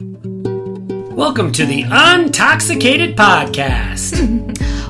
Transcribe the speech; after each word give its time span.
Welcome 0.00 1.50
to 1.54 1.66
the 1.66 1.82
Untoxicated 1.82 3.16
Podcast. 3.16 4.14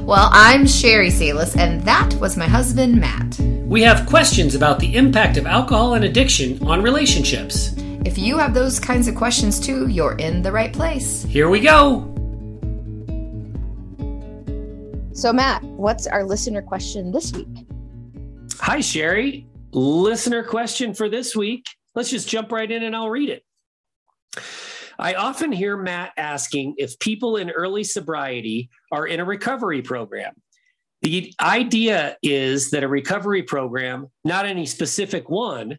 well, 0.02 0.28
I'm 0.30 0.66
Sherry 0.66 1.08
Salis, 1.08 1.56
and 1.56 1.80
that 1.84 2.12
was 2.16 2.36
my 2.36 2.46
husband, 2.46 3.00
Matt. 3.00 3.38
We 3.64 3.80
have 3.84 4.04
questions 4.04 4.54
about 4.54 4.80
the 4.80 4.94
impact 4.94 5.38
of 5.38 5.46
alcohol 5.46 5.94
and 5.94 6.04
addiction 6.04 6.62
on 6.66 6.82
relationships. 6.82 7.74
If 8.04 8.18
you 8.18 8.36
have 8.36 8.52
those 8.52 8.78
kinds 8.78 9.08
of 9.08 9.14
questions 9.14 9.58
too, 9.58 9.88
you're 9.88 10.16
in 10.16 10.42
the 10.42 10.52
right 10.52 10.74
place. 10.74 11.22
Here 11.22 11.48
we 11.48 11.60
go. 11.60 12.02
So, 15.14 15.32
Matt, 15.32 15.62
what's 15.62 16.06
our 16.06 16.22
listener 16.22 16.60
question 16.60 17.12
this 17.12 17.32
week? 17.32 17.66
Hi, 18.60 18.80
Sherry. 18.80 19.46
Listener 19.70 20.42
question 20.42 20.92
for 20.92 21.08
this 21.08 21.34
week. 21.34 21.64
Let's 21.94 22.10
just 22.10 22.28
jump 22.28 22.52
right 22.52 22.70
in 22.70 22.82
and 22.82 22.94
I'll 22.94 23.08
read 23.08 23.30
it. 23.30 23.42
I 24.98 25.14
often 25.14 25.52
hear 25.52 25.76
Matt 25.76 26.12
asking 26.16 26.74
if 26.78 26.98
people 26.98 27.36
in 27.36 27.50
early 27.50 27.84
sobriety 27.84 28.68
are 28.90 29.06
in 29.06 29.20
a 29.20 29.24
recovery 29.24 29.80
program. 29.80 30.34
The 31.02 31.32
idea 31.40 32.16
is 32.22 32.70
that 32.70 32.82
a 32.82 32.88
recovery 32.88 33.42
program, 33.42 34.08
not 34.24 34.46
any 34.46 34.66
specific 34.66 35.30
one, 35.30 35.78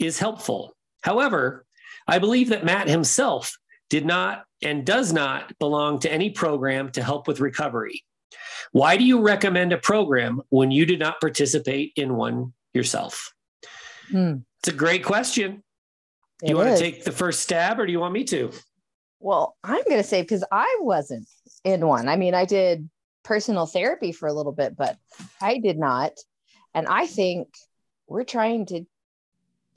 is 0.00 0.18
helpful. 0.18 0.74
However, 1.02 1.64
I 2.08 2.18
believe 2.18 2.48
that 2.48 2.64
Matt 2.64 2.88
himself 2.88 3.56
did 3.88 4.04
not 4.04 4.44
and 4.62 4.84
does 4.84 5.12
not 5.12 5.56
belong 5.60 6.00
to 6.00 6.12
any 6.12 6.30
program 6.30 6.90
to 6.92 7.02
help 7.02 7.28
with 7.28 7.40
recovery. 7.40 8.02
Why 8.72 8.96
do 8.96 9.04
you 9.04 9.20
recommend 9.20 9.72
a 9.72 9.78
program 9.78 10.42
when 10.48 10.72
you 10.72 10.84
did 10.84 10.98
not 10.98 11.20
participate 11.20 11.92
in 11.94 12.16
one 12.16 12.52
yourself? 12.74 13.32
Hmm. 14.10 14.38
It's 14.60 14.68
a 14.68 14.76
great 14.76 15.04
question. 15.04 15.62
Do 16.40 16.50
you 16.50 16.56
want 16.56 16.70
is. 16.70 16.78
to 16.78 16.84
take 16.84 17.04
the 17.04 17.12
first 17.12 17.40
stab 17.40 17.80
or 17.80 17.86
do 17.86 17.92
you 17.92 18.00
want 18.00 18.14
me 18.14 18.24
to? 18.24 18.52
Well, 19.20 19.56
I'm 19.64 19.82
going 19.84 19.96
to 19.96 20.04
say 20.04 20.22
because 20.22 20.44
I 20.52 20.78
wasn't 20.80 21.28
in 21.64 21.86
one. 21.86 22.08
I 22.08 22.16
mean, 22.16 22.34
I 22.34 22.44
did 22.44 22.88
personal 23.24 23.66
therapy 23.66 24.12
for 24.12 24.28
a 24.28 24.32
little 24.32 24.52
bit, 24.52 24.76
but 24.76 24.96
I 25.40 25.58
did 25.58 25.78
not. 25.78 26.12
And 26.74 26.86
I 26.86 27.06
think 27.06 27.48
we're 28.06 28.24
trying 28.24 28.66
to 28.66 28.84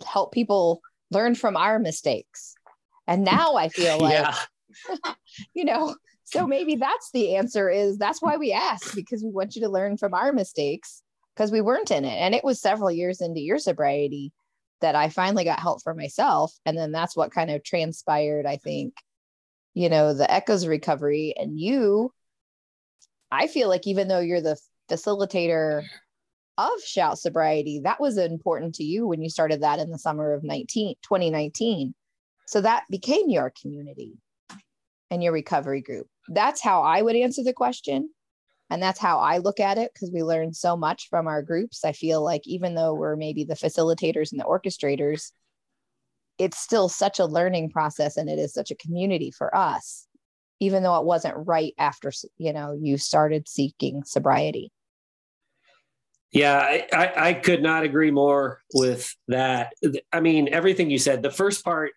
help 0.05 0.31
people 0.31 0.81
learn 1.09 1.35
from 1.35 1.57
our 1.57 1.79
mistakes. 1.79 2.53
And 3.07 3.23
now 3.23 3.55
I 3.55 3.69
feel 3.69 3.97
like, 3.99 4.13
yeah. 4.13 5.13
you 5.53 5.65
know, 5.65 5.95
so 6.23 6.47
maybe 6.47 6.75
that's 6.75 7.09
the 7.11 7.35
answer 7.35 7.69
is 7.69 7.97
that's 7.97 8.21
why 8.21 8.37
we 8.37 8.53
ask 8.53 8.95
because 8.95 9.23
we 9.23 9.31
want 9.31 9.55
you 9.55 9.63
to 9.63 9.69
learn 9.69 9.97
from 9.97 10.13
our 10.13 10.31
mistakes 10.31 11.01
because 11.35 11.51
we 11.51 11.59
weren't 11.59 11.91
in 11.91 12.05
it. 12.05 12.13
And 12.13 12.35
it 12.35 12.43
was 12.43 12.61
several 12.61 12.91
years 12.91 13.19
into 13.19 13.41
your 13.41 13.57
sobriety 13.57 14.31
that 14.81 14.95
I 14.95 15.09
finally 15.09 15.43
got 15.43 15.59
help 15.59 15.81
for 15.83 15.93
myself. 15.93 16.53
And 16.65 16.77
then 16.77 16.91
that's 16.91 17.15
what 17.15 17.31
kind 17.31 17.49
of 17.51 17.63
transpired, 17.63 18.45
I 18.45 18.57
think, 18.57 18.93
you 19.73 19.89
know, 19.89 20.13
the 20.13 20.31
echoes 20.31 20.67
recovery. 20.67 21.33
And 21.37 21.59
you, 21.59 22.11
I 23.31 23.47
feel 23.47 23.69
like 23.69 23.87
even 23.87 24.07
though 24.07 24.19
you're 24.19 24.41
the 24.41 24.59
facilitator 24.89 25.83
of 26.57 26.71
Shout 26.85 27.19
Sobriety, 27.19 27.81
that 27.83 28.01
was 28.01 28.17
important 28.17 28.75
to 28.75 28.83
you 28.83 29.07
when 29.07 29.21
you 29.21 29.29
started 29.29 29.61
that 29.61 29.79
in 29.79 29.89
the 29.89 29.99
summer 29.99 30.33
of 30.33 30.43
19, 30.43 30.95
2019. 31.01 31.93
So 32.47 32.61
that 32.61 32.83
became 32.89 33.29
your 33.29 33.53
community 33.61 34.17
and 35.09 35.23
your 35.23 35.33
recovery 35.33 35.81
group. 35.81 36.07
That's 36.27 36.61
how 36.61 36.81
I 36.81 37.01
would 37.01 37.15
answer 37.15 37.43
the 37.43 37.53
question. 37.53 38.09
And 38.71 38.81
that's 38.81 38.99
how 38.99 39.19
I 39.19 39.39
look 39.39 39.59
at 39.59 39.77
it 39.77 39.91
because 39.93 40.11
we 40.11 40.23
learn 40.23 40.53
so 40.53 40.77
much 40.77 41.09
from 41.09 41.27
our 41.27 41.41
groups. 41.41 41.83
I 41.83 41.91
feel 41.91 42.23
like 42.23 42.47
even 42.47 42.73
though 42.73 42.93
we're 42.93 43.17
maybe 43.17 43.43
the 43.43 43.53
facilitators 43.53 44.31
and 44.31 44.39
the 44.39 44.45
orchestrators, 44.45 45.33
it's 46.37 46.57
still 46.57 46.87
such 46.87 47.19
a 47.19 47.25
learning 47.25 47.71
process 47.71 48.15
and 48.15 48.29
it 48.29 48.39
is 48.39 48.53
such 48.53 48.71
a 48.71 48.75
community 48.75 49.29
for 49.29 49.53
us, 49.53 50.07
even 50.61 50.83
though 50.83 50.97
it 50.97 51.05
wasn't 51.05 51.35
right 51.45 51.73
after, 51.77 52.13
you 52.37 52.53
know, 52.53 52.79
you 52.81 52.97
started 52.97 53.49
seeking 53.49 54.05
sobriety. 54.05 54.71
Yeah, 56.31 56.57
I, 56.57 56.87
I, 56.93 57.27
I 57.27 57.33
could 57.33 57.61
not 57.61 57.83
agree 57.83 58.09
more 58.09 58.61
with 58.73 59.13
that. 59.27 59.73
I 60.13 60.21
mean, 60.21 60.47
everything 60.53 60.89
you 60.89 60.97
said, 60.97 61.23
the 61.23 61.29
first 61.29 61.65
part, 61.65 61.91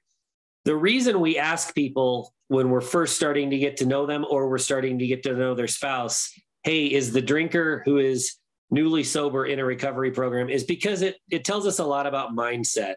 the 0.65 0.75
reason 0.75 1.21
we 1.21 1.39
ask 1.39 1.73
people 1.73 2.35
when 2.49 2.71
we're 2.71 2.81
first 2.81 3.15
starting 3.15 3.51
to 3.51 3.59
get 3.59 3.77
to 3.77 3.87
know 3.87 4.07
them 4.07 4.27
or 4.29 4.49
we're 4.49 4.59
starting 4.59 4.99
to 4.99 5.07
get 5.07 5.23
to 5.23 5.35
know 5.35 5.55
their 5.55 5.69
spouse 5.69 6.33
hey, 6.65 6.87
is 6.87 7.13
the 7.13 7.23
drinker 7.23 7.83
who 7.85 7.99
is 7.99 8.37
newly 8.71 9.05
sober 9.05 9.47
in 9.47 9.59
a 9.59 9.65
recovery 9.65 10.11
program 10.11 10.49
is 10.49 10.65
because 10.65 11.03
it 11.03 11.17
it 11.31 11.45
tells 11.45 11.67
us 11.67 11.79
a 11.79 11.85
lot 11.85 12.07
about 12.07 12.35
mindset. 12.35 12.97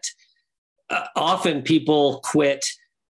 Uh, 0.90 1.04
often 1.14 1.62
people 1.62 2.20
quit 2.24 2.64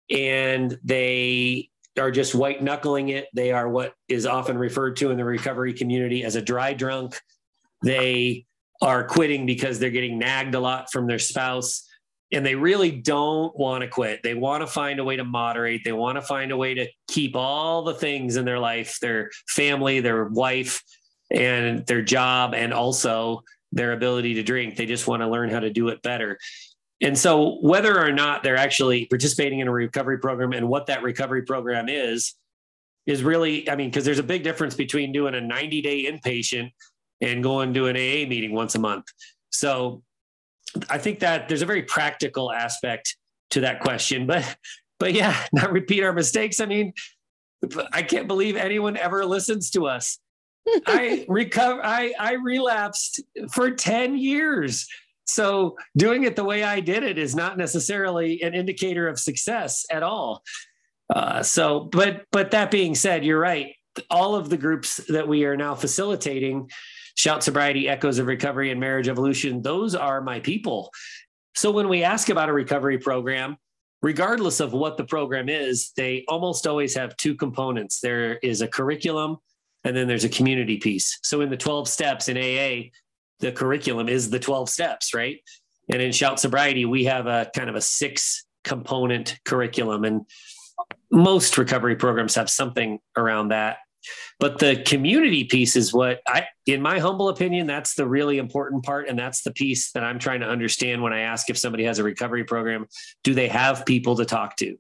and 0.09 0.77
they 0.83 1.69
are 1.99 2.11
just 2.11 2.33
white 2.33 2.63
knuckling 2.63 3.09
it. 3.09 3.27
They 3.33 3.51
are 3.51 3.69
what 3.69 3.93
is 4.07 4.25
often 4.25 4.57
referred 4.57 4.95
to 4.97 5.11
in 5.11 5.17
the 5.17 5.25
recovery 5.25 5.73
community 5.73 6.23
as 6.23 6.35
a 6.35 6.41
dry 6.41 6.73
drunk. 6.73 7.19
They 7.83 8.45
are 8.81 9.05
quitting 9.05 9.45
because 9.45 9.79
they're 9.79 9.89
getting 9.89 10.17
nagged 10.17 10.55
a 10.55 10.59
lot 10.59 10.91
from 10.91 11.07
their 11.07 11.19
spouse 11.19 11.87
and 12.31 12.45
they 12.45 12.55
really 12.55 12.91
don't 12.91 13.57
want 13.57 13.83
to 13.83 13.87
quit. 13.87 14.23
They 14.23 14.33
want 14.33 14.61
to 14.61 14.67
find 14.67 14.99
a 14.99 15.03
way 15.03 15.15
to 15.15 15.23
moderate. 15.23 15.83
They 15.83 15.91
want 15.91 16.17
to 16.17 16.21
find 16.21 16.51
a 16.51 16.57
way 16.57 16.73
to 16.73 16.87
keep 17.07 17.35
all 17.35 17.83
the 17.83 17.93
things 17.93 18.35
in 18.35 18.45
their 18.45 18.59
life, 18.59 18.97
their 18.99 19.29
family, 19.47 19.99
their 19.99 20.25
wife, 20.25 20.81
and 21.31 21.85
their 21.85 22.01
job, 22.01 22.53
and 22.53 22.73
also 22.73 23.41
their 23.71 23.93
ability 23.93 24.35
to 24.35 24.43
drink. 24.43 24.75
They 24.75 24.85
just 24.85 25.07
want 25.07 25.21
to 25.21 25.27
learn 25.27 25.49
how 25.49 25.59
to 25.59 25.69
do 25.69 25.89
it 25.89 26.01
better. 26.01 26.37
And 27.01 27.17
so, 27.17 27.57
whether 27.61 27.99
or 27.99 28.11
not 28.11 28.41
they're 28.41 28.57
actually 28.57 29.05
participating 29.05 29.59
in 29.59 29.67
a 29.67 29.71
recovery 29.71 30.17
program 30.17 30.53
and 30.53 30.67
what 30.67 30.87
that 30.87 31.03
recovery 31.03 31.43
program 31.43 31.89
is, 31.89 32.35
is 33.05 33.21
really, 33.21 33.69
I 33.69 33.75
mean, 33.75 33.89
because 33.89 34.05
there's 34.05 34.19
a 34.19 34.23
big 34.23 34.43
difference 34.43 34.75
between 34.75 35.11
doing 35.11 35.35
a 35.35 35.41
90 35.41 35.81
day 35.81 36.05
inpatient 36.05 36.71
and 37.21 37.43
going 37.43 37.73
to 37.73 37.87
an 37.87 37.95
AA 37.95 38.27
meeting 38.27 38.53
once 38.53 38.75
a 38.75 38.79
month. 38.79 39.05
So, 39.49 40.03
I 40.89 40.97
think 40.97 41.19
that 41.19 41.47
there's 41.47 41.61
a 41.61 41.65
very 41.65 41.83
practical 41.83 42.51
aspect 42.51 43.17
to 43.51 43.61
that 43.61 43.79
question, 43.79 44.25
but 44.27 44.57
but 44.99 45.13
yeah, 45.13 45.35
not 45.53 45.71
repeat 45.71 46.03
our 46.03 46.13
mistakes. 46.13 46.59
I 46.59 46.65
mean, 46.65 46.93
I 47.91 48.03
can't 48.03 48.27
believe 48.27 48.55
anyone 48.55 48.97
ever 48.97 49.25
listens 49.25 49.69
to 49.71 49.87
us. 49.87 50.19
I 50.87 51.25
recover. 51.29 51.83
I 51.83 52.13
I 52.19 52.33
relapsed 52.33 53.21
for 53.51 53.71
ten 53.71 54.17
years. 54.17 54.87
So 55.27 55.75
doing 55.97 56.23
it 56.23 56.35
the 56.35 56.43
way 56.43 56.63
I 56.63 56.79
did 56.79 57.01
it 57.01 57.17
is 57.17 57.35
not 57.35 57.57
necessarily 57.57 58.43
an 58.43 58.53
indicator 58.53 59.07
of 59.07 59.19
success 59.19 59.83
at 59.89 60.03
all. 60.03 60.43
Uh, 61.13 61.41
so, 61.43 61.81
but 61.91 62.25
but 62.31 62.51
that 62.51 62.71
being 62.71 62.95
said, 62.95 63.25
you're 63.25 63.39
right. 63.39 63.75
All 64.09 64.35
of 64.35 64.49
the 64.49 64.57
groups 64.57 64.97
that 65.09 65.27
we 65.27 65.45
are 65.45 65.55
now 65.55 65.73
facilitating 65.73 66.69
Shout 67.15 67.43
Sobriety, 67.43 67.87
Echoes 67.87 68.19
of 68.19 68.27
Recovery, 68.27 68.71
and 68.71 68.79
Marriage 68.79 69.07
Evolution, 69.07 69.61
those 69.61 69.95
are 69.95 70.21
my 70.21 70.39
people. 70.39 70.91
So 71.55 71.71
when 71.71 71.87
we 71.87 72.03
ask 72.03 72.29
about 72.29 72.49
a 72.49 72.53
recovery 72.53 72.97
program, 72.97 73.57
regardless 74.01 74.59
of 74.59 74.73
what 74.73 74.97
the 74.97 75.05
program 75.05 75.49
is, 75.49 75.91
they 75.95 76.25
almost 76.27 76.67
always 76.67 76.93
have 76.95 77.15
two 77.17 77.33
components. 77.33 78.01
There 78.01 78.35
is 78.37 78.61
a 78.61 78.67
curriculum 78.67 79.37
and 79.85 79.95
then 79.95 80.07
there's 80.07 80.25
a 80.25 80.29
community 80.29 80.77
piece. 80.77 81.19
So 81.23 81.41
in 81.41 81.49
the 81.49 81.57
12 81.57 81.87
steps 81.87 82.27
in 82.27 82.37
AA, 82.37 82.89
the 83.39 83.51
curriculum 83.51 84.09
is 84.09 84.29
the 84.29 84.39
12 84.39 84.69
steps, 84.69 85.13
right? 85.13 85.39
And 85.91 86.01
in 86.01 86.11
Shout 86.11 86.39
Sobriety, 86.39 86.85
we 86.85 87.05
have 87.05 87.27
a 87.27 87.49
kind 87.55 87.69
of 87.69 87.75
a 87.75 87.81
six 87.81 88.45
component 88.63 89.39
curriculum. 89.45 90.03
And 90.03 90.21
most 91.11 91.57
recovery 91.57 91.95
programs 91.95 92.35
have 92.35 92.49
something 92.49 92.99
around 93.15 93.49
that. 93.49 93.77
But 94.39 94.59
the 94.59 94.83
community 94.85 95.45
piece 95.45 95.75
is 95.75 95.93
what 95.93 96.21
I, 96.27 96.45
in 96.65 96.81
my 96.81 96.99
humble 96.99 97.29
opinion, 97.29 97.67
that's 97.67 97.95
the 97.95 98.07
really 98.07 98.37
important 98.37 98.83
part. 98.83 99.07
And 99.07 99.17
that's 99.17 99.43
the 99.43 99.51
piece 99.51 99.91
that 99.91 100.03
I'm 100.03 100.19
trying 100.19 100.41
to 100.41 100.47
understand 100.47 101.01
when 101.01 101.13
I 101.13 101.21
ask 101.21 101.49
if 101.49 101.57
somebody 101.57 101.83
has 101.85 101.99
a 101.99 102.03
recovery 102.03 102.43
program. 102.43 102.87
Do 103.23 103.33
they 103.33 103.47
have 103.47 103.85
people 103.85 104.15
to 104.17 104.25
talk 104.25 104.57
to? 104.57 104.77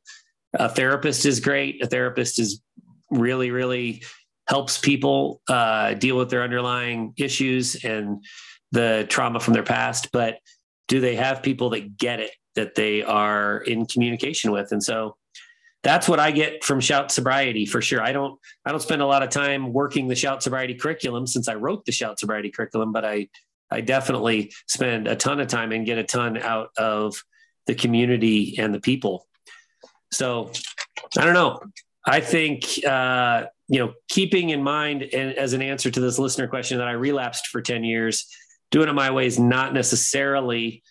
A 0.57 0.69
therapist 0.69 1.25
is 1.25 1.39
great. 1.39 1.83
A 1.83 1.87
therapist 1.87 2.39
is 2.39 2.61
really, 3.09 3.51
really 3.51 4.03
helps 4.47 4.77
people 4.77 5.41
uh, 5.47 5.93
deal 5.95 6.17
with 6.17 6.29
their 6.29 6.43
underlying 6.43 7.13
issues 7.17 7.83
and 7.83 8.23
the 8.71 9.05
trauma 9.09 9.39
from 9.39 9.53
their 9.53 9.63
past. 9.63 10.09
But 10.11 10.39
do 10.87 10.99
they 10.99 11.15
have 11.15 11.41
people 11.41 11.69
that 11.71 11.97
get 11.97 12.19
it, 12.19 12.31
that 12.55 12.75
they 12.75 13.03
are 13.03 13.59
in 13.59 13.85
communication 13.85 14.51
with? 14.51 14.71
And 14.71 14.83
so 14.83 15.17
that's 15.85 16.09
what 16.09 16.19
I 16.19 16.31
get 16.31 16.63
from 16.63 16.79
Shout 16.79 17.11
Sobriety 17.11 17.67
for 17.67 17.79
sure. 17.79 18.01
I 18.01 18.11
don't 18.11 18.39
I 18.65 18.71
don't 18.71 18.81
spend 18.81 19.03
a 19.03 19.05
lot 19.05 19.21
of 19.21 19.29
time 19.29 19.71
working 19.71 20.07
the 20.07 20.15
Shout 20.15 20.41
Sobriety 20.41 20.73
curriculum 20.73 21.27
since 21.27 21.47
I 21.47 21.53
wrote 21.53 21.85
the 21.85 21.91
Shout 21.91 22.19
Sobriety 22.19 22.49
curriculum, 22.49 22.91
but 22.91 23.05
I 23.05 23.29
I 23.69 23.81
definitely 23.81 24.51
spend 24.65 25.07
a 25.07 25.15
ton 25.15 25.39
of 25.39 25.47
time 25.47 25.71
and 25.71 25.85
get 25.85 25.99
a 25.99 26.03
ton 26.03 26.39
out 26.39 26.71
of 26.75 27.23
the 27.67 27.75
community 27.75 28.57
and 28.57 28.73
the 28.73 28.79
people. 28.79 29.27
So 30.11 30.51
I 31.15 31.23
don't 31.23 31.35
know. 31.35 31.61
I 32.03 32.19
think 32.19 32.83
uh, 32.83 33.45
you 33.67 33.79
know, 33.79 33.93
keeping 34.09 34.49
in 34.49 34.63
mind 34.63 35.03
and 35.03 35.33
as 35.33 35.53
an 35.53 35.61
answer 35.61 35.91
to 35.91 35.99
this 35.99 36.17
listener 36.17 36.47
question 36.47 36.79
that 36.79 36.87
I 36.87 36.93
relapsed 36.93 37.47
for 37.47 37.61
10 37.61 37.83
years, 37.83 38.27
doing 38.71 38.89
it 38.89 38.93
my 38.93 39.11
way 39.11 39.27
is 39.27 39.37
not 39.37 39.71
necessarily 39.71 40.81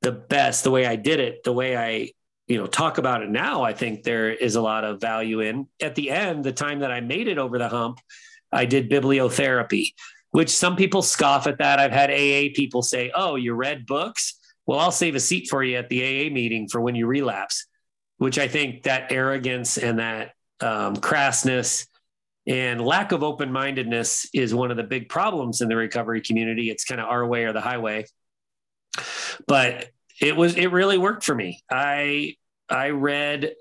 the 0.00 0.12
best, 0.12 0.64
the 0.64 0.70
way 0.70 0.86
I 0.86 0.96
did 0.96 1.20
it, 1.20 1.44
the 1.44 1.52
way 1.52 1.76
I 1.76 2.12
you 2.52 2.58
know 2.58 2.66
talk 2.66 2.98
about 2.98 3.22
it 3.22 3.30
now 3.30 3.62
i 3.62 3.72
think 3.72 4.02
there 4.02 4.30
is 4.30 4.56
a 4.56 4.60
lot 4.60 4.84
of 4.84 5.00
value 5.00 5.40
in 5.40 5.66
at 5.80 5.94
the 5.94 6.10
end 6.10 6.44
the 6.44 6.52
time 6.52 6.80
that 6.80 6.92
i 6.92 7.00
made 7.00 7.26
it 7.26 7.38
over 7.38 7.56
the 7.56 7.68
hump 7.68 7.98
i 8.52 8.66
did 8.66 8.90
bibliotherapy 8.90 9.94
which 10.32 10.50
some 10.50 10.76
people 10.76 11.00
scoff 11.00 11.46
at 11.46 11.56
that 11.56 11.78
i've 11.78 11.92
had 11.92 12.10
aa 12.10 12.52
people 12.54 12.82
say 12.82 13.10
oh 13.14 13.36
you 13.36 13.54
read 13.54 13.86
books 13.86 14.38
well 14.66 14.78
i'll 14.78 14.92
save 14.92 15.14
a 15.14 15.20
seat 15.20 15.48
for 15.48 15.64
you 15.64 15.78
at 15.78 15.88
the 15.88 16.02
aa 16.02 16.30
meeting 16.30 16.68
for 16.68 16.82
when 16.82 16.94
you 16.94 17.06
relapse 17.06 17.66
which 18.18 18.38
i 18.38 18.46
think 18.46 18.82
that 18.82 19.10
arrogance 19.10 19.78
and 19.78 19.98
that 19.98 20.32
um, 20.60 20.94
crassness 20.94 21.86
and 22.46 22.84
lack 22.84 23.12
of 23.12 23.22
open 23.22 23.50
mindedness 23.50 24.28
is 24.34 24.54
one 24.54 24.70
of 24.70 24.76
the 24.76 24.82
big 24.82 25.08
problems 25.08 25.60
in 25.60 25.68
the 25.68 25.76
recovery 25.76 26.20
community. 26.20 26.70
It's 26.70 26.84
kind 26.84 27.00
of 27.00 27.06
our 27.08 27.24
way 27.24 27.44
or 27.44 27.52
the 27.52 27.60
highway. 27.60 28.04
But 29.46 29.90
it 30.20 30.36
was 30.36 30.56
it 30.56 30.68
really 30.68 30.98
worked 30.98 31.24
for 31.24 31.34
me. 31.34 31.62
I 31.70 32.34
I 32.72 32.90
read 32.90 33.54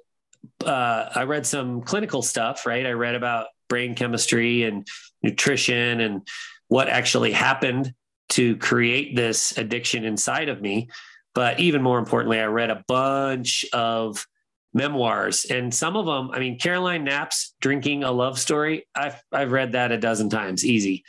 uh, 0.66 1.10
I 1.14 1.24
read 1.24 1.46
some 1.46 1.82
clinical 1.82 2.22
stuff, 2.22 2.66
right? 2.66 2.86
I 2.86 2.92
read 2.92 3.16
about 3.16 3.48
brain 3.70 3.94
chemistry 3.94 4.64
and 4.64 4.88
nutrition 5.22 6.00
and 6.00 6.28
what 6.68 6.88
actually 6.88 7.32
happened 7.32 7.94
to 8.30 8.56
create 8.58 9.16
this 9.16 9.58
addiction 9.58 10.06
inside 10.06 10.50
of 10.50 10.62
me. 10.62 10.90
But 11.36 11.60
even 11.60 11.82
more 11.82 12.00
importantly, 12.00 12.40
I 12.40 12.46
read 12.46 12.70
a 12.72 12.84
bunch 12.88 13.66
of 13.74 14.26
memoirs 14.74 15.46
and 15.46 15.74
some 15.74 15.98
of 15.98 16.06
them 16.06 16.32
i 16.32 16.40
mean 16.40 16.58
caroline 16.58 17.04
knapp's 17.04 17.56
drinking 17.60 18.04
a 18.04 18.12
love 18.12 18.40
story 18.40 18.88
i've, 18.96 19.22
I've 19.32 19.52
read 19.52 19.74
that 19.74 19.92
a 19.92 19.98
dozen 19.98 20.30
times 20.30 20.66
easy 20.66 21.04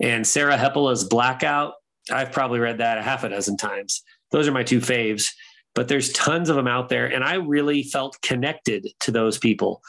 and 0.00 0.24
sarah 0.24 0.56
hepola's 0.56 1.02
blackout 1.02 1.74
i've 2.12 2.30
probably 2.30 2.60
read 2.60 2.78
that 2.78 2.98
a 2.98 3.02
half 3.02 3.24
a 3.24 3.28
dozen 3.28 3.56
times 3.56 4.02
those 4.30 4.46
are 4.46 4.52
my 4.52 4.62
two 4.62 4.78
faves 4.78 5.30
but 5.74 5.88
there's 5.88 6.12
tons 6.12 6.48
of 6.48 6.56
them 6.56 6.68
out 6.68 6.88
there. 6.88 7.06
And 7.06 7.24
i 7.24 7.34
really 7.34 7.82
felt 7.82 8.20
connected 8.22 8.88
to 9.00 9.10
those 9.10 9.38
people. 9.38 9.82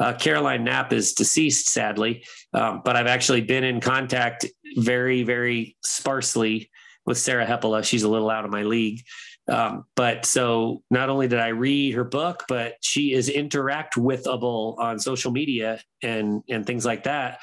Uh, 0.00 0.12
caroline 0.12 0.64
knapp 0.64 0.92
is 0.92 1.12
deceased 1.12 1.68
sadly 1.68 2.24
um, 2.52 2.82
but 2.84 2.96
i've 2.96 3.06
actually 3.06 3.40
been 3.40 3.62
in 3.62 3.80
contact 3.80 4.44
very 4.76 5.22
very 5.22 5.76
sparsely 5.84 6.68
with 7.06 7.16
sarah 7.16 7.46
hepola 7.46 7.84
she's 7.84 8.02
a 8.02 8.08
little 8.08 8.28
out 8.28 8.44
of 8.44 8.50
my 8.50 8.64
league. 8.64 9.04
Um, 9.46 9.84
but 9.94 10.24
so 10.24 10.82
not 10.90 11.10
only 11.10 11.28
did 11.28 11.38
I 11.38 11.48
read 11.48 11.94
her 11.94 12.04
book, 12.04 12.44
but 12.48 12.74
she 12.80 13.12
is 13.12 13.28
interact 13.28 13.94
withable 13.94 14.78
on 14.78 14.98
social 14.98 15.32
media 15.32 15.80
and 16.02 16.42
and 16.48 16.66
things 16.66 16.86
like 16.86 17.04
that. 17.04 17.40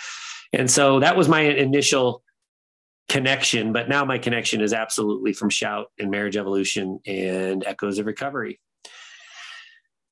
And 0.53 0.69
so 0.69 0.99
that 0.99 1.15
was 1.15 1.29
my 1.29 1.41
initial 1.41 2.23
connection. 3.11 3.73
But 3.73 3.89
now 3.89 4.05
my 4.05 4.17
connection 4.17 4.61
is 4.61 4.71
absolutely 4.71 5.33
from 5.33 5.49
Shout 5.49 5.91
and 5.99 6.09
Marriage 6.09 6.37
Evolution 6.37 7.01
and 7.05 7.61
Echoes 7.65 7.99
of 7.99 8.05
Recovery. 8.05 8.61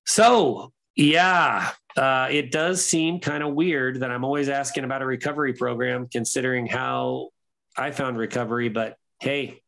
So 0.06 0.74
yeah, 0.98 1.72
uh, 1.96 2.28
it 2.30 2.52
does 2.52 2.86
seem 2.86 3.22
kind 3.22 3.42
of 3.42 3.54
weird 3.54 4.02
that 4.02 4.12
I'm 4.12 4.26
always 4.26 4.50
asking 4.50 4.84
about 4.84 5.02
a 5.02 5.06
recovery 5.06 5.54
program, 5.54 6.10
considering 6.12 6.68
how 6.68 7.30
I 7.78 7.92
found 7.92 8.18
recovery. 8.18 8.68
But 8.68 8.98
hey, 9.22 9.62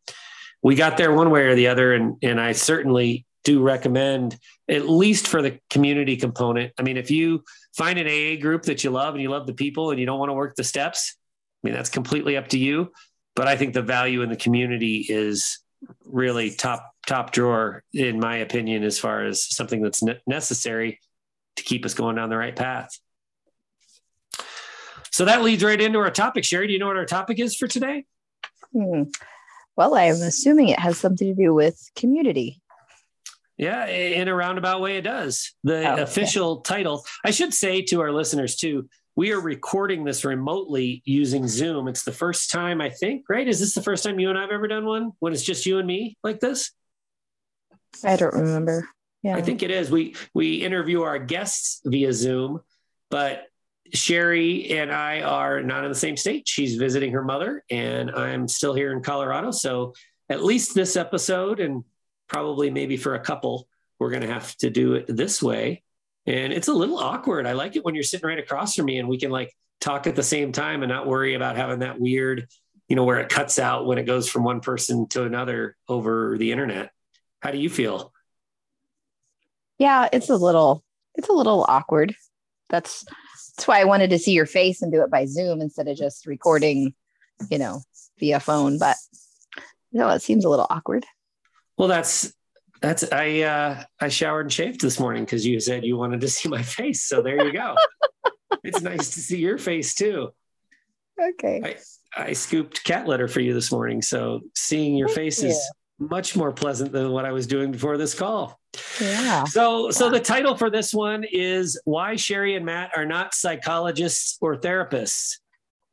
we 0.62 0.76
got 0.76 0.98
there 0.98 1.14
one 1.14 1.30
way 1.30 1.44
or 1.44 1.56
the 1.56 1.68
other. 1.68 1.94
And, 1.94 2.18
and 2.22 2.40
I 2.40 2.52
certainly 2.52 3.26
do 3.46 3.62
recommend, 3.62 4.38
at 4.70 4.90
least 4.90 5.30
for 5.30 5.42
the 5.42 5.58
community 5.70 6.18
component. 6.18 6.74
I 6.78 6.84
mean, 6.84 6.98
if 6.98 7.10
you 7.10 7.46
find 7.78 7.98
an 7.98 8.08
AA 8.08 8.42
group 8.42 8.64
that 8.64 8.84
you 8.84 8.90
love 8.90 9.14
and 9.14 9.24
you 9.24 9.30
love 9.30 9.48
the 9.48 9.54
people 9.54 9.92
and 9.92 10.00
you 10.02 10.06
don't 10.06 10.20
want 10.20 10.30
to 10.30 10.34
work 10.34 10.58
the 10.58 10.66
steps, 10.66 11.16
I 11.64 11.68
mean, 11.68 11.76
that's 11.76 11.90
completely 11.90 12.36
up 12.36 12.50
to 12.50 12.58
you. 12.58 12.92
But 13.36 13.48
I 13.48 13.56
think 13.56 13.74
the 13.74 13.82
value 13.82 14.22
in 14.22 14.30
the 14.30 14.36
community 14.36 15.06
is 15.08 15.60
really 16.06 16.52
top 16.52 16.92
top 17.08 17.32
drawer, 17.32 17.84
in 17.94 18.20
my 18.20 18.38
opinion, 18.38 18.84
as 18.84 19.00
far 19.00 19.24
as 19.26 19.44
something 19.44 19.82
that's 19.82 20.04
ne- 20.04 20.22
necessary 20.28 21.00
to 21.56 21.64
keep 21.64 21.86
us 21.86 21.94
going 21.94 22.16
down 22.16 22.30
the 22.30 22.38
right 22.38 22.56
path. 22.56 23.00
So 25.12 25.26
that 25.26 25.42
leads 25.42 25.64
right 25.64 25.80
into 25.80 26.00
our 26.00 26.12
topic. 26.12 26.44
Sherry, 26.44 26.68
do 26.68 26.74
you 26.74 26.80
know 26.80 26.88
what 26.88 26.98
our 26.98 27.06
topic 27.06 27.40
is 27.40 27.56
for 27.56 27.68
today? 27.68 28.06
Hmm. 28.74 29.04
Well, 29.76 29.96
I'm 29.96 30.22
assuming 30.22 30.70
it 30.70 30.80
has 30.80 30.98
something 30.98 31.36
to 31.36 31.44
do 31.44 31.54
with 31.54 31.90
community. 31.96 32.62
Yeah, 33.58 33.86
in 33.86 34.28
a 34.28 34.34
roundabout 34.34 34.82
way, 34.82 34.98
it 34.98 35.04
does. 35.04 35.54
The 35.64 35.88
oh, 35.88 36.02
official 36.02 36.52
okay. 36.54 36.76
title, 36.76 37.06
I 37.24 37.32
should 37.32 37.54
say 37.54 37.84
to 37.84 38.02
our 38.02 38.12
listeners 38.12 38.56
too, 38.56 38.90
we 39.16 39.32
are 39.32 39.40
recording 39.40 40.04
this 40.04 40.24
remotely 40.24 41.02
using 41.06 41.48
Zoom. 41.48 41.88
It's 41.88 42.04
the 42.04 42.12
first 42.12 42.50
time, 42.50 42.80
I 42.82 42.90
think, 42.90 43.26
right? 43.30 43.48
Is 43.48 43.60
this 43.60 43.74
the 43.74 43.82
first 43.82 44.04
time 44.04 44.20
you 44.20 44.30
and 44.30 44.38
I've 44.38 44.52
ever 44.52 44.68
done 44.68 44.86
one 44.86 45.12
when 45.20 45.34
it's 45.34 45.44
just 45.44 45.66
you 45.66 45.80
and 45.80 45.88
me 45.88 46.18
like 46.24 46.40
this? 46.40 46.72
I 48.04 48.16
don't 48.16 48.34
remember. 48.34 48.88
Yeah. 49.22 49.36
I 49.36 49.42
think 49.42 49.64
it 49.64 49.70
is. 49.70 49.92
We 49.92 50.16
we 50.34 50.56
interview 50.56 51.02
our 51.02 51.20
guests 51.20 51.82
via 51.86 52.14
Zoom, 52.14 52.62
but 53.10 53.44
Sherry 53.94 54.72
and 54.72 54.92
I 54.92 55.22
are 55.22 55.62
not 55.62 55.84
in 55.84 55.92
the 55.92 55.98
same 55.98 56.18
state. 56.18 56.48
She's 56.48 56.76
visiting 56.76 57.12
her 57.12 57.24
mother, 57.24 57.64
and 57.70 58.10
I'm 58.12 58.48
still 58.48 58.74
here 58.74 58.94
in 58.94 59.04
Colorado. 59.04 59.52
So, 59.52 59.94
at 60.30 60.44
least 60.44 60.74
this 60.74 60.96
episode, 60.96 61.60
and 61.60 61.84
probably 62.28 62.70
maybe 62.70 62.98
for 62.98 63.16
a 63.16 63.20
couple, 63.20 63.68
we're 64.00 64.10
going 64.10 64.22
to 64.22 64.34
have 64.34 64.56
to 64.58 64.70
do 64.70 64.94
it 64.94 65.06
this 65.08 65.44
way. 65.44 65.84
And 66.26 66.54
it's 66.54 66.68
a 66.68 66.74
little 66.74 66.98
awkward. 66.98 67.48
I 67.48 67.54
like 67.54 67.76
it 67.76 67.84
when 67.84 67.96
you're 67.96 68.04
sitting 68.04 68.28
right 68.28 68.40
across 68.40 68.76
from 68.76 68.86
me 68.86 69.00
and 69.00 69.10
we 69.10 69.18
can 69.18 69.32
like 69.32 69.52
talk 69.80 70.06
at 70.08 70.16
the 70.16 70.24
same 70.24 70.52
time 70.52 70.84
and 70.84 70.92
not 70.92 71.08
worry 71.08 71.34
about 71.34 71.58
having 71.58 71.80
that 71.80 72.00
weird, 72.00 72.48
you 72.88 72.96
know, 72.96 73.04
where 73.04 73.20
it 73.20 73.30
cuts 73.30 73.58
out 73.58 73.88
when 73.88 73.98
it 73.98 74.04
goes 74.04 74.30
from 74.30 74.44
one 74.44 74.62
person 74.62 75.08
to 75.10 75.24
another 75.24 75.76
over 75.88 76.38
the 76.38 76.52
internet. 76.52 76.92
How 77.40 77.52
do 77.52 77.58
you 77.58 77.70
feel? 77.70 78.14
Yeah, 79.80 80.10
it's 80.14 80.30
a 80.30 80.36
little, 80.36 80.84
it's 81.16 81.30
a 81.30 81.34
little 81.34 81.66
awkward. 81.68 82.16
That's 82.70 83.04
that's 83.56 83.68
why 83.68 83.82
I 83.82 83.86
wanted 83.86 84.12
to 84.12 84.20
see 84.20 84.32
your 84.32 84.46
face 84.46 84.82
and 84.82 84.92
do 84.92 85.04
it 85.04 85.12
by 85.12 85.26
Zoom 85.26 85.62
instead 85.62 85.88
of 85.88 85.98
just 85.98 86.26
recording, 86.26 86.94
you 87.50 87.58
know, 87.58 87.82
via 88.20 88.40
phone. 88.40 88.80
But 88.80 88.96
no, 89.92 90.10
it 90.10 90.22
seems 90.22 90.46
a 90.46 90.50
little 90.50 90.68
awkward. 90.70 91.06
Well, 91.78 91.88
that's 91.88 92.34
that's 92.82 93.12
I 93.12 93.42
uh 93.42 93.84
I 94.00 94.10
showered 94.10 94.42
and 94.42 94.54
shaved 94.54 94.82
this 94.82 95.00
morning 95.00 95.24
because 95.24 95.46
you 95.46 95.60
said 95.60 95.86
you 95.86 95.98
wanted 95.98 96.22
to 96.22 96.28
see 96.28 96.50
my 96.50 96.62
face. 96.64 97.04
So 97.04 97.22
there 97.22 97.46
you 97.46 97.54
go. 97.54 97.76
it's 98.64 98.82
nice 98.82 99.14
to 99.14 99.20
see 99.20 99.38
your 99.38 99.58
face 99.58 99.94
too. 99.96 100.30
Okay. 101.20 101.62
I, 101.64 102.24
I 102.30 102.34
scooped 102.34 102.84
cat 102.84 103.08
litter 103.08 103.28
for 103.28 103.42
you 103.42 103.54
this 103.54 103.72
morning. 103.72 104.02
So 104.02 104.42
seeing 104.56 104.96
your 104.96 105.08
Thank 105.08 105.18
face 105.18 105.44
you. 105.44 105.50
is 105.50 105.72
much 106.00 106.36
more 106.36 106.52
pleasant 106.52 106.92
than 106.92 107.12
what 107.12 107.26
I 107.26 107.32
was 107.32 107.46
doing 107.46 107.72
before 107.72 107.98
this 107.98 108.14
call. 108.14 108.60
Yeah. 109.00 109.44
So, 109.44 109.92
so 109.92 110.10
the 110.10 110.20
title 110.20 110.56
for 110.56 110.70
this 110.70 110.94
one 110.94 111.24
is 111.32 111.80
"Why 111.86 112.16
Sherry 112.16 112.56
and 112.56 112.66
Matt 112.66 112.92
Are 112.96 113.06
Not 113.06 113.34
Psychologists 113.34 114.38
or 114.42 114.58
Therapists." 114.58 115.38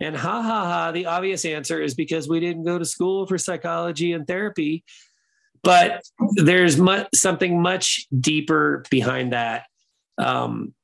And 0.00 0.16
ha 0.16 0.42
ha 0.42 0.64
ha, 0.64 0.92
the 0.92 1.06
obvious 1.06 1.44
answer 1.44 1.82
is 1.82 1.94
because 1.94 2.28
we 2.28 2.38
didn't 2.38 2.62
go 2.62 2.78
to 2.78 2.84
school 2.84 3.26
for 3.26 3.36
psychology 3.36 4.12
and 4.12 4.26
therapy. 4.26 4.84
But 5.62 6.02
there's 6.36 6.80
something 7.14 7.60
much 7.62 8.06
deeper 8.18 8.84
behind 8.90 9.32
that. 9.32 9.64
Um, 10.18 10.74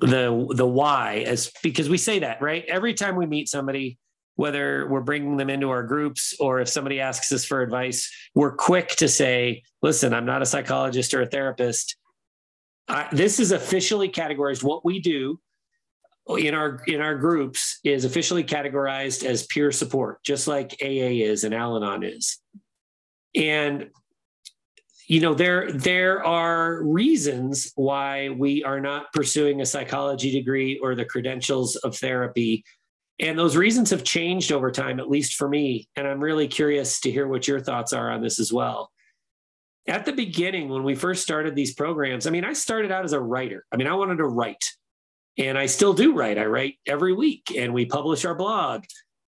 the 0.00 0.46
the 0.54 0.66
why 0.66 1.24
is 1.26 1.50
because 1.64 1.88
we 1.88 1.98
say 1.98 2.20
that 2.20 2.40
right 2.40 2.64
every 2.68 2.94
time 2.94 3.16
we 3.16 3.26
meet 3.26 3.48
somebody 3.48 3.98
whether 4.40 4.88
we're 4.88 5.02
bringing 5.02 5.36
them 5.36 5.50
into 5.50 5.68
our 5.68 5.82
groups 5.82 6.34
or 6.40 6.60
if 6.60 6.68
somebody 6.68 6.98
asks 6.98 7.30
us 7.30 7.44
for 7.44 7.60
advice, 7.60 8.10
we're 8.34 8.56
quick 8.56 8.88
to 8.88 9.06
say, 9.06 9.62
listen, 9.82 10.14
I'm 10.14 10.24
not 10.24 10.40
a 10.40 10.46
psychologist 10.46 11.12
or 11.12 11.20
a 11.20 11.26
therapist. 11.26 11.98
I, 12.88 13.06
this 13.12 13.38
is 13.38 13.52
officially 13.52 14.08
categorized. 14.08 14.62
What 14.62 14.82
we 14.82 14.98
do 14.98 15.38
in 16.26 16.54
our 16.54 16.82
in 16.86 17.02
our 17.02 17.16
groups 17.16 17.80
is 17.84 18.06
officially 18.06 18.42
categorized 18.42 19.24
as 19.24 19.46
peer 19.46 19.70
support, 19.70 20.24
just 20.24 20.48
like 20.48 20.74
AA 20.82 21.20
is 21.20 21.44
and 21.44 21.54
Al-Anon 21.54 22.02
is. 22.02 22.38
And 23.34 23.90
you 25.10 25.18
know 25.18 25.34
there 25.34 25.72
there 25.72 26.24
are 26.24 26.84
reasons 26.84 27.72
why 27.74 28.28
we 28.28 28.62
are 28.62 28.80
not 28.80 29.12
pursuing 29.12 29.60
a 29.60 29.66
psychology 29.66 30.30
degree 30.30 30.78
or 30.82 30.94
the 30.94 31.04
credentials 31.04 31.74
of 31.76 31.96
therapy 31.96 32.64
and 33.20 33.38
those 33.38 33.56
reasons 33.56 33.90
have 33.90 34.02
changed 34.02 34.50
over 34.50 34.70
time, 34.70 34.98
at 34.98 35.10
least 35.10 35.34
for 35.34 35.46
me. 35.46 35.88
And 35.94 36.08
I'm 36.08 36.20
really 36.20 36.48
curious 36.48 37.00
to 37.00 37.10
hear 37.10 37.28
what 37.28 37.46
your 37.46 37.60
thoughts 37.60 37.92
are 37.92 38.10
on 38.10 38.22
this 38.22 38.40
as 38.40 38.50
well. 38.50 38.90
At 39.86 40.06
the 40.06 40.12
beginning, 40.12 40.70
when 40.70 40.84
we 40.84 40.94
first 40.94 41.22
started 41.22 41.54
these 41.54 41.74
programs, 41.74 42.26
I 42.26 42.30
mean, 42.30 42.44
I 42.44 42.54
started 42.54 42.90
out 42.90 43.04
as 43.04 43.12
a 43.12 43.20
writer. 43.20 43.66
I 43.72 43.76
mean, 43.76 43.88
I 43.88 43.94
wanted 43.94 44.16
to 44.18 44.26
write, 44.26 44.64
and 45.36 45.58
I 45.58 45.66
still 45.66 45.92
do 45.92 46.14
write. 46.14 46.38
I 46.38 46.46
write 46.46 46.76
every 46.86 47.12
week, 47.12 47.52
and 47.54 47.74
we 47.74 47.84
publish 47.84 48.24
our 48.24 48.34
blog. 48.34 48.84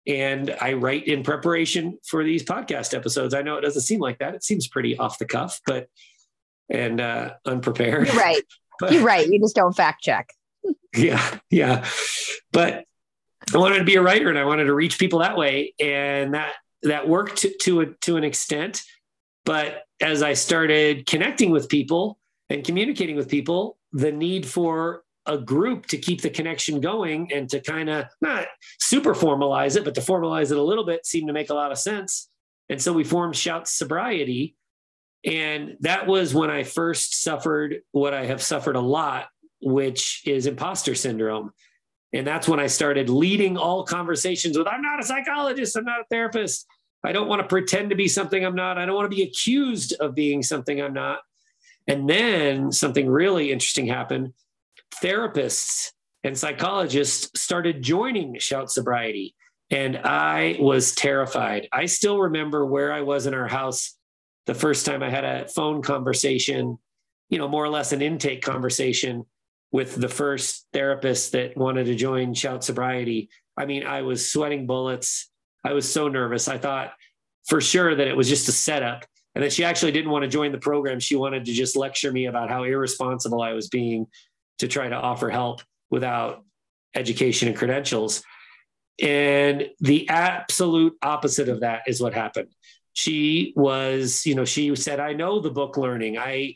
And 0.06 0.56
I 0.60 0.74
write 0.74 1.08
in 1.08 1.24
preparation 1.24 1.98
for 2.06 2.24
these 2.24 2.44
podcast 2.44 2.94
episodes. 2.94 3.34
I 3.34 3.42
know 3.42 3.58
it 3.58 3.62
doesn't 3.62 3.84
seem 3.84 4.00
like 4.00 4.20
that. 4.20 4.36
It 4.36 4.44
seems 4.44 4.68
pretty 4.68 4.98
off 4.98 5.18
the 5.18 5.26
cuff, 5.26 5.62
but 5.66 5.88
and 6.70 7.00
uh, 7.00 7.34
unprepared. 7.46 8.08
You're 8.08 8.16
right. 8.16 8.44
but, 8.80 8.92
You're 8.92 9.04
right. 9.04 9.28
You 9.28 9.40
just 9.40 9.56
don't 9.56 9.76
fact 9.76 10.04
check. 10.04 10.30
yeah, 10.96 11.40
yeah. 11.50 11.86
But 12.52 12.86
I 13.54 13.58
wanted 13.58 13.80
to 13.80 13.84
be 13.84 13.96
a 13.96 14.02
writer 14.02 14.30
and 14.30 14.38
I 14.38 14.46
wanted 14.46 14.66
to 14.66 14.74
reach 14.74 15.00
people 15.00 15.20
that 15.20 15.38
way. 15.38 15.74
And 15.80 16.34
that 16.34 16.54
that 16.84 17.08
worked 17.08 17.38
to 17.38 17.58
to, 17.62 17.82
a, 17.82 17.86
to 18.02 18.18
an 18.18 18.24
extent. 18.24 18.84
But 19.46 19.84
as 20.02 20.24
I 20.24 20.34
started 20.34 21.06
connecting 21.06 21.52
with 21.52 21.70
people, 21.70 22.18
and 22.50 22.64
communicating 22.64 23.16
with 23.16 23.28
people, 23.28 23.78
the 23.92 24.12
need 24.12 24.46
for 24.46 25.04
a 25.26 25.38
group 25.38 25.86
to 25.88 25.98
keep 25.98 26.22
the 26.22 26.30
connection 26.30 26.82
going 26.82 27.32
and 27.32 27.50
to 27.50 27.60
kind 27.60 27.90
of 27.90 28.06
not 28.22 28.48
super 28.80 29.14
formalize 29.14 29.78
it, 29.78 29.86
but 29.86 29.96
to 29.96 30.02
formalize 30.02 30.52
it 30.52 30.58
a 30.58 30.64
little 30.64 30.86
bit 30.86 31.06
seemed 31.06 31.28
to 31.28 31.34
make 31.34 31.50
a 31.50 31.54
lot 31.54 31.72
of 31.72 31.78
sense. 31.78 32.30
And 32.70 32.82
so 32.82 32.94
we 32.94 33.04
formed 33.04 33.36
Shout 33.36 33.68
Sobriety. 33.68 34.56
And 35.26 35.78
that 35.82 36.08
was 36.08 36.34
when 36.34 36.50
I 36.50 36.64
first 36.64 37.22
suffered 37.22 37.82
what 37.92 38.14
I 38.14 38.26
have 38.26 38.42
suffered 38.42 38.76
a 38.76 38.82
lot, 38.82 39.28
which 39.62 40.22
is 40.26 40.46
imposter 40.48 40.96
syndrome. 40.96 41.52
And 42.12 42.28
that's 42.28 42.48
when 42.48 42.60
I 42.60 42.68
started 42.68 43.10
leading 43.10 43.58
all 43.58 43.84
conversations 43.84 44.58
with 44.58 44.68
I'm 44.68 44.82
not 44.82 45.00
a 45.00 45.04
psychologist, 45.04 45.76
I'm 45.76 45.86
not 45.86 46.02
a 46.02 46.06
therapist. 46.10 46.68
I 47.06 47.12
don't 47.12 47.28
want 47.28 47.42
to 47.42 47.48
pretend 47.48 47.90
to 47.90 47.96
be 47.96 48.08
something 48.08 48.46
I'm 48.46 48.56
not. 48.56 48.78
I 48.78 48.86
don't 48.86 48.96
want 48.96 49.10
to 49.12 49.16
be 49.16 49.24
accused 49.24 49.94
of 50.00 50.16
being 50.16 50.42
something 50.42 50.82
I'm 50.82 50.94
not. 50.94 51.20
And 51.88 52.10
then 52.10 52.72
something 52.72 53.10
really 53.10 53.52
interesting 53.52 53.88
happened. 53.88 54.34
Therapists 55.02 55.92
and 56.24 56.38
psychologists 56.38 57.40
started 57.40 57.82
joining 57.82 58.38
Shout 58.40 58.72
Sobriety. 58.72 59.36
And 59.70 59.98
I 59.98 60.58
was 60.60 60.94
terrified. 60.94 61.68
I 61.72 61.86
still 61.88 62.20
remember 62.20 62.66
where 62.66 62.94
I 62.94 63.02
was 63.02 63.26
in 63.26 63.34
our 63.34 63.48
house 63.48 63.98
the 64.46 64.54
first 64.54 64.86
time 64.86 65.02
I 65.02 65.10
had 65.10 65.24
a 65.24 65.48
phone 65.48 65.82
conversation, 65.82 66.78
you 67.30 67.38
know, 67.38 67.48
more 67.48 67.64
or 67.64 67.70
less 67.70 67.92
an 67.92 68.02
intake 68.02 68.42
conversation 68.42 69.26
with 69.72 69.96
the 69.96 70.10
first 70.10 70.68
therapist 70.74 71.32
that 71.32 71.58
wanted 71.58 71.86
to 71.86 71.96
join 71.96 72.34
Shout 72.34 72.64
Sobriety. 72.64 73.30
I 73.58 73.66
mean, 73.66 73.86
I 73.86 74.02
was 74.02 74.30
sweating 74.30 74.68
bullets. 74.68 75.32
I 75.64 75.74
was 75.74 75.92
so 75.92 76.08
nervous. 76.08 76.48
I 76.48 76.58
thought 76.58 76.94
for 77.48 77.60
sure 77.62 77.96
that 77.96 78.08
it 78.08 78.16
was 78.16 78.30
just 78.30 78.50
a 78.50 78.52
setup 78.52 79.06
and 79.36 79.44
that 79.44 79.54
she 79.54 79.64
actually 79.64 79.92
didn't 79.92 80.12
want 80.12 80.24
to 80.24 80.30
join 80.30 80.52
the 80.52 80.58
program. 80.58 81.00
She 81.00 81.16
wanted 81.16 81.46
to 81.46 81.54
just 81.54 81.76
lecture 81.76 82.12
me 82.12 82.26
about 82.26 82.50
how 82.50 82.64
irresponsible 82.64 83.42
I 83.42 83.54
was 83.54 83.70
being 83.70 84.08
to 84.64 84.70
try 84.70 84.88
to 84.88 84.96
offer 84.96 85.30
help 85.30 85.62
without 85.92 86.46
education 86.96 87.50
and 87.50 87.58
credentials. 87.58 88.24
And 89.02 89.70
the 89.82 90.08
absolute 90.08 90.94
opposite 91.02 91.50
of 91.50 91.60
that 91.60 91.82
is 91.86 92.00
what 92.00 92.14
happened. 92.14 92.48
She 92.94 93.54
was, 93.58 94.26
you 94.26 94.36
know, 94.36 94.46
she 94.46 94.74
said, 94.76 95.02
I 95.02 95.14
know 95.14 95.40
the 95.40 95.52
book 95.52 95.76
learning. 95.76 96.18
I 96.18 96.56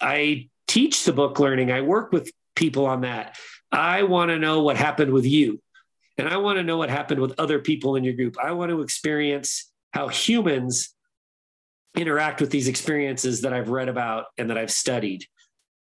I 0.00 0.48
teach 0.68 1.04
the 1.04 1.12
book 1.12 1.40
learning. 1.40 1.72
I 1.72 1.80
work 1.80 2.12
with 2.12 2.30
people 2.54 2.86
on 2.86 3.00
that. 3.00 3.36
I 3.72 4.04
want 4.04 4.30
to 4.30 4.38
know 4.38 4.62
what 4.62 4.76
happened 4.76 5.12
with 5.12 5.24
you. 5.24 5.60
And 6.16 6.28
I 6.28 6.36
want 6.36 6.58
to 6.58 6.62
know 6.62 6.76
what 6.76 6.90
happened 6.90 7.20
with 7.20 7.34
other 7.38 7.58
people 7.58 7.96
in 7.96 8.04
your 8.04 8.14
group. 8.14 8.36
I 8.40 8.52
want 8.52 8.70
to 8.70 8.82
experience 8.82 9.72
how 9.92 10.08
humans 10.08 10.94
interact 11.96 12.40
with 12.40 12.50
these 12.50 12.68
experiences 12.68 13.40
that 13.40 13.52
I've 13.52 13.70
read 13.70 13.88
about 13.88 14.26
and 14.36 14.50
that 14.50 14.58
I've 14.58 14.70
studied. 14.70 15.24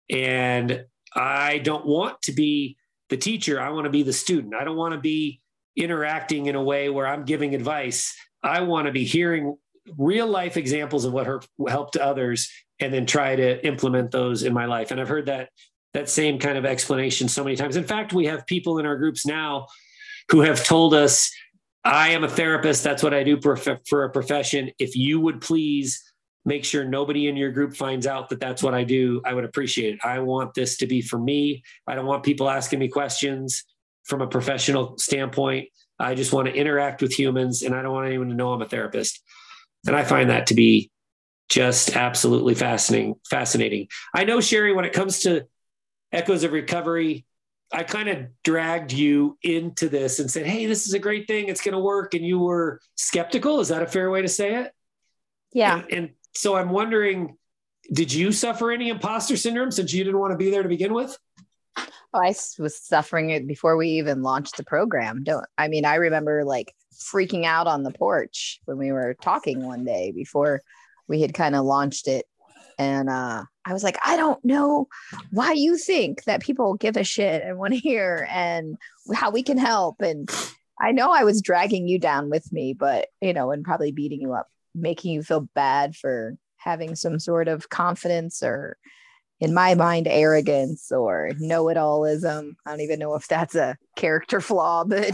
And 0.10 0.86
I 1.16 1.60
don't 1.60 1.86
want 1.86 2.22
to 2.24 2.32
be 2.32 2.78
the 3.10 3.18
teacher. 3.18 3.60
I 3.62 3.70
want 3.70 3.86
to 3.86 3.92
be 3.92 4.04
the 4.04 4.14
student. 4.14 4.56
I 4.56 4.64
don't 4.64 4.78
want 4.78 4.94
to 4.94 5.00
be 5.00 5.42
interacting 5.76 6.48
in 6.48 6.56
a 6.56 6.64
way 6.64 6.90
where 6.90 7.08
I'm 7.08 7.26
giving 7.26 7.56
advice. 7.56 8.16
I 8.42 8.62
want 8.62 8.88
to 8.88 8.92
be 8.92 9.04
hearing 9.04 9.58
real 9.98 10.28
life 10.28 10.58
examples 10.58 11.06
of 11.06 11.14
what 11.14 11.28
her 11.28 11.42
helped 11.68 11.98
others 11.98 12.50
and 12.80 12.94
then 12.94 13.06
try 13.06 13.36
to 13.36 13.66
implement 13.66 14.12
those 14.12 14.44
in 14.44 14.54
my 14.54 14.66
life. 14.66 14.92
And 14.92 15.00
I've 15.00 15.10
heard 15.10 15.28
that 15.28 15.50
that 15.94 16.10
same 16.10 16.40
kind 16.40 16.58
of 16.58 16.66
explanation 16.66 17.28
so 17.28 17.44
many 17.44 17.56
times. 17.56 17.76
In 17.76 17.84
fact, 17.84 18.14
we 18.14 18.26
have 18.26 18.46
people 18.48 18.80
in 18.80 18.86
our 18.86 18.98
groups 18.98 19.26
now 19.28 19.68
who 20.30 20.42
have 20.42 20.66
told 20.66 20.94
us, 20.94 21.32
I 21.84 22.10
am 22.10 22.24
a 22.24 22.30
therapist. 22.30 22.84
That's 22.84 23.04
what 23.04 23.14
I 23.14 23.24
do 23.24 23.40
for 23.42 24.04
a 24.04 24.10
profession. 24.10 24.72
If 24.80 24.96
you 24.96 25.20
would 25.20 25.42
please 25.42 26.02
make 26.46 26.66
sure 26.66 26.84
nobody 26.84 27.28
in 27.28 27.38
your 27.38 27.52
group 27.52 27.76
finds 27.76 28.06
out 28.06 28.30
that 28.30 28.40
that's 28.40 28.62
what 28.62 28.74
I 28.74 28.84
do, 28.84 29.22
I 29.26 29.34
would 29.34 29.46
appreciate 29.46 29.96
it. 29.96 30.00
I 30.04 30.20
want 30.20 30.54
this 30.54 30.78
to 30.78 30.88
be 30.88 31.02
for 31.02 31.18
me. 31.18 31.64
I 31.88 31.96
don't 31.96 32.06
want 32.06 32.24
people 32.24 32.50
asking 32.50 32.80
me 32.80 32.90
questions 32.90 33.64
from 34.04 34.22
a 34.22 34.28
professional 34.28 34.98
standpoint. 34.98 35.70
I 36.00 36.16
just 36.16 36.34
want 36.34 36.48
to 36.48 36.54
interact 36.54 37.02
with 37.02 37.18
humans 37.18 37.62
and 37.62 37.74
I 37.74 37.82
don't 37.82 37.94
want 37.94 38.08
anyone 38.08 38.30
to 38.30 38.36
know 38.36 38.52
I'm 38.52 38.62
a 38.62 38.68
therapist. 38.68 39.22
And 39.88 39.96
I 39.96 40.04
find 40.04 40.30
that 40.30 40.48
to 40.48 40.54
be 40.54 40.92
just 41.50 41.96
absolutely 41.96 42.56
fascinating. 42.56 43.16
Fascinating. 43.30 43.88
I 44.14 44.24
know, 44.24 44.42
Sherry, 44.42 44.74
when 44.74 44.86
it 44.86 44.94
comes 44.94 45.20
to 45.20 45.46
echoes 46.12 46.44
of 46.44 46.52
recovery, 46.52 47.26
I 47.72 47.84
kind 47.84 48.10
of 48.10 48.28
dragged 48.44 48.92
you 48.92 49.38
into 49.42 49.90
this 49.90 50.20
and 50.20 50.30
said, 50.30 50.46
Hey, 50.46 50.68
this 50.68 50.86
is 50.88 50.94
a 50.94 51.00
great 51.00 51.28
thing. 51.28 51.48
It's 51.48 51.62
going 51.62 51.74
to 51.74 51.80
work. 51.80 52.14
And 52.14 52.26
you 52.26 52.40
were 52.40 52.80
skeptical. 52.96 53.60
Is 53.60 53.70
that 53.70 53.82
a 53.82 53.88
fair 53.88 54.10
way 54.12 54.22
to 54.22 54.28
say 54.28 54.56
it? 54.56 54.72
Yeah. 55.54 55.80
And, 55.80 55.92
and 55.92 56.10
so 56.36 56.56
I'm 56.56 56.70
wondering, 56.70 57.38
did 57.92 58.14
you 58.14 58.32
suffer 58.32 58.72
any 58.72 58.90
imposter 58.90 59.38
syndrome 59.38 59.72
since 59.72 59.94
you 59.94 60.04
didn't 60.04 60.20
want 60.20 60.32
to 60.32 60.38
be 60.38 60.50
there 60.50 60.64
to 60.64 60.70
begin 60.70 60.94
with? 60.94 61.18
Oh, 61.78 62.20
I 62.22 62.36
was 62.60 62.80
suffering 62.80 63.32
it 63.32 63.48
before 63.48 63.76
we 63.76 63.90
even 63.90 64.22
launched 64.22 64.58
the 64.58 64.64
program. 64.64 65.24
Don't 65.24 65.46
I 65.58 65.68
mean 65.68 65.84
I 65.84 65.96
remember 65.96 66.46
like 66.46 66.74
freaking 66.94 67.44
out 67.44 67.66
on 67.66 67.84
the 67.84 67.92
porch 67.92 68.60
when 68.66 68.78
we 68.78 68.92
were 68.92 69.16
talking 69.20 69.66
one 69.66 69.84
day 69.84 70.12
before 70.12 70.62
we 71.08 71.22
had 71.22 71.34
kind 71.34 71.56
of 71.56 71.66
launched 71.66 72.08
it 72.08 72.26
and 72.78 73.10
uh, 73.10 73.44
I 73.66 73.74
was 73.74 73.84
like, 73.84 73.98
I 74.06 74.18
don't 74.18 74.44
know 74.44 74.88
why 75.32 75.54
you 75.54 75.78
think 75.78 76.24
that 76.26 76.42
people 76.42 76.76
give 76.76 76.98
a 76.98 77.04
shit 77.04 77.44
and 77.44 77.58
want 77.58 77.74
to 77.74 77.80
hear 77.80 78.28
and 78.30 78.78
how 79.14 79.32
we 79.32 79.44
can 79.44 79.58
help. 79.58 80.02
And 80.02 80.30
I 80.80 80.92
know 80.92 81.12
I 81.12 81.24
was 81.24 81.42
dragging 81.42 81.88
you 81.88 82.00
down 82.00 82.30
with 82.30 82.52
me, 82.52 82.74
but 82.74 83.08
you 83.22 83.34
know, 83.34 83.52
and 83.52 83.64
probably 83.64 83.92
beating 83.92 84.22
you 84.22 84.34
up, 84.34 84.48
making 84.76 85.14
you 85.14 85.24
feel 85.24 85.48
bad 85.56 85.96
for 85.96 86.36
having 86.58 86.96
some 86.96 87.20
sort 87.20 87.48
of 87.48 87.70
confidence 87.70 88.42
or 88.42 88.78
in 89.40 89.54
my 89.54 89.76
mind 89.76 90.08
arrogance 90.08 90.92
or 90.92 91.32
know-it-allism 91.40 92.56
i 92.66 92.70
don't 92.70 92.82
even 92.82 93.00
know 93.00 93.16
if 93.16 93.28
that's 93.28 93.56
a 93.56 93.76
character 93.98 94.40
flaw 94.40 94.84
but 94.88 95.12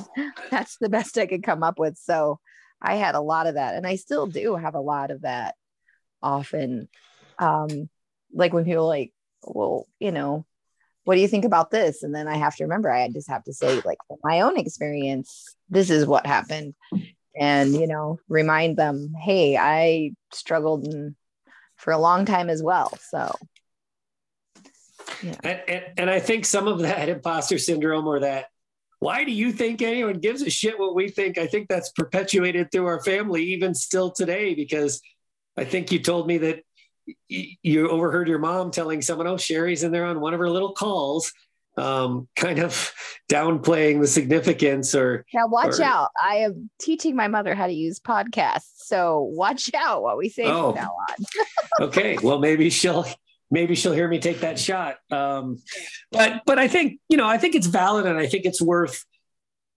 that's 0.52 0.78
the 0.80 0.90
best 0.90 1.18
i 1.18 1.26
could 1.26 1.44
come 1.44 1.64
up 1.64 1.80
with 1.80 1.98
so 1.98 2.40
i 2.82 2.96
had 2.96 3.16
a 3.16 3.22
lot 3.22 3.48
of 3.48 3.56
that 3.56 3.76
and 3.76 3.88
i 3.88 3.96
still 3.96 4.28
do 4.28 4.56
have 4.56 4.76
a 4.76 4.80
lot 4.80 5.10
of 5.10 5.22
that 5.22 5.56
often 6.22 6.88
um, 7.40 7.90
like 8.34 8.54
when 8.54 8.66
people 8.66 8.86
like, 8.86 9.12
well, 9.44 9.88
you 10.00 10.12
know, 10.12 10.46
what 11.06 11.16
do 11.16 11.22
you 11.22 11.28
think 11.28 11.46
about 11.46 11.72
this? 11.72 12.04
And 12.04 12.14
then 12.14 12.28
I 12.28 12.38
have 12.38 12.56
to 12.58 12.66
remember, 12.66 12.92
I 12.92 13.08
just 13.10 13.30
have 13.30 13.44
to 13.46 13.54
say, 13.54 13.82
like, 13.86 13.98
from 14.08 14.18
my 14.24 14.42
own 14.42 14.60
experience, 14.60 15.56
this 15.70 15.90
is 15.90 16.06
what 16.06 16.28
happened. 16.28 16.76
And, 17.40 17.74
you 17.74 17.88
know, 17.88 18.20
remind 18.28 18.78
them, 18.78 19.14
hey, 19.18 19.56
I 19.58 20.12
struggled 20.34 20.88
for 21.78 21.92
a 21.92 21.98
long 21.98 22.26
time 22.26 22.50
as 22.50 22.62
well. 22.62 22.92
So, 23.10 23.34
yeah. 25.24 25.36
And, 25.44 25.62
and, 25.68 25.86
and 25.98 26.10
I 26.10 26.20
think 26.20 26.46
some 26.46 26.68
of 26.68 26.80
that 26.80 27.10
imposter 27.10 27.58
syndrome 27.58 28.08
or 28.08 28.20
that 28.20 28.48
why 29.00 29.24
do 29.24 29.32
you 29.32 29.52
think 29.54 29.82
anyone 29.82 30.20
gives 30.20 30.42
a 30.42 30.50
shit 30.50 30.78
what 30.78 30.94
we 30.94 31.08
think? 31.08 31.38
I 31.38 31.48
think 31.48 31.70
that's 31.70 31.92
perpetuated 31.92 32.70
through 32.72 32.88
our 32.88 33.02
family, 33.02 33.44
even 33.54 33.74
still 33.74 34.12
today, 34.12 34.54
because 34.54 35.02
I 35.56 35.64
think 35.64 35.92
you 35.92 36.00
told 36.00 36.28
me 36.28 36.38
that 36.40 36.64
you 37.28 37.90
overheard 37.90 38.28
your 38.28 38.40
mom 38.40 38.72
telling 38.72 39.02
someone, 39.02 39.26
"Oh, 39.26 39.38
Sherry's 39.38 39.84
in 39.84 39.92
there 39.92 40.06
on 40.06 40.20
one 40.20 40.34
of 40.34 40.40
her 40.40 40.50
little 40.50 40.74
calls." 40.74 41.32
Um, 41.80 42.28
kind 42.36 42.60
of 42.60 42.94
downplaying 43.30 44.02
the 44.02 44.08
significance 44.08 44.94
or 44.94 45.26
now 45.34 45.48
watch 45.48 45.80
or, 45.80 45.84
out. 45.84 46.10
I 46.22 46.38
am 46.38 46.70
teaching 46.80 47.16
my 47.16 47.28
mother 47.28 47.56
how 47.56 47.68
to 47.68 47.74
use 47.74 48.00
podcasts. 48.00 48.72
So 48.78 49.22
watch 49.22 49.72
out 49.74 50.04
what 50.04 50.18
we 50.18 50.30
say 50.30 50.44
oh, 50.44 50.74
from 50.74 50.84
now 50.84 50.92
on. 51.10 51.26
Okay. 51.88 52.18
Well 52.22 52.40
maybe 52.40 52.70
she'll 52.70 53.06
maybe 53.50 53.76
she'll 53.76 53.94
hear 53.94 54.08
me 54.08 54.20
take 54.20 54.42
that 54.42 54.60
shot. 54.60 54.98
Um, 55.12 55.58
but 56.12 56.42
but 56.46 56.60
i 56.60 56.68
think 56.68 57.00
you 57.10 57.18
know 57.18 57.28
i 57.28 57.38
think 57.38 57.56
it's 57.56 57.68
valid 57.68 58.06
and 58.06 58.18
i 58.18 58.28
think 58.28 58.46
it's 58.46 58.62
worth 58.62 59.06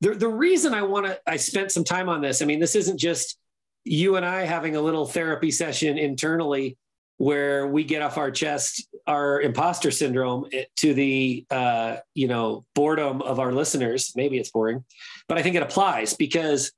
the, 0.01 0.15
the 0.15 0.29
reason 0.29 0.75
i 0.75 0.83
want 0.83 1.07
to 1.07 1.21
i 1.27 1.37
spent 1.37 1.71
some 1.71 1.85
time 1.85 2.09
on 2.09 2.21
this 2.21 2.43
i 2.43 2.45
mean 2.45 2.61
this 2.61 2.75
isn't 2.75 2.99
just 2.99 3.39
you 3.85 4.17
and 4.17 4.25
i 4.25 4.45
having 4.45 4.77
a 4.77 4.81
little 4.81 5.07
therapy 5.07 5.51
session 5.51 5.99
internally 5.99 6.77
where 7.29 7.69
we 7.69 7.85
get 7.85 8.03
off 8.03 8.19
our 8.19 8.31
chest 8.31 8.89
our 9.07 9.41
imposter 9.41 9.91
syndrome 9.91 10.47
to 10.77 10.95
the 10.95 11.45
uh, 11.51 11.97
you 12.15 12.29
know 12.29 12.65
boredom 12.75 13.21
of 13.23 13.39
our 13.39 13.53
listeners. 13.53 14.13
Maybe 14.17 14.39
it's 14.39 14.51
boring 14.51 14.85
but 15.29 15.39
i 15.39 15.43
think 15.43 15.57
it 15.57 15.63
applies 15.63 16.15
because 16.15 16.73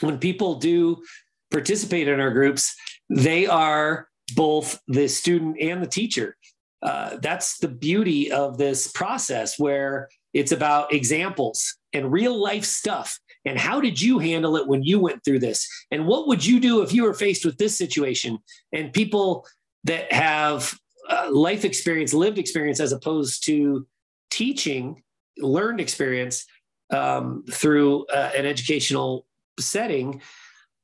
when 0.00 0.18
people 0.18 0.54
do 0.56 1.02
participate 1.50 2.08
in 2.08 2.18
our 2.18 2.30
groups 2.30 2.74
they 3.10 3.46
are 3.46 4.08
both 4.34 4.80
the 4.88 5.08
student 5.08 5.56
and 5.60 5.82
the 5.82 5.86
teacher. 5.86 6.36
Uh, 6.82 7.16
that's 7.20 7.58
the 7.58 7.68
beauty 7.68 8.30
of 8.30 8.58
this 8.58 8.90
process 8.92 9.58
where 9.58 10.08
it's 10.32 10.52
about 10.52 10.92
examples 10.92 11.76
and 11.92 12.12
real 12.12 12.40
life 12.40 12.64
stuff. 12.64 13.18
And 13.44 13.58
how 13.58 13.80
did 13.80 14.00
you 14.00 14.18
handle 14.18 14.56
it 14.56 14.66
when 14.66 14.82
you 14.82 14.98
went 14.98 15.24
through 15.24 15.40
this? 15.40 15.68
And 15.90 16.06
what 16.06 16.26
would 16.28 16.44
you 16.44 16.60
do 16.60 16.82
if 16.82 16.92
you 16.92 17.04
were 17.04 17.14
faced 17.14 17.44
with 17.44 17.56
this 17.58 17.76
situation? 17.76 18.38
And 18.72 18.92
people 18.92 19.46
that 19.84 20.12
have 20.12 20.78
uh, 21.08 21.28
life 21.30 21.64
experience, 21.64 22.14
lived 22.14 22.38
experience, 22.38 22.80
as 22.80 22.92
opposed 22.92 23.44
to 23.44 23.86
teaching, 24.30 25.02
learned 25.38 25.80
experience 25.80 26.46
um, 26.90 27.44
through 27.50 28.06
uh, 28.06 28.30
an 28.36 28.46
educational 28.46 29.26
setting, 29.60 30.20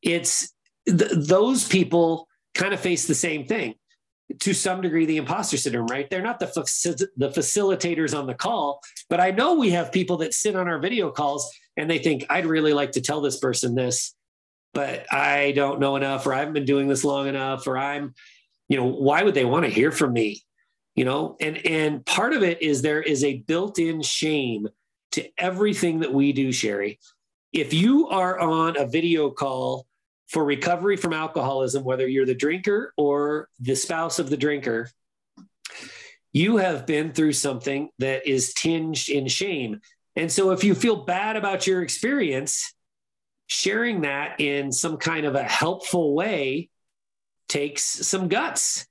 it's 0.02 0.52
th- 0.86 1.10
those 1.14 1.66
people 1.66 2.28
kind 2.54 2.74
of 2.74 2.80
face 2.80 3.06
the 3.06 3.14
same 3.14 3.46
thing. 3.46 3.74
to 4.38 4.54
some 4.54 4.80
degree 4.80 5.06
the 5.06 5.16
imposter 5.16 5.56
syndrome, 5.56 5.86
right? 5.88 6.08
They're 6.08 6.22
not 6.22 6.38
the 6.38 6.46
the 7.16 7.30
facilitators 7.30 8.16
on 8.16 8.26
the 8.26 8.34
call, 8.34 8.80
but 9.08 9.20
I 9.20 9.30
know 9.32 9.54
we 9.54 9.70
have 9.70 9.90
people 9.90 10.18
that 10.18 10.34
sit 10.34 10.54
on 10.54 10.68
our 10.68 10.78
video 10.78 11.10
calls 11.10 11.50
and 11.76 11.90
they 11.90 11.98
think 11.98 12.26
I'd 12.30 12.46
really 12.46 12.72
like 12.72 12.92
to 12.92 13.00
tell 13.00 13.20
this 13.20 13.38
person 13.38 13.74
this, 13.74 14.14
but 14.72 15.12
I 15.12 15.52
don't 15.52 15.80
know 15.80 15.96
enough, 15.96 16.26
or 16.26 16.34
I 16.34 16.38
haven't 16.38 16.54
been 16.54 16.64
doing 16.64 16.86
this 16.86 17.04
long 17.04 17.26
enough, 17.26 17.66
or 17.66 17.76
I'm, 17.76 18.14
you 18.70 18.76
know, 18.76 18.86
why 18.86 19.24
would 19.24 19.34
they 19.34 19.44
want 19.44 19.66
to 19.66 19.70
hear 19.70 19.90
from 19.90 20.14
me? 20.14 20.42
You 20.94 21.04
know, 21.04 21.36
and 21.40 21.58
and 21.66 22.06
part 22.06 22.32
of 22.32 22.42
it 22.42 22.62
is 22.62 22.80
there 22.80 23.02
is 23.02 23.24
a 23.24 23.38
built-in 23.38 24.00
shame 24.00 24.68
to 25.12 25.28
everything 25.36 26.00
that 26.00 26.14
we 26.14 26.32
do, 26.32 26.52
Sherry. 26.52 27.00
If 27.52 27.74
you 27.74 28.08
are 28.08 28.38
on 28.38 28.78
a 28.78 28.86
video 28.86 29.30
call 29.30 29.86
for 30.28 30.44
recovery 30.44 30.96
from 30.96 31.12
alcoholism, 31.12 31.82
whether 31.82 32.06
you're 32.06 32.26
the 32.26 32.34
drinker 32.34 32.94
or 32.96 33.48
the 33.58 33.74
spouse 33.74 34.20
of 34.20 34.30
the 34.30 34.36
drinker, 34.36 34.88
you 36.32 36.58
have 36.58 36.86
been 36.86 37.12
through 37.12 37.32
something 37.32 37.90
that 37.98 38.26
is 38.28 38.54
tinged 38.54 39.08
in 39.08 39.26
shame. 39.26 39.80
And 40.14 40.30
so 40.30 40.52
if 40.52 40.62
you 40.62 40.76
feel 40.76 41.04
bad 41.04 41.34
about 41.34 41.66
your 41.66 41.82
experience, 41.82 42.72
sharing 43.48 44.02
that 44.02 44.40
in 44.40 44.70
some 44.70 44.96
kind 44.96 45.26
of 45.26 45.34
a 45.34 45.42
helpful 45.42 46.14
way 46.14 46.70
takes 47.50 47.84
some 47.84 48.28
guts. 48.28 48.86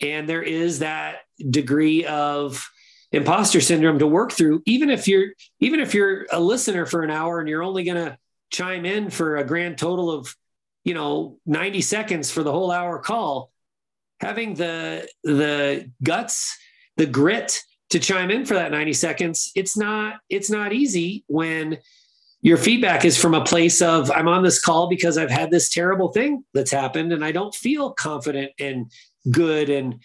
And 0.00 0.28
there 0.28 0.42
is 0.42 0.80
that 0.80 1.18
degree 1.38 2.04
of 2.04 2.68
imposter 3.12 3.60
syndrome 3.60 3.98
to 3.98 4.06
work 4.06 4.32
through 4.32 4.62
even 4.66 4.90
if 4.90 5.08
you're 5.08 5.28
even 5.60 5.80
if 5.80 5.94
you're 5.94 6.26
a 6.30 6.38
listener 6.38 6.84
for 6.84 7.02
an 7.02 7.10
hour 7.10 7.40
and 7.40 7.48
you're 7.48 7.62
only 7.62 7.82
going 7.82 7.96
to 7.96 8.18
chime 8.50 8.84
in 8.84 9.08
for 9.08 9.36
a 9.36 9.44
grand 9.44 9.78
total 9.78 10.10
of 10.10 10.34
you 10.84 10.92
know 10.92 11.38
90 11.46 11.80
seconds 11.80 12.30
for 12.30 12.42
the 12.42 12.52
whole 12.52 12.70
hour 12.70 12.98
call 12.98 13.50
having 14.20 14.54
the 14.54 15.08
the 15.24 15.90
guts 16.02 16.54
the 16.98 17.06
grit 17.06 17.62
to 17.88 17.98
chime 17.98 18.30
in 18.30 18.44
for 18.44 18.54
that 18.54 18.70
90 18.70 18.92
seconds 18.92 19.52
it's 19.54 19.74
not 19.74 20.16
it's 20.28 20.50
not 20.50 20.74
easy 20.74 21.24
when 21.28 21.78
your 22.48 22.56
feedback 22.56 23.04
is 23.04 23.20
from 23.20 23.34
a 23.34 23.44
place 23.44 23.82
of 23.82 24.10
i'm 24.10 24.26
on 24.26 24.42
this 24.42 24.58
call 24.58 24.88
because 24.88 25.18
i've 25.18 25.30
had 25.30 25.50
this 25.50 25.68
terrible 25.68 26.08
thing 26.08 26.42
that's 26.54 26.70
happened 26.70 27.12
and 27.12 27.22
i 27.22 27.30
don't 27.30 27.54
feel 27.54 27.92
confident 27.92 28.50
and 28.58 28.90
good 29.30 29.68
and 29.68 30.02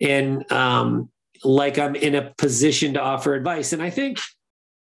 and 0.00 0.50
um, 0.52 1.08
like 1.42 1.78
i'm 1.78 1.96
in 1.96 2.14
a 2.14 2.34
position 2.36 2.92
to 2.92 3.00
offer 3.00 3.34
advice 3.34 3.72
and 3.72 3.82
i 3.82 3.88
think 3.88 4.18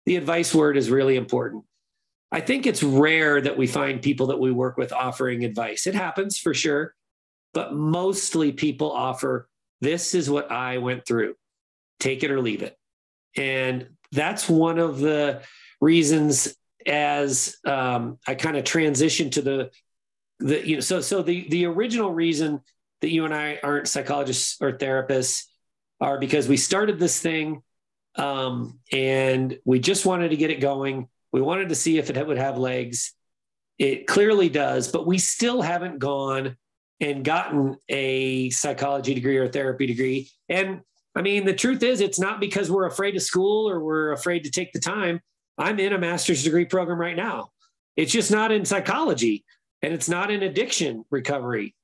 the 0.07 0.15
advice 0.15 0.53
word 0.53 0.77
is 0.77 0.89
really 0.89 1.15
important 1.15 1.63
I 2.31 2.41
think 2.41 2.65
it's 2.65 2.83
rare 2.83 3.39
that 3.39 3.57
we 3.57 3.65
find 3.65 4.01
people 4.01 4.27
that 4.27 4.39
we 4.39 4.51
work 4.51 4.75
with 4.75 4.91
offering 4.91 5.45
advice. 5.45 5.87
It 5.87 5.95
happens 5.95 6.37
for 6.37 6.53
sure, 6.53 6.93
but 7.53 7.73
mostly 7.73 8.51
people 8.51 8.91
offer 8.91 9.47
this 9.79 10.13
is 10.13 10.29
what 10.29 10.51
I 10.51 10.79
went 10.79 11.05
through. 11.05 11.35
Take 12.01 12.23
it 12.23 12.31
or 12.31 12.41
leave 12.41 12.61
it. 12.61 12.75
And 13.37 13.87
that's 14.11 14.49
one 14.49 14.79
of 14.79 14.99
the 14.99 15.43
reasons 15.79 16.57
as 16.87 17.57
um, 17.65 18.19
I 18.27 18.35
kind 18.35 18.57
of 18.57 18.63
transition 18.63 19.29
to 19.31 19.41
the 19.41 19.71
the 20.39 20.67
you 20.67 20.75
know 20.75 20.81
so 20.81 21.01
so 21.01 21.21
the 21.21 21.47
the 21.49 21.65
original 21.65 22.11
reason 22.11 22.61
that 23.01 23.09
you 23.09 23.25
and 23.25 23.33
I 23.33 23.59
aren't 23.63 23.87
psychologists 23.87 24.57
or 24.61 24.73
therapists 24.73 25.43
are 26.01 26.19
because 26.19 26.47
we 26.47 26.57
started 26.57 26.99
this 26.99 27.19
thing 27.19 27.61
um, 28.15 28.79
and 28.91 29.57
we 29.65 29.79
just 29.79 30.05
wanted 30.05 30.29
to 30.29 30.37
get 30.37 30.51
it 30.51 30.59
going 30.59 31.07
we 31.35 31.41
wanted 31.41 31.67
to 31.67 31.75
see 31.75 31.97
if 31.97 32.09
it 32.09 32.25
would 32.25 32.37
have 32.37 32.57
legs. 32.57 33.13
It 33.77 34.07
clearly 34.07 34.47
does, 34.47 34.87
but 34.87 35.05
we 35.05 35.17
still 35.17 35.61
haven't 35.61 35.99
gone 35.99 36.55
and 37.01 37.25
gotten 37.25 37.75
a 37.89 38.51
psychology 38.51 39.13
degree 39.13 39.35
or 39.35 39.49
therapy 39.49 39.85
degree. 39.85 40.29
And 40.47 40.79
I 41.13 41.21
mean, 41.21 41.43
the 41.43 41.53
truth 41.53 41.83
is, 41.83 41.99
it's 41.99 42.21
not 42.21 42.39
because 42.39 42.71
we're 42.71 42.87
afraid 42.87 43.17
of 43.17 43.21
school 43.21 43.69
or 43.69 43.81
we're 43.81 44.13
afraid 44.13 44.45
to 44.45 44.49
take 44.49 44.71
the 44.71 44.79
time. 44.79 45.19
I'm 45.57 45.79
in 45.79 45.93
a 45.93 45.97
master's 45.97 46.43
degree 46.43 46.65
program 46.65 46.99
right 46.99 47.15
now. 47.15 47.51
It's 47.95 48.11
just 48.11 48.31
not 48.31 48.51
in 48.51 48.65
psychology 48.65 49.45
and 49.81 49.93
it's 49.93 50.09
not 50.09 50.31
in 50.31 50.43
addiction 50.43 51.05
recovery. 51.09 51.75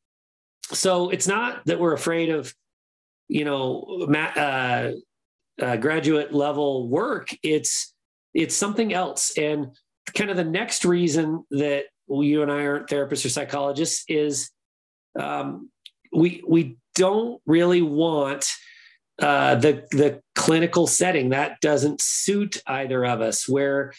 So 0.71 1.09
it's 1.09 1.27
not 1.27 1.65
that 1.65 1.79
we're 1.79 1.93
afraid 1.93 2.29
of, 2.29 2.53
you 3.27 3.45
know, 3.45 4.07
uh, 4.13 4.91
uh, 5.61 5.77
graduate 5.77 6.33
level 6.33 6.87
work. 6.87 7.29
It's 7.43 7.93
it's 8.33 8.55
something 8.55 8.93
else. 8.93 9.37
And 9.37 9.67
kind 10.13 10.29
of 10.29 10.37
the 10.37 10.43
next 10.43 10.85
reason 10.85 11.43
that 11.51 11.85
you 12.09 12.41
and 12.41 12.51
I 12.51 12.65
aren't 12.65 12.87
therapists 12.87 13.25
or 13.25 13.29
psychologists 13.29 14.03
is 14.07 14.51
um, 15.19 15.69
we 16.13 16.43
we 16.47 16.77
don't 16.95 17.41
really 17.45 17.81
want 17.81 18.49
uh, 19.19 19.55
the 19.55 19.85
the 19.91 20.21
clinical 20.35 20.87
setting 20.87 21.29
that 21.29 21.59
doesn't 21.61 22.01
suit 22.01 22.61
either 22.67 23.05
of 23.05 23.21
us. 23.21 23.47
Where 23.47 23.93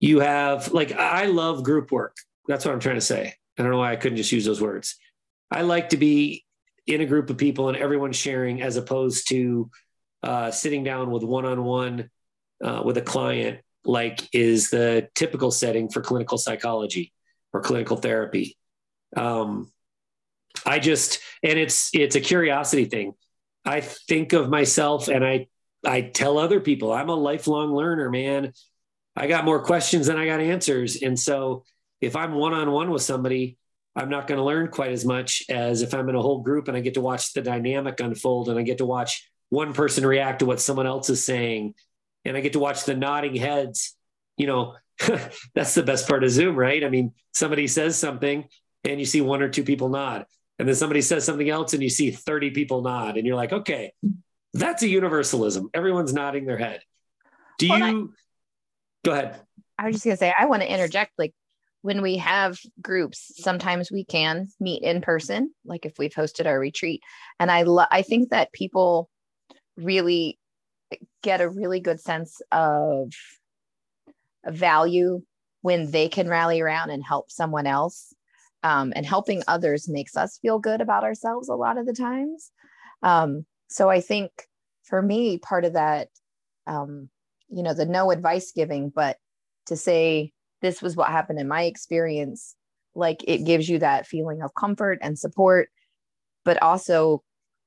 you 0.00 0.20
have 0.20 0.72
like 0.72 0.92
I 0.92 1.26
love 1.26 1.62
group 1.62 1.90
work. 1.90 2.16
That's 2.46 2.64
what 2.64 2.72
I'm 2.72 2.80
trying 2.80 2.96
to 2.96 3.00
say. 3.00 3.34
I 3.58 3.62
don't 3.62 3.70
know 3.70 3.78
why 3.78 3.92
I 3.92 3.96
couldn't 3.96 4.18
just 4.18 4.32
use 4.32 4.44
those 4.44 4.60
words. 4.60 4.96
I 5.50 5.62
like 5.62 5.90
to 5.90 5.96
be 5.96 6.44
in 6.86 7.00
a 7.00 7.06
group 7.06 7.30
of 7.30 7.38
people 7.38 7.68
and 7.68 7.76
everyone 7.76 8.12
sharing 8.12 8.60
as 8.60 8.76
opposed 8.76 9.28
to 9.28 9.70
uh, 10.22 10.50
sitting 10.50 10.84
down 10.84 11.10
with 11.10 11.22
one 11.22 11.44
on 11.44 11.64
one 11.64 12.10
with 12.60 12.96
a 12.96 13.02
client 13.02 13.60
like 13.84 14.28
is 14.32 14.70
the 14.70 15.08
typical 15.14 15.50
setting 15.50 15.88
for 15.88 16.00
clinical 16.00 16.38
psychology 16.38 17.12
or 17.52 17.60
clinical 17.60 17.96
therapy. 17.96 18.56
Um, 19.16 19.70
I 20.64 20.78
just 20.78 21.20
and 21.42 21.58
it's 21.58 21.90
it's 21.92 22.16
a 22.16 22.20
curiosity 22.20 22.86
thing. 22.86 23.14
I 23.64 23.80
think 23.80 24.32
of 24.32 24.50
myself 24.50 25.08
and 25.08 25.24
I 25.24 25.48
I 25.84 26.00
tell 26.00 26.38
other 26.38 26.60
people 26.60 26.92
I'm 26.92 27.08
a 27.08 27.14
lifelong 27.14 27.74
learner, 27.74 28.10
man. 28.10 28.52
I 29.16 29.26
got 29.26 29.44
more 29.44 29.62
questions 29.62 30.06
than 30.08 30.16
I 30.16 30.26
got 30.26 30.40
answers, 30.40 31.02
and 31.02 31.18
so 31.18 31.64
if 32.00 32.16
I'm 32.16 32.34
one 32.34 32.52
on 32.52 32.70
one 32.70 32.90
with 32.90 33.02
somebody, 33.02 33.58
I'm 33.96 34.10
not 34.10 34.26
going 34.26 34.38
to 34.38 34.44
learn 34.44 34.68
quite 34.68 34.92
as 34.92 35.04
much 35.04 35.44
as 35.48 35.82
if 35.82 35.94
I'm 35.94 36.08
in 36.08 36.14
a 36.14 36.22
whole 36.22 36.42
group 36.42 36.68
and 36.68 36.76
I 36.76 36.80
get 36.80 36.94
to 36.94 37.00
watch 37.00 37.32
the 37.32 37.42
dynamic 37.42 38.00
unfold 38.00 38.48
and 38.48 38.58
I 38.58 38.62
get 38.62 38.78
to 38.78 38.86
watch 38.86 39.30
one 39.50 39.72
person 39.72 40.04
react 40.04 40.40
to 40.40 40.46
what 40.46 40.60
someone 40.60 40.86
else 40.86 41.08
is 41.10 41.24
saying 41.24 41.74
and 42.24 42.36
I 42.36 42.40
get 42.40 42.54
to 42.54 42.58
watch 42.58 42.84
the 42.84 42.94
nodding 42.96 43.36
heads. 43.36 43.96
You 44.36 44.46
know, 44.48 44.74
that's 45.54 45.74
the 45.74 45.82
best 45.82 46.08
part 46.08 46.24
of 46.24 46.30
Zoom, 46.30 46.56
right? 46.56 46.82
I 46.82 46.88
mean, 46.88 47.12
somebody 47.32 47.68
says 47.68 47.96
something 47.96 48.44
and 48.82 48.98
you 48.98 49.06
see 49.06 49.20
one 49.20 49.42
or 49.42 49.48
two 49.48 49.64
people 49.64 49.88
nod. 49.88 50.26
And 50.58 50.68
then 50.68 50.74
somebody 50.76 51.02
says 51.02 51.24
something 51.24 51.48
else 51.48 51.74
and 51.74 51.82
you 51.82 51.90
see 51.90 52.10
30 52.10 52.50
people 52.50 52.82
nod. 52.82 53.16
And 53.16 53.26
you're 53.26 53.36
like, 53.36 53.52
okay, 53.52 53.92
that's 54.52 54.82
a 54.82 54.88
universalism. 54.88 55.68
Everyone's 55.74 56.12
nodding 56.12 56.46
their 56.46 56.58
head. 56.58 56.80
Do 57.58 57.68
well, 57.68 57.78
you 57.78 58.12
I, 58.14 59.06
go 59.06 59.12
ahead? 59.12 59.40
I 59.78 59.86
was 59.86 59.96
just 59.96 60.04
going 60.04 60.14
to 60.14 60.18
say, 60.18 60.32
I 60.36 60.46
want 60.46 60.62
to 60.62 60.72
interject. 60.72 61.12
Like 61.18 61.34
when 61.82 62.02
we 62.02 62.18
have 62.18 62.58
groups, 62.80 63.32
sometimes 63.36 63.90
we 63.90 64.04
can 64.04 64.48
meet 64.60 64.82
in 64.82 65.00
person, 65.00 65.52
like 65.64 65.86
if 65.86 65.98
we've 65.98 66.14
hosted 66.14 66.46
our 66.46 66.58
retreat. 66.58 67.02
And 67.40 67.50
I, 67.50 67.62
lo- 67.62 67.84
I 67.90 68.02
think 68.02 68.30
that 68.30 68.52
people 68.52 69.10
really 69.76 70.38
get 71.22 71.40
a 71.40 71.48
really 71.48 71.80
good 71.80 72.00
sense 72.00 72.40
of 72.52 73.12
value 74.46 75.22
when 75.62 75.90
they 75.90 76.08
can 76.08 76.28
rally 76.28 76.60
around 76.60 76.90
and 76.90 77.02
help 77.02 77.30
someone 77.30 77.66
else. 77.66 78.14
Um, 78.64 78.92
and 78.96 79.06
helping 79.06 79.42
others 79.46 79.88
makes 79.88 80.16
us 80.16 80.38
feel 80.40 80.58
good 80.58 80.80
about 80.80 81.04
ourselves 81.04 81.48
a 81.48 81.54
lot 81.54 81.78
of 81.78 81.86
the 81.86 81.92
times. 81.92 82.50
Um, 83.02 83.44
so 83.68 83.90
I 83.90 84.00
think 84.00 84.30
for 84.84 85.02
me, 85.02 85.38
part 85.38 85.64
of 85.64 85.74
that, 85.74 86.08
um, 86.66 87.10
you 87.48 87.62
know, 87.62 87.74
the 87.74 87.84
no 87.84 88.10
advice 88.10 88.52
giving, 88.52 88.88
but 88.88 89.18
to 89.66 89.76
say 89.76 90.32
this 90.62 90.80
was 90.80 90.96
what 90.96 91.10
happened 91.10 91.38
in 91.38 91.46
my 91.46 91.64
experience, 91.64 92.56
like 92.94 93.22
it 93.28 93.44
gives 93.44 93.68
you 93.68 93.78
that 93.80 94.06
feeling 94.06 94.42
of 94.42 94.54
comfort 94.58 94.98
and 95.02 95.18
support, 95.18 95.68
but 96.44 96.60
also 96.62 97.22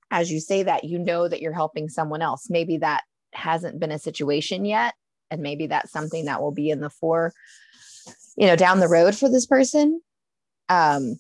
as 0.10 0.32
you 0.32 0.40
say 0.40 0.64
that, 0.64 0.84
you 0.84 0.98
know 0.98 1.28
that 1.28 1.42
you're 1.42 1.54
helping 1.54 1.90
someone 1.90 2.24
else. 2.24 2.50
Maybe 2.50 2.78
that 2.78 3.04
hasn't 3.34 3.80
been 3.80 3.92
a 3.92 4.00
situation 4.00 4.66
yet 4.66 4.96
and 5.30 5.42
maybe 5.42 5.68
that's 5.68 5.92
something 5.92 6.26
that 6.26 6.42
will 6.42 6.52
be 6.52 6.70
in 6.70 6.80
the 6.80 6.90
four 6.90 7.34
you 8.38 8.48
know 8.48 8.56
down 8.56 8.80
the 8.80 8.88
road 8.88 9.16
for 9.16 9.30
this 9.30 9.46
person 9.46 10.02
um 10.70 11.18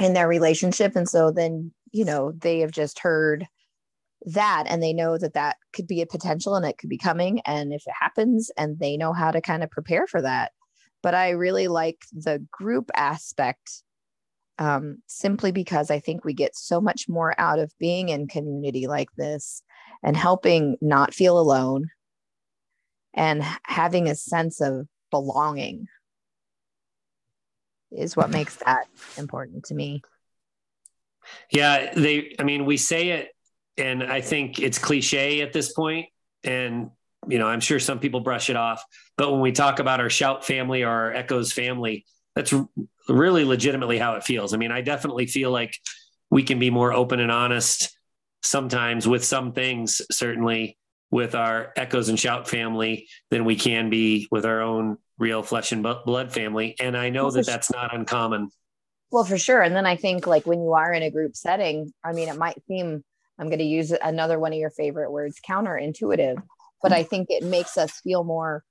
in 0.00 0.14
their 0.14 0.28
relationship. 0.28 0.94
And 0.96 1.08
so 1.08 1.30
then 1.30 1.72
you 1.92 2.04
know 2.04 2.32
they 2.32 2.60
have 2.60 2.70
just 2.72 2.98
heard 2.98 3.46
that 4.26 4.64
and 4.68 4.82
they 4.82 4.92
know 4.92 5.16
that 5.16 5.34
that 5.34 5.56
could 5.72 5.86
be 5.86 6.02
a 6.02 6.06
potential 6.06 6.54
and 6.54 6.66
it 6.66 6.78
could 6.78 6.90
be 6.90 6.98
coming. 6.98 7.40
And 7.46 7.72
if 7.72 7.86
it 7.86 7.94
happens 7.98 8.50
and 8.56 8.78
they 8.78 8.96
know 8.96 9.12
how 9.12 9.30
to 9.30 9.40
kind 9.40 9.62
of 9.62 9.70
prepare 9.70 10.06
for 10.06 10.20
that. 10.22 10.52
But 11.02 11.14
i 11.14 11.30
really 11.30 11.68
like 11.68 12.04
the 12.12 12.44
group 12.50 12.90
aspect 12.96 13.82
um, 14.58 14.98
simply 15.06 15.52
because 15.52 15.90
i 15.90 16.00
think 16.00 16.24
we 16.24 16.34
get 16.34 16.56
so 16.56 16.80
much 16.80 17.08
more 17.08 17.34
out 17.38 17.60
of 17.60 17.72
being 17.78 18.08
in 18.08 18.26
community 18.26 18.86
like 18.88 19.08
this 19.16 19.62
and 20.02 20.16
helping 20.16 20.76
not 20.80 21.14
feel 21.14 21.38
alone 21.38 21.88
and 23.14 23.42
having 23.64 24.08
a 24.08 24.14
sense 24.14 24.60
of 24.60 24.86
belonging 25.10 25.86
is 27.90 28.16
what 28.16 28.30
makes 28.30 28.56
that 28.56 28.86
important 29.16 29.64
to 29.66 29.74
me. 29.74 30.02
Yeah, 31.50 31.92
they 31.94 32.34
I 32.38 32.42
mean 32.42 32.64
we 32.64 32.76
say 32.76 33.10
it 33.10 33.28
and 33.76 34.02
I 34.02 34.20
think 34.20 34.58
it's 34.58 34.78
cliche 34.78 35.40
at 35.40 35.52
this 35.52 35.72
point, 35.72 36.06
and 36.42 36.90
you 37.26 37.38
know, 37.38 37.46
I'm 37.46 37.60
sure 37.60 37.80
some 37.80 37.98
people 37.98 38.20
brush 38.20 38.50
it 38.50 38.56
off. 38.56 38.84
But 39.16 39.30
when 39.30 39.40
we 39.40 39.52
talk 39.52 39.78
about 39.78 40.00
our 40.00 40.10
Shout 40.10 40.44
family 40.44 40.82
or 40.82 40.90
our 40.90 41.12
Echoes 41.12 41.52
family, 41.52 42.04
that's 42.34 42.54
really 43.08 43.44
legitimately 43.44 43.98
how 43.98 44.14
it 44.14 44.24
feels. 44.24 44.54
I 44.54 44.56
mean, 44.56 44.72
I 44.72 44.80
definitely 44.80 45.26
feel 45.26 45.50
like 45.50 45.74
we 46.30 46.42
can 46.42 46.58
be 46.58 46.70
more 46.70 46.92
open 46.92 47.20
and 47.20 47.32
honest 47.32 47.96
sometimes 48.42 49.08
with 49.08 49.24
some 49.24 49.52
things, 49.52 50.00
certainly 50.10 50.78
with 51.10 51.34
our 51.34 51.72
Echoes 51.76 52.08
and 52.08 52.18
Shout 52.18 52.48
family, 52.48 53.08
than 53.30 53.44
we 53.44 53.56
can 53.56 53.90
be 53.90 54.28
with 54.30 54.44
our 54.44 54.60
own 54.62 54.98
real 55.18 55.42
flesh 55.42 55.72
and 55.72 55.82
blood 55.82 56.32
family. 56.32 56.76
And 56.80 56.96
I 56.96 57.10
know 57.10 57.24
well, 57.24 57.32
that 57.32 57.46
that's 57.46 57.70
not 57.72 57.94
uncommon. 57.94 58.50
Well, 59.10 59.24
for 59.24 59.38
sure. 59.38 59.62
And 59.62 59.74
then 59.74 59.86
I 59.86 59.96
think, 59.96 60.26
like, 60.26 60.46
when 60.46 60.60
you 60.62 60.74
are 60.74 60.92
in 60.92 61.02
a 61.02 61.10
group 61.10 61.34
setting, 61.34 61.92
I 62.04 62.12
mean, 62.12 62.28
it 62.28 62.36
might 62.36 62.62
seem, 62.66 63.02
I'm 63.38 63.46
going 63.48 63.58
to 63.58 63.64
use 63.64 63.90
another 63.90 64.38
one 64.38 64.52
of 64.52 64.58
your 64.58 64.70
favorite 64.70 65.10
words, 65.10 65.40
counterintuitive, 65.46 66.40
but 66.82 66.92
I 66.92 67.02
think 67.02 67.28
it 67.30 67.42
makes 67.42 67.78
us 67.78 68.00
feel 68.00 68.22
more 68.22 68.64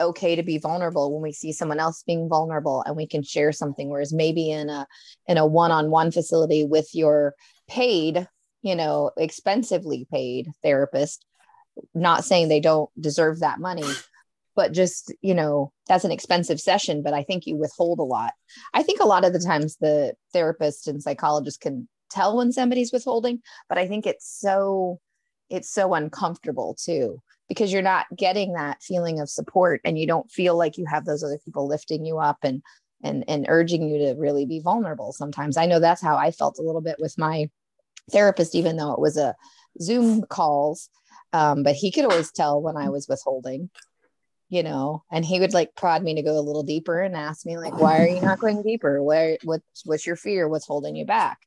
okay 0.00 0.36
to 0.36 0.42
be 0.42 0.58
vulnerable 0.58 1.12
when 1.12 1.22
we 1.22 1.32
see 1.32 1.52
someone 1.52 1.80
else 1.80 2.02
being 2.06 2.28
vulnerable 2.28 2.82
and 2.86 2.96
we 2.96 3.06
can 3.06 3.22
share 3.22 3.52
something 3.52 3.88
whereas 3.88 4.12
maybe 4.12 4.50
in 4.50 4.68
a 4.68 4.86
in 5.26 5.38
a 5.38 5.46
one-on-one 5.46 6.10
facility 6.10 6.64
with 6.66 6.88
your 6.92 7.34
paid 7.66 8.28
you 8.62 8.74
know 8.74 9.10
expensively 9.16 10.06
paid 10.12 10.50
therapist 10.62 11.24
not 11.94 12.24
saying 12.24 12.48
they 12.48 12.60
don't 12.60 12.90
deserve 13.00 13.40
that 13.40 13.58
money 13.58 13.84
but 14.56 14.72
just 14.72 15.14
you 15.22 15.34
know 15.34 15.72
that's 15.86 16.04
an 16.04 16.10
expensive 16.10 16.60
session 16.60 17.02
but 17.02 17.14
i 17.14 17.22
think 17.22 17.46
you 17.46 17.56
withhold 17.56 17.98
a 17.98 18.02
lot. 18.02 18.32
I 18.74 18.82
think 18.82 19.00
a 19.00 19.06
lot 19.06 19.24
of 19.24 19.32
the 19.32 19.38
times 19.38 19.76
the 19.76 20.14
therapist 20.32 20.88
and 20.88 21.02
psychologist 21.02 21.60
can 21.60 21.88
tell 22.10 22.36
when 22.36 22.52
somebody's 22.52 22.92
withholding 22.92 23.40
but 23.68 23.78
i 23.78 23.86
think 23.86 24.06
it's 24.06 24.28
so 24.40 24.98
it's 25.50 25.70
so 25.70 25.94
uncomfortable 25.94 26.76
too 26.80 27.20
because 27.48 27.72
you're 27.72 27.82
not 27.82 28.06
getting 28.16 28.54
that 28.54 28.82
feeling 28.82 29.20
of 29.20 29.30
support 29.30 29.80
and 29.84 29.96
you 29.98 30.06
don't 30.06 30.30
feel 30.30 30.56
like 30.56 30.76
you 30.76 30.84
have 30.86 31.04
those 31.04 31.22
other 31.22 31.38
people 31.44 31.68
lifting 31.68 32.04
you 32.04 32.18
up 32.18 32.38
and 32.42 32.62
and 33.02 33.24
and 33.28 33.46
urging 33.48 33.88
you 33.88 33.98
to 33.98 34.14
really 34.18 34.46
be 34.46 34.58
vulnerable 34.58 35.12
sometimes. 35.12 35.56
I 35.56 35.66
know 35.66 35.78
that's 35.78 36.02
how 36.02 36.16
i 36.16 36.30
felt 36.30 36.58
a 36.58 36.62
little 36.62 36.80
bit 36.80 36.96
with 36.98 37.16
my 37.18 37.48
therapist 38.10 38.54
even 38.54 38.76
though 38.76 38.92
it 38.92 39.00
was 39.00 39.16
a 39.16 39.34
zoom 39.80 40.22
calls 40.22 40.88
um, 41.32 41.62
but 41.62 41.74
he 41.74 41.90
could 41.90 42.04
always 42.04 42.30
tell 42.32 42.62
when 42.62 42.76
i 42.76 42.88
was 42.88 43.08
withholding 43.08 43.68
you 44.48 44.62
know 44.62 45.02
and 45.10 45.24
he 45.24 45.40
would 45.40 45.52
like 45.52 45.74
prod 45.74 46.02
me 46.02 46.14
to 46.14 46.22
go 46.22 46.38
a 46.38 46.40
little 46.40 46.62
deeper 46.62 47.00
and 47.00 47.16
ask 47.16 47.44
me 47.44 47.58
like 47.58 47.78
why 47.78 48.00
are 48.00 48.08
you 48.08 48.20
not 48.20 48.38
going 48.38 48.62
deeper? 48.62 49.02
Where 49.02 49.38
what's 49.44 49.84
what's 49.84 50.06
your 50.06 50.16
fear? 50.16 50.48
What's 50.48 50.66
holding 50.66 50.96
you 50.96 51.04
back? 51.04 51.38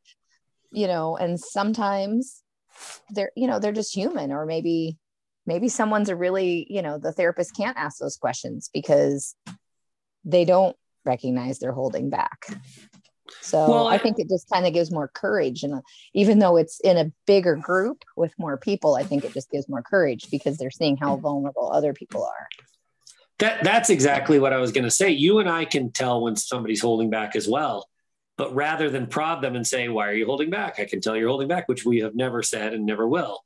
You 0.71 0.87
know 0.87 1.17
and 1.17 1.39
sometimes 1.39 2.43
they're 3.11 3.31
you 3.35 3.47
know 3.47 3.59
they're 3.59 3.71
just 3.71 3.93
human 3.93 4.31
or 4.31 4.45
maybe 4.45 4.97
maybe 5.45 5.69
someone's 5.69 6.09
a 6.09 6.15
really 6.15 6.67
you 6.69 6.81
know 6.81 6.97
the 6.97 7.11
therapist 7.11 7.55
can't 7.55 7.77
ask 7.77 7.99
those 7.99 8.17
questions 8.17 8.69
because 8.73 9.35
they 10.25 10.45
don't 10.45 10.75
recognize 11.05 11.59
they're 11.59 11.71
holding 11.71 12.09
back. 12.09 12.45
So 13.41 13.69
well, 13.69 13.87
I, 13.87 13.95
I 13.95 13.97
think 13.97 14.17
it 14.19 14.27
just 14.29 14.49
kind 14.49 14.65
of 14.65 14.73
gives 14.73 14.91
more 14.91 15.07
courage 15.07 15.63
and 15.63 15.75
uh, 15.75 15.81
even 16.13 16.39
though 16.39 16.57
it's 16.57 16.79
in 16.81 16.97
a 16.97 17.11
bigger 17.25 17.55
group 17.55 18.03
with 18.17 18.33
more 18.39 18.57
people 18.57 18.95
i 18.95 19.03
think 19.03 19.23
it 19.23 19.33
just 19.33 19.51
gives 19.51 19.69
more 19.69 19.83
courage 19.83 20.31
because 20.31 20.57
they're 20.57 20.71
seeing 20.71 20.97
how 20.97 21.15
vulnerable 21.15 21.71
other 21.71 21.93
people 21.93 22.23
are 22.23 22.47
that 23.39 23.63
that's 23.63 23.89
exactly 23.89 24.39
what 24.39 24.53
i 24.53 24.57
was 24.57 24.71
going 24.71 24.83
to 24.83 24.91
say 24.91 25.09
you 25.09 25.39
and 25.39 25.49
i 25.49 25.65
can 25.65 25.91
tell 25.91 26.21
when 26.21 26.35
somebody's 26.35 26.81
holding 26.81 27.09
back 27.09 27.35
as 27.35 27.47
well 27.47 27.87
but 28.37 28.53
rather 28.55 28.89
than 28.89 29.07
prod 29.07 29.41
them 29.41 29.55
and 29.55 29.65
say 29.65 29.89
why 29.89 30.07
are 30.07 30.13
you 30.13 30.25
holding 30.25 30.49
back 30.49 30.79
i 30.79 30.85
can 30.85 31.01
tell 31.01 31.15
you're 31.15 31.29
holding 31.29 31.47
back 31.47 31.67
which 31.67 31.85
we 31.85 31.99
have 31.99 32.15
never 32.15 32.43
said 32.43 32.73
and 32.73 32.85
never 32.85 33.07
will 33.07 33.41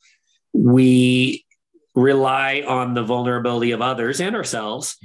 we 0.53 1.45
rely 1.95 2.63
on 2.67 2.93
the 2.93 3.03
vulnerability 3.03 3.71
of 3.71 3.81
others 3.81 4.19
and 4.19 4.35
ourselves 4.35 4.97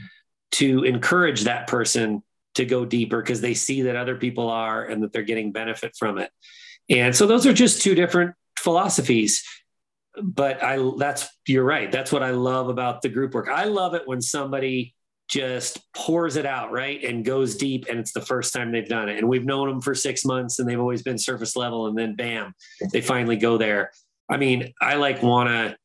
to 0.50 0.84
encourage 0.84 1.42
that 1.42 1.66
person 1.66 2.22
to 2.54 2.64
go 2.64 2.84
deeper 2.84 3.22
because 3.22 3.40
they 3.40 3.54
see 3.54 3.82
that 3.82 3.96
other 3.96 4.16
people 4.16 4.48
are 4.48 4.84
and 4.84 5.02
that 5.02 5.12
they're 5.12 5.22
getting 5.22 5.52
benefit 5.52 5.94
from 5.96 6.18
it. 6.18 6.30
And 6.90 7.14
so 7.14 7.26
those 7.26 7.46
are 7.46 7.52
just 7.52 7.82
two 7.82 7.94
different 7.94 8.34
philosophies. 8.58 9.44
But 10.22 10.62
I 10.62 10.78
that's 10.96 11.28
you're 11.46 11.64
right. 11.64 11.90
That's 11.92 12.10
what 12.10 12.22
I 12.22 12.30
love 12.30 12.68
about 12.68 13.02
the 13.02 13.08
group 13.08 13.34
work. 13.34 13.48
I 13.48 13.64
love 13.64 13.94
it 13.94 14.02
when 14.06 14.20
somebody 14.20 14.94
just 15.28 15.80
pours 15.92 16.36
it 16.36 16.46
out, 16.46 16.72
right? 16.72 17.04
And 17.04 17.24
goes 17.24 17.56
deep 17.56 17.86
and 17.88 17.98
it's 17.98 18.12
the 18.12 18.22
first 18.22 18.54
time 18.54 18.72
they've 18.72 18.88
done 18.88 19.10
it. 19.10 19.18
And 19.18 19.28
we've 19.28 19.44
known 19.44 19.68
them 19.68 19.80
for 19.82 19.94
6 19.94 20.24
months 20.24 20.58
and 20.58 20.68
they've 20.68 20.80
always 20.80 21.02
been 21.02 21.18
surface 21.18 21.54
level 21.54 21.86
and 21.86 21.96
then 21.96 22.16
bam, 22.16 22.54
they 22.92 23.02
finally 23.02 23.36
go 23.36 23.58
there. 23.58 23.92
I 24.28 24.38
mean, 24.38 24.72
I 24.80 24.94
like 24.94 25.22
want 25.22 25.50
to 25.50 25.76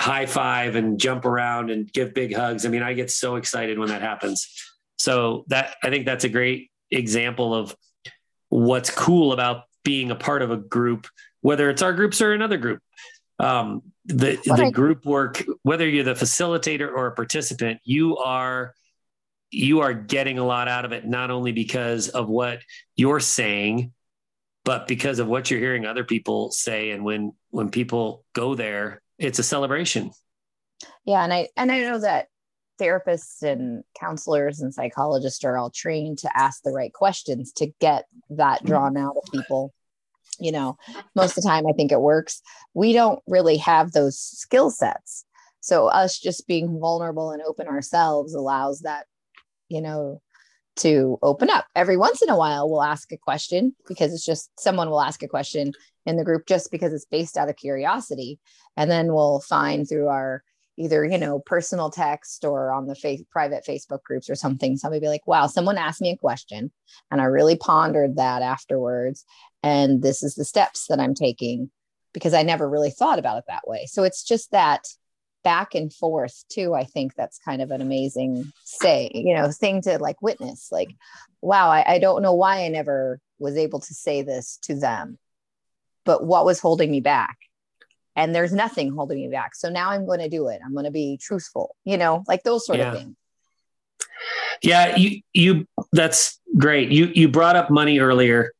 high 0.00 0.26
five 0.26 0.76
and 0.76 0.98
jump 0.98 1.24
around 1.24 1.70
and 1.70 1.92
give 1.92 2.14
big 2.14 2.34
hugs. 2.34 2.64
I 2.64 2.70
mean, 2.70 2.82
I 2.82 2.94
get 2.94 3.10
so 3.10 3.36
excited 3.36 3.78
when 3.78 3.88
that 3.88 4.02
happens. 4.02 4.48
So 4.96 5.44
that 5.48 5.76
I 5.82 5.90
think 5.90 6.06
that's 6.06 6.24
a 6.24 6.28
great 6.28 6.70
example 6.90 7.54
of 7.54 7.76
what's 8.48 8.90
cool 8.90 9.32
about 9.32 9.64
being 9.84 10.10
a 10.10 10.16
part 10.16 10.42
of 10.42 10.50
a 10.50 10.56
group, 10.56 11.06
whether 11.42 11.68
it's 11.68 11.82
our 11.82 11.92
groups 11.92 12.20
or 12.20 12.32
another 12.32 12.56
group. 12.56 12.80
Um, 13.42 13.82
the 14.04 14.38
the 14.44 14.70
group 14.72 15.04
work, 15.04 15.44
whether 15.62 15.88
you're 15.88 16.04
the 16.04 16.14
facilitator 16.14 16.88
or 16.88 17.08
a 17.08 17.12
participant, 17.12 17.80
you 17.84 18.16
are 18.16 18.74
you 19.50 19.80
are 19.80 19.92
getting 19.92 20.38
a 20.38 20.44
lot 20.44 20.68
out 20.68 20.84
of 20.84 20.92
it, 20.92 21.06
not 21.06 21.30
only 21.30 21.52
because 21.52 22.08
of 22.08 22.28
what 22.28 22.60
you're 22.96 23.20
saying, 23.20 23.92
but 24.64 24.86
because 24.86 25.18
of 25.18 25.26
what 25.26 25.50
you're 25.50 25.60
hearing 25.60 25.84
other 25.86 26.04
people 26.04 26.50
say. 26.50 26.90
And 26.90 27.04
when 27.04 27.32
when 27.50 27.70
people 27.70 28.24
go 28.32 28.54
there, 28.54 29.02
it's 29.18 29.38
a 29.38 29.44
celebration. 29.44 30.10
Yeah, 31.04 31.22
and 31.22 31.32
I 31.32 31.48
and 31.56 31.70
I 31.70 31.80
know 31.80 31.98
that 31.98 32.28
therapists 32.80 33.42
and 33.42 33.84
counselors 33.98 34.60
and 34.60 34.72
psychologists 34.72 35.44
are 35.44 35.56
all 35.56 35.70
trained 35.70 36.18
to 36.18 36.36
ask 36.36 36.62
the 36.62 36.72
right 36.72 36.92
questions 36.92 37.52
to 37.52 37.66
get 37.80 38.06
that 38.30 38.64
drawn 38.64 38.96
out 38.96 39.16
of 39.16 39.32
people. 39.32 39.72
You 40.38 40.52
know, 40.52 40.76
most 41.14 41.36
of 41.36 41.42
the 41.42 41.48
time 41.48 41.66
I 41.66 41.72
think 41.72 41.92
it 41.92 42.00
works. 42.00 42.42
We 42.74 42.92
don't 42.92 43.20
really 43.26 43.58
have 43.58 43.92
those 43.92 44.18
skill 44.18 44.70
sets. 44.70 45.24
So 45.60 45.86
us 45.86 46.18
just 46.18 46.48
being 46.48 46.80
vulnerable 46.80 47.30
and 47.30 47.42
open 47.42 47.68
ourselves 47.68 48.34
allows 48.34 48.80
that, 48.80 49.06
you 49.68 49.80
know, 49.80 50.20
to 50.76 51.18
open 51.22 51.50
up. 51.50 51.66
Every 51.76 51.96
once 51.96 52.22
in 52.22 52.30
a 52.30 52.36
while, 52.36 52.68
we'll 52.68 52.82
ask 52.82 53.12
a 53.12 53.16
question 53.16 53.74
because 53.86 54.12
it's 54.12 54.24
just 54.24 54.50
someone 54.58 54.90
will 54.90 55.02
ask 55.02 55.22
a 55.22 55.28
question 55.28 55.72
in 56.06 56.16
the 56.16 56.24
group 56.24 56.46
just 56.46 56.70
because 56.70 56.92
it's 56.92 57.04
based 57.04 57.36
out 57.36 57.48
of 57.48 57.56
curiosity. 57.56 58.40
And 58.76 58.90
then 58.90 59.12
we'll 59.12 59.40
find 59.40 59.88
through 59.88 60.08
our 60.08 60.42
either, 60.76 61.04
you 61.04 61.18
know, 61.18 61.38
personal 61.38 61.90
text 61.90 62.44
or 62.44 62.72
on 62.72 62.86
the 62.86 62.94
face, 62.94 63.22
private 63.30 63.64
Facebook 63.66 64.02
groups 64.02 64.30
or 64.30 64.34
something. 64.34 64.76
Somebody 64.76 65.00
be 65.00 65.08
like, 65.08 65.26
wow, 65.26 65.46
someone 65.46 65.78
asked 65.78 66.00
me 66.00 66.10
a 66.10 66.16
question 66.16 66.70
and 67.10 67.20
I 67.20 67.24
really 67.24 67.56
pondered 67.56 68.16
that 68.16 68.42
afterwards. 68.42 69.24
And 69.62 70.02
this 70.02 70.22
is 70.22 70.34
the 70.34 70.44
steps 70.44 70.86
that 70.88 71.00
I'm 71.00 71.14
taking 71.14 71.70
because 72.12 72.34
I 72.34 72.42
never 72.42 72.68
really 72.68 72.90
thought 72.90 73.18
about 73.18 73.38
it 73.38 73.44
that 73.48 73.66
way. 73.66 73.86
So 73.86 74.02
it's 74.02 74.24
just 74.24 74.50
that 74.52 74.86
back 75.42 75.74
and 75.74 75.92
forth 75.92 76.44
too 76.48 76.72
i 76.74 76.84
think 76.84 77.14
that's 77.14 77.38
kind 77.38 77.62
of 77.62 77.70
an 77.70 77.80
amazing 77.80 78.52
say 78.64 79.10
you 79.12 79.34
know 79.34 79.50
thing 79.50 79.82
to 79.82 79.98
like 79.98 80.20
witness 80.22 80.68
like 80.70 80.94
wow 81.40 81.68
I, 81.68 81.94
I, 81.94 81.98
don't 81.98 82.22
know 82.22 82.34
why 82.34 82.64
i 82.64 82.68
never 82.68 83.18
was 83.38 83.56
able 83.56 83.80
to 83.80 83.94
say 83.94 84.22
this 84.22 84.58
to 84.62 84.74
them 84.74 85.18
but 86.04 86.24
what 86.24 86.44
was 86.44 86.60
holding 86.60 86.90
me 86.90 87.00
back 87.00 87.38
and 88.14 88.34
there's 88.34 88.52
nothing 88.52 88.92
holding 88.92 89.18
me 89.18 89.28
back. 89.28 89.54
So 89.54 89.68
now 89.68 89.90
i'm 89.90 90.06
going 90.06 90.20
to 90.20 90.28
do 90.28 90.48
it. 90.48 90.60
I'm 90.64 90.72
going 90.72 90.84
to 90.84 90.90
be 90.90 91.18
truthful 91.20 91.76
you 91.84 91.96
know 91.96 92.24
like 92.26 92.42
those 92.42 92.66
sort 92.66 92.78
yeah. 92.78 92.92
of 92.92 92.98
things. 92.98 93.16
Yeah 94.62 94.96
you 94.96 95.20
you 95.32 95.66
that's 95.92 96.40
great. 96.56 96.90
You 96.90 97.06
you 97.14 97.28
brought 97.28 97.56
up 97.56 97.70
money 97.70 97.98
earlier 97.98 98.52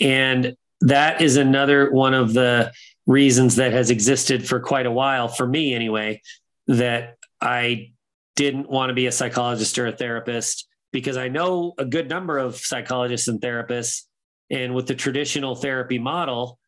and 0.00 0.56
that 0.82 1.20
is 1.20 1.36
another 1.36 1.90
one 1.90 2.14
of 2.14 2.32
the 2.32 2.72
reasons 3.06 3.56
that 3.56 3.72
has 3.72 3.90
existed 3.90 4.46
for 4.46 4.60
quite 4.60 4.86
a 4.86 4.90
while 4.90 5.28
for 5.28 5.46
me 5.46 5.74
anyway 5.74 6.20
that 6.66 7.16
I 7.40 7.92
didn't 8.36 8.68
want 8.68 8.90
to 8.90 8.94
be 8.94 9.06
a 9.06 9.12
psychologist 9.12 9.78
or 9.78 9.86
a 9.86 9.92
therapist 9.92 10.68
because 10.92 11.16
I 11.16 11.28
know 11.28 11.74
a 11.78 11.84
good 11.84 12.08
number 12.08 12.38
of 12.38 12.56
psychologists 12.56 13.28
and 13.28 13.40
therapists 13.40 14.02
and 14.50 14.74
with 14.74 14.86
the 14.86 14.94
traditional 14.94 15.54
therapy 15.54 15.98
model 15.98 16.58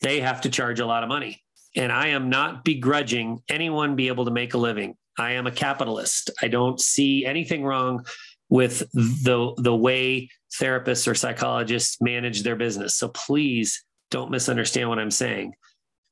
they 0.00 0.20
have 0.20 0.40
to 0.42 0.50
charge 0.50 0.80
a 0.80 0.86
lot 0.86 1.02
of 1.02 1.08
money 1.08 1.41
and 1.74 1.90
I 1.90 2.08
am 2.08 2.28
not 2.28 2.64
begrudging 2.64 3.42
anyone 3.48 3.96
be 3.96 4.08
able 4.08 4.24
to 4.26 4.30
make 4.30 4.54
a 4.54 4.58
living. 4.58 4.96
I 5.18 5.32
am 5.32 5.46
a 5.46 5.52
capitalist. 5.52 6.30
I 6.40 6.48
don't 6.48 6.80
see 6.80 7.24
anything 7.24 7.64
wrong 7.64 8.06
with 8.48 8.80
the 8.92 9.54
the 9.56 9.74
way 9.74 10.28
therapists 10.60 11.08
or 11.08 11.14
psychologists 11.14 12.00
manage 12.00 12.42
their 12.42 12.56
business. 12.56 12.94
So 12.94 13.08
please 13.08 13.84
don't 14.10 14.30
misunderstand 14.30 14.88
what 14.88 14.98
I'm 14.98 15.10
saying. 15.10 15.54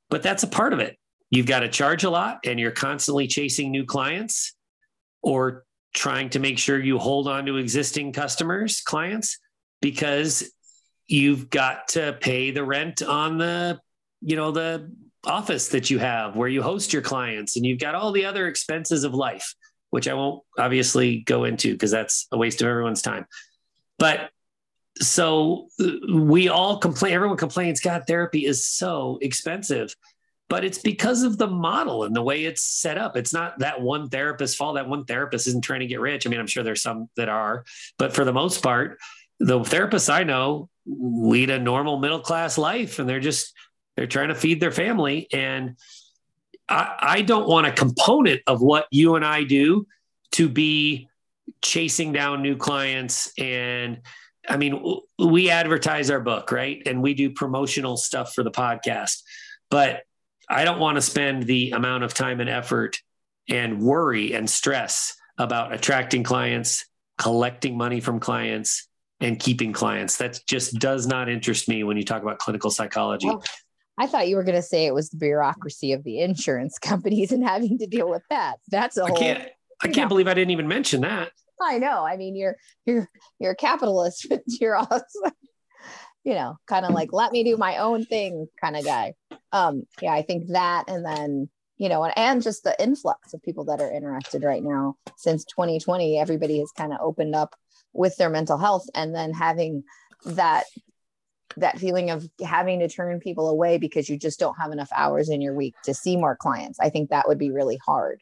But 0.09 0.23
that's 0.23 0.43
a 0.43 0.47
part 0.47 0.73
of 0.73 0.79
it. 0.79 0.97
You've 1.29 1.45
got 1.45 1.59
to 1.59 1.69
charge 1.69 2.03
a 2.03 2.09
lot 2.09 2.39
and 2.45 2.59
you're 2.59 2.71
constantly 2.71 3.27
chasing 3.27 3.71
new 3.71 3.85
clients 3.85 4.55
or 5.21 5.63
trying 5.93 6.29
to 6.31 6.39
make 6.39 6.57
sure 6.57 6.79
you 6.79 6.97
hold 6.97 7.27
on 7.27 7.45
to 7.45 7.57
existing 7.57 8.11
customers, 8.11 8.81
clients, 8.81 9.37
because 9.81 10.51
you've 11.07 11.49
got 11.49 11.89
to 11.89 12.17
pay 12.19 12.51
the 12.51 12.63
rent 12.63 13.01
on 13.01 13.37
the 13.37 13.79
you 14.21 14.35
know, 14.35 14.51
the 14.51 14.91
office 15.23 15.69
that 15.69 15.89
you 15.89 15.99
have 15.99 16.35
where 16.35 16.47
you 16.47 16.61
host 16.61 16.93
your 16.93 17.01
clients 17.01 17.55
and 17.55 17.65
you've 17.65 17.79
got 17.79 17.95
all 17.95 18.11
the 18.11 18.25
other 18.25 18.47
expenses 18.47 19.03
of 19.03 19.13
life, 19.13 19.55
which 19.91 20.07
I 20.07 20.13
won't 20.13 20.43
obviously 20.57 21.19
go 21.19 21.43
into 21.43 21.73
because 21.73 21.91
that's 21.91 22.27
a 22.31 22.37
waste 22.37 22.61
of 22.61 22.67
everyone's 22.67 23.01
time. 23.01 23.25
But 23.99 24.31
so 24.99 25.67
uh, 25.79 25.91
we 26.13 26.49
all 26.49 26.77
complain, 26.77 27.13
everyone 27.13 27.37
complains, 27.37 27.79
God, 27.81 28.03
therapy 28.07 28.45
is 28.45 28.65
so 28.65 29.19
expensive. 29.21 29.95
But 30.49 30.65
it's 30.65 30.79
because 30.79 31.23
of 31.23 31.37
the 31.37 31.47
model 31.47 32.03
and 32.03 32.13
the 32.13 32.21
way 32.21 32.43
it's 32.43 32.61
set 32.61 32.97
up. 32.97 33.15
It's 33.15 33.31
not 33.31 33.59
that 33.59 33.79
one 33.81 34.09
therapist's 34.09 34.57
fault. 34.57 34.75
That 34.75 34.89
one 34.89 35.05
therapist 35.05 35.47
isn't 35.47 35.63
trying 35.63 35.79
to 35.79 35.87
get 35.87 36.01
rich. 36.01 36.27
I 36.27 36.29
mean, 36.29 36.41
I'm 36.41 36.47
sure 36.47 36.61
there's 36.61 36.81
some 36.81 37.09
that 37.15 37.29
are, 37.29 37.63
but 37.97 38.13
for 38.13 38.25
the 38.25 38.33
most 38.33 38.61
part, 38.61 38.99
the 39.39 39.59
therapists 39.61 40.13
I 40.13 40.25
know 40.25 40.67
lead 40.85 41.51
a 41.51 41.59
normal 41.59 41.99
middle 41.99 42.19
class 42.19 42.57
life 42.57 42.99
and 42.99 43.07
they're 43.07 43.21
just 43.21 43.53
they're 43.95 44.07
trying 44.07 44.29
to 44.29 44.35
feed 44.35 44.59
their 44.59 44.71
family 44.71 45.27
and 45.31 45.75
I, 46.67 46.95
I 46.99 47.21
don't 47.21 47.47
want 47.47 47.67
a 47.67 47.71
component 47.71 48.41
of 48.47 48.61
what 48.61 48.87
you 48.91 49.15
and 49.15 49.25
i 49.25 49.43
do 49.43 49.87
to 50.33 50.49
be 50.49 51.09
chasing 51.61 52.11
down 52.11 52.41
new 52.41 52.55
clients 52.55 53.31
and 53.37 54.01
i 54.47 54.57
mean 54.57 54.99
we 55.19 55.49
advertise 55.49 56.09
our 56.09 56.21
book 56.21 56.51
right 56.51 56.81
and 56.85 57.01
we 57.01 57.13
do 57.13 57.31
promotional 57.31 57.97
stuff 57.97 58.33
for 58.33 58.43
the 58.43 58.51
podcast 58.51 59.21
but 59.69 60.03
i 60.49 60.63
don't 60.63 60.79
want 60.79 60.95
to 60.95 61.01
spend 61.01 61.43
the 61.43 61.71
amount 61.71 62.03
of 62.03 62.13
time 62.13 62.39
and 62.39 62.49
effort 62.49 62.97
and 63.49 63.81
worry 63.81 64.33
and 64.33 64.49
stress 64.49 65.15
about 65.37 65.73
attracting 65.73 66.23
clients 66.23 66.85
collecting 67.21 67.77
money 67.77 67.99
from 67.99 68.19
clients 68.19 68.87
and 69.19 69.39
keeping 69.39 69.71
clients. 69.71 70.17
That 70.17 70.39
just 70.47 70.79
does 70.79 71.05
not 71.05 71.29
interest 71.29 71.69
me 71.69 71.83
when 71.83 71.95
you 71.95 72.03
talk 72.03 72.23
about 72.23 72.39
clinical 72.39 72.71
psychology. 72.71 73.27
Well, 73.27 73.43
I 74.01 74.07
thought 74.07 74.27
you 74.27 74.35
were 74.35 74.43
going 74.43 74.55
to 74.55 74.63
say 74.63 74.87
it 74.87 74.95
was 74.95 75.11
the 75.11 75.17
bureaucracy 75.17 75.93
of 75.93 76.03
the 76.03 76.21
insurance 76.21 76.79
companies 76.81 77.31
and 77.31 77.43
having 77.43 77.77
to 77.77 77.85
deal 77.85 78.09
with 78.09 78.23
that. 78.31 78.55
That's 78.67 78.97
a 78.97 79.03
I 79.03 79.09
whole. 79.09 79.17
Can't, 79.17 79.47
I 79.83 79.87
can't 79.89 79.97
know. 79.97 80.07
believe 80.07 80.27
I 80.27 80.33
didn't 80.33 80.49
even 80.49 80.67
mention 80.67 81.01
that. 81.01 81.31
I 81.61 81.77
know. 81.77 82.03
I 82.03 82.17
mean, 82.17 82.35
you're 82.35 82.57
you're 82.87 83.07
you're 83.37 83.51
a 83.51 83.55
capitalist, 83.55 84.25
but 84.29 84.41
you're 84.47 84.75
also, 84.75 85.19
you 86.23 86.33
know, 86.33 86.57
kind 86.65 86.83
of 86.83 86.93
like 86.93 87.13
let 87.13 87.31
me 87.31 87.43
do 87.43 87.57
my 87.57 87.77
own 87.77 88.03
thing 88.05 88.47
kind 88.59 88.75
of 88.75 88.83
guy. 88.83 89.13
Um, 89.51 89.83
yeah, 90.01 90.13
I 90.13 90.23
think 90.23 90.47
that, 90.47 90.85
and 90.87 91.05
then 91.05 91.49
you 91.77 91.87
know, 91.87 92.03
and, 92.03 92.13
and 92.17 92.41
just 92.41 92.63
the 92.63 92.75
influx 92.81 93.35
of 93.35 93.43
people 93.43 93.65
that 93.65 93.81
are 93.81 93.91
interested 93.91 94.43
right 94.43 94.63
now 94.63 94.95
since 95.15 95.45
2020, 95.45 96.17
everybody 96.17 96.57
has 96.57 96.71
kind 96.71 96.91
of 96.91 96.97
opened 97.01 97.35
up 97.35 97.55
with 97.93 98.17
their 98.17 98.31
mental 98.31 98.57
health 98.57 98.87
and 98.95 99.13
then 99.13 99.31
having 99.31 99.83
that 100.25 100.63
that 101.57 101.79
feeling 101.79 102.09
of 102.09 102.27
having 102.43 102.79
to 102.79 102.87
turn 102.87 103.19
people 103.19 103.49
away 103.49 103.77
because 103.77 104.09
you 104.09 104.17
just 104.17 104.39
don't 104.39 104.57
have 104.57 104.71
enough 104.71 104.89
hours 104.95 105.29
in 105.29 105.41
your 105.41 105.53
week 105.53 105.75
to 105.83 105.93
see 105.93 106.15
more 106.17 106.35
clients 106.35 106.79
i 106.79 106.89
think 106.89 107.09
that 107.09 107.27
would 107.27 107.37
be 107.37 107.51
really 107.51 107.79
hard 107.85 108.21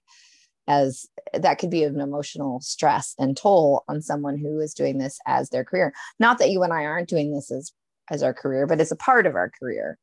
as 0.67 1.07
that 1.33 1.57
could 1.57 1.69
be 1.69 1.83
an 1.83 1.99
emotional 1.99 2.59
stress 2.61 3.15
and 3.17 3.35
toll 3.35 3.83
on 3.87 4.01
someone 4.01 4.37
who 4.37 4.59
is 4.59 4.73
doing 4.73 4.97
this 4.97 5.19
as 5.25 5.49
their 5.49 5.63
career 5.63 5.93
not 6.19 6.37
that 6.39 6.49
you 6.49 6.63
and 6.63 6.73
i 6.73 6.85
aren't 6.85 7.09
doing 7.09 7.33
this 7.33 7.51
as 7.51 7.71
as 8.11 8.23
our 8.23 8.33
career 8.33 8.65
but 8.65 8.81
it's 8.81 8.91
a 8.91 8.95
part 8.95 9.25
of 9.25 9.35
our 9.35 9.51
career 9.59 9.97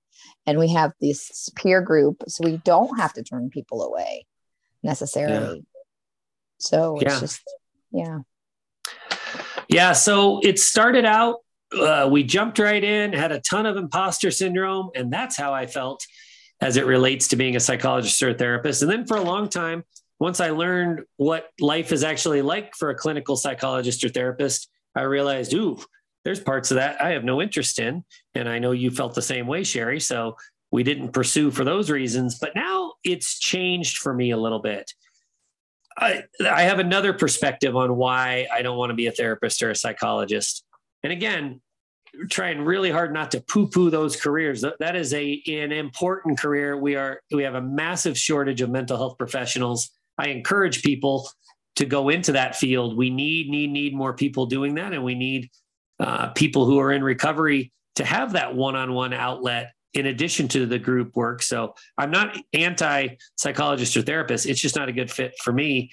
and 0.47 0.59
we 0.59 0.69
have 0.69 0.93
this 1.01 1.51
peer 1.57 1.81
group 1.81 2.23
so 2.29 2.45
we 2.45 2.57
don't 2.59 2.99
have 2.99 3.13
to 3.13 3.23
turn 3.23 3.51
people 3.51 3.83
away 3.83 4.27
necessarily 4.83 5.57
yeah. 5.57 5.81
so 6.59 6.97
it's 7.01 7.15
yeah. 7.15 7.21
just 7.21 7.43
yeah 7.93 8.19
yeah. 9.69 9.93
So 9.93 10.41
it 10.43 10.59
started 10.59 11.05
out, 11.05 11.37
uh, 11.77 12.09
we 12.11 12.23
jumped 12.23 12.59
right 12.59 12.83
in, 12.83 13.13
had 13.13 13.33
a 13.33 13.41
ton 13.41 13.67
of 13.67 13.77
imposter 13.77 14.31
syndrome. 14.31 14.91
And 14.95 15.13
that's 15.13 15.37
how 15.37 15.53
I 15.53 15.67
felt 15.67 16.05
as 16.61 16.77
it 16.77 16.87
relates 16.87 17.29
to 17.29 17.37
being 17.37 17.57
a 17.57 17.61
psychologist 17.61 18.23
or 18.23 18.31
a 18.31 18.35
therapist. 18.35 18.83
And 18.83 18.91
then 18.91 19.07
for 19.07 19.17
a 19.17 19.23
long 19.23 19.49
time, 19.49 19.85
once 20.19 20.41
I 20.41 20.51
learned 20.51 21.05
what 21.17 21.51
life 21.61 21.93
is 21.93 22.03
actually 22.03 22.43
like 22.43 22.75
for 22.75 22.91
a 22.91 22.95
clinical 22.95 23.37
psychologist 23.37 24.03
or 24.03 24.09
therapist, 24.09 24.71
I 24.95 25.03
realized, 25.03 25.53
ooh, 25.53 25.79
there's 26.25 26.41
parts 26.41 26.71
of 26.71 26.77
that 26.77 27.01
I 27.01 27.11
have 27.11 27.25
no 27.25 27.43
interest 27.43 27.79
in. 27.79 28.05
And 28.35 28.49
I 28.49 28.59
know 28.59 28.73
you 28.73 28.91
felt 28.91 29.15
the 29.15 29.23
same 29.23 29.47
way, 29.47 29.63
Sherry. 29.63 30.01
So 30.01 30.37
we 30.71 30.83
didn't 30.83 31.13
pursue 31.13 31.51
for 31.51 31.65
those 31.65 31.91
reasons. 31.91 32.39
But 32.39 32.55
now 32.55 32.95
it's 33.05 33.39
changed 33.39 33.99
for 33.99 34.13
me 34.15 34.31
a 34.31 34.37
little 34.37 34.59
bit. 34.59 34.93
I, 35.99 36.25
I 36.51 36.63
have 36.63 36.79
another 36.79 37.13
perspective 37.13 37.77
on 37.77 37.97
why 37.97 38.49
I 38.53 38.63
don't 38.63 38.77
want 38.77 38.91
to 38.91 38.95
be 38.95 39.07
a 39.07 39.13
therapist 39.13 39.63
or 39.63 39.71
a 39.71 39.75
psychologist. 39.75 40.65
And 41.03 41.13
again, 41.13 41.61
trying 42.29 42.63
really 42.63 42.91
hard 42.91 43.13
not 43.13 43.31
to 43.33 43.41
poo-poo 43.41 43.91
those 43.91 44.17
careers. 44.17 44.65
That 44.79 44.97
is 44.97 45.13
a 45.15 45.43
an 45.47 45.73
important 45.73 46.39
career. 46.39 46.77
We 46.77 46.97
are 46.97 47.21
we 47.33 47.43
have 47.43 47.55
a 47.55 47.61
massive 47.61 48.19
shortage 48.19 48.61
of 48.61 48.71
mental 48.71 48.97
health 48.97 49.19
professionals. 49.19 49.91
I 50.19 50.29
encourage 50.29 50.83
people 50.83 51.29
to 51.77 51.85
go 51.85 52.09
into 52.09 52.33
that 52.33 52.57
field. 52.57 52.97
We 52.97 53.11
need 53.11 53.51
need 53.51 53.71
need 53.71 53.95
more 53.95 54.15
people 54.15 54.47
doing 54.47 54.75
that, 54.77 54.93
and 54.93 55.05
we 55.05 55.15
need 55.15 55.51
uh, 56.01 56.29
people 56.29 56.65
who 56.67 56.79
are 56.79 56.93
in 56.93 57.03
recovery 57.03 57.73
to 57.97 58.05
have 58.05 58.33
that 58.33 58.55
one-on-one 58.55 59.13
outlet 59.15 59.73
in 59.95 60.07
addition 60.07 60.47
to 60.47 60.67
the 60.67 60.79
group 60.79 61.17
work. 61.17 61.43
So 61.43 61.75
I'm 61.97 62.11
not 62.11 62.37
anti 62.53 63.09
psychologist 63.37 63.97
or 63.97 64.03
therapist. 64.03 64.47
It's 64.47 64.61
just 64.61 64.77
not 64.77 64.89
a 64.89 64.93
good 64.93 65.11
fit 65.11 65.35
for 65.43 65.53
me. 65.53 65.91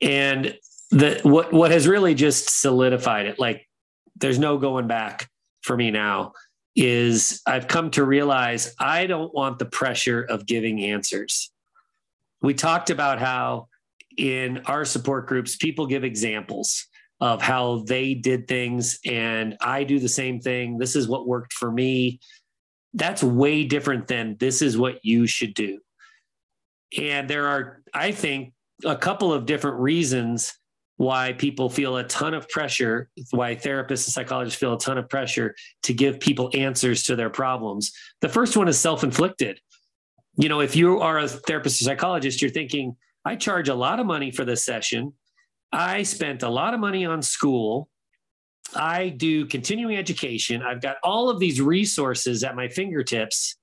And 0.00 0.56
the 0.90 1.20
what 1.22 1.52
what 1.52 1.70
has 1.70 1.88
really 1.88 2.14
just 2.14 2.60
solidified 2.60 3.26
it, 3.26 3.38
like 3.38 3.68
there's 4.16 4.38
no 4.38 4.58
going 4.58 4.86
back 4.86 5.28
for 5.64 5.76
me 5.76 5.90
now, 5.90 6.32
is 6.76 7.40
I've 7.46 7.68
come 7.68 7.90
to 7.92 8.04
realize 8.04 8.74
I 8.78 9.06
don't 9.06 9.34
want 9.34 9.58
the 9.58 9.66
pressure 9.66 10.22
of 10.22 10.46
giving 10.46 10.82
answers. 10.82 11.50
We 12.42 12.54
talked 12.54 12.90
about 12.90 13.18
how 13.18 13.68
in 14.16 14.58
our 14.66 14.84
support 14.84 15.26
groups, 15.26 15.56
people 15.56 15.86
give 15.86 16.04
examples 16.04 16.86
of 17.20 17.42
how 17.42 17.84
they 17.86 18.14
did 18.14 18.46
things, 18.46 18.98
and 19.04 19.56
I 19.60 19.84
do 19.84 19.98
the 19.98 20.08
same 20.08 20.40
thing. 20.40 20.78
This 20.78 20.94
is 20.94 21.08
what 21.08 21.26
worked 21.26 21.52
for 21.52 21.70
me 21.70 22.20
that's 22.94 23.22
way 23.22 23.64
different 23.64 24.06
than 24.06 24.36
this 24.38 24.62
is 24.62 24.78
what 24.78 25.04
you 25.04 25.26
should 25.26 25.52
do. 25.52 25.80
And 26.96 27.28
there 27.28 27.48
are, 27.48 27.82
I 27.92 28.12
think, 28.12 28.54
a 28.84 28.96
couple 28.96 29.32
of 29.32 29.46
different 29.46 29.78
reasons 29.78 30.54
why 30.96 31.32
people 31.32 31.68
feel 31.68 31.96
a 31.96 32.04
ton 32.04 32.34
of 32.34 32.48
pressure, 32.48 33.08
why 33.30 33.54
therapists 33.54 34.06
and 34.06 34.12
psychologists 34.12 34.58
feel 34.58 34.74
a 34.74 34.78
ton 34.78 34.96
of 34.96 35.08
pressure 35.08 35.54
to 35.82 35.92
give 35.92 36.20
people 36.20 36.50
answers 36.54 37.02
to 37.04 37.16
their 37.16 37.30
problems. 37.30 37.92
The 38.20 38.28
first 38.28 38.56
one 38.56 38.68
is 38.68 38.78
self 38.78 39.02
inflicted. 39.02 39.60
You 40.36 40.48
know, 40.48 40.60
if 40.60 40.76
you 40.76 41.00
are 41.00 41.18
a 41.18 41.28
therapist 41.28 41.80
or 41.80 41.84
psychologist, 41.84 42.40
you're 42.42 42.50
thinking, 42.50 42.96
I 43.24 43.36
charge 43.36 43.68
a 43.68 43.74
lot 43.74 44.00
of 44.00 44.06
money 44.06 44.30
for 44.30 44.44
this 44.44 44.64
session. 44.64 45.12
I 45.72 46.02
spent 46.04 46.42
a 46.42 46.48
lot 46.48 46.74
of 46.74 46.80
money 46.80 47.04
on 47.04 47.22
school. 47.22 47.88
I 48.74 49.08
do 49.08 49.46
continuing 49.46 49.96
education. 49.96 50.62
I've 50.62 50.80
got 50.80 50.96
all 51.02 51.28
of 51.28 51.38
these 51.38 51.60
resources 51.60 52.44
at 52.44 52.56
my 52.56 52.68
fingertips. 52.68 53.56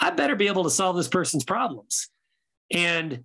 I 0.00 0.10
better 0.10 0.36
be 0.36 0.46
able 0.46 0.64
to 0.64 0.70
solve 0.70 0.96
this 0.96 1.08
person's 1.08 1.44
problems. 1.44 2.08
And, 2.70 3.24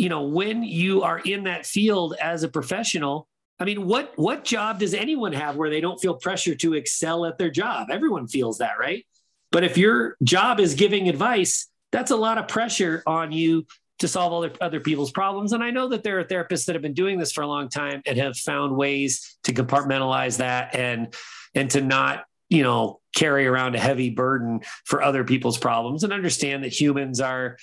you 0.00 0.08
know, 0.08 0.22
when 0.22 0.62
you 0.62 1.02
are 1.02 1.18
in 1.18 1.44
that 1.44 1.66
field 1.66 2.16
as 2.22 2.42
a 2.42 2.48
professional, 2.48 3.28
I 3.58 3.66
mean, 3.66 3.86
what 3.86 4.14
what 4.16 4.44
job 4.44 4.78
does 4.78 4.94
anyone 4.94 5.34
have 5.34 5.56
where 5.56 5.68
they 5.68 5.82
don't 5.82 6.00
feel 6.00 6.14
pressure 6.14 6.54
to 6.54 6.72
excel 6.72 7.26
at 7.26 7.36
their 7.36 7.50
job? 7.50 7.88
Everyone 7.90 8.26
feels 8.26 8.58
that, 8.58 8.78
right? 8.78 9.04
But 9.52 9.62
if 9.62 9.76
your 9.76 10.16
job 10.22 10.58
is 10.58 10.74
giving 10.74 11.10
advice, 11.10 11.68
that's 11.92 12.10
a 12.10 12.16
lot 12.16 12.38
of 12.38 12.48
pressure 12.48 13.02
on 13.06 13.30
you 13.30 13.66
to 13.98 14.08
solve 14.08 14.32
other, 14.32 14.54
other 14.62 14.80
people's 14.80 15.10
problems. 15.10 15.52
And 15.52 15.62
I 15.62 15.70
know 15.70 15.88
that 15.88 16.02
there 16.02 16.18
are 16.18 16.24
therapists 16.24 16.64
that 16.64 16.74
have 16.74 16.80
been 16.80 16.94
doing 16.94 17.18
this 17.18 17.32
for 17.32 17.42
a 17.42 17.46
long 17.46 17.68
time 17.68 18.00
and 18.06 18.16
have 18.16 18.38
found 18.38 18.74
ways 18.74 19.36
to 19.44 19.52
compartmentalize 19.52 20.38
that 20.38 20.74
and 20.74 21.14
and 21.54 21.70
to 21.72 21.82
not, 21.82 22.24
you 22.48 22.62
know, 22.62 23.00
carry 23.14 23.46
around 23.46 23.74
a 23.74 23.78
heavy 23.78 24.08
burden 24.08 24.60
for 24.86 25.02
other 25.02 25.24
people's 25.24 25.58
problems 25.58 26.04
and 26.04 26.12
understand 26.14 26.64
that 26.64 26.72
humans 26.72 27.20
are 27.20 27.58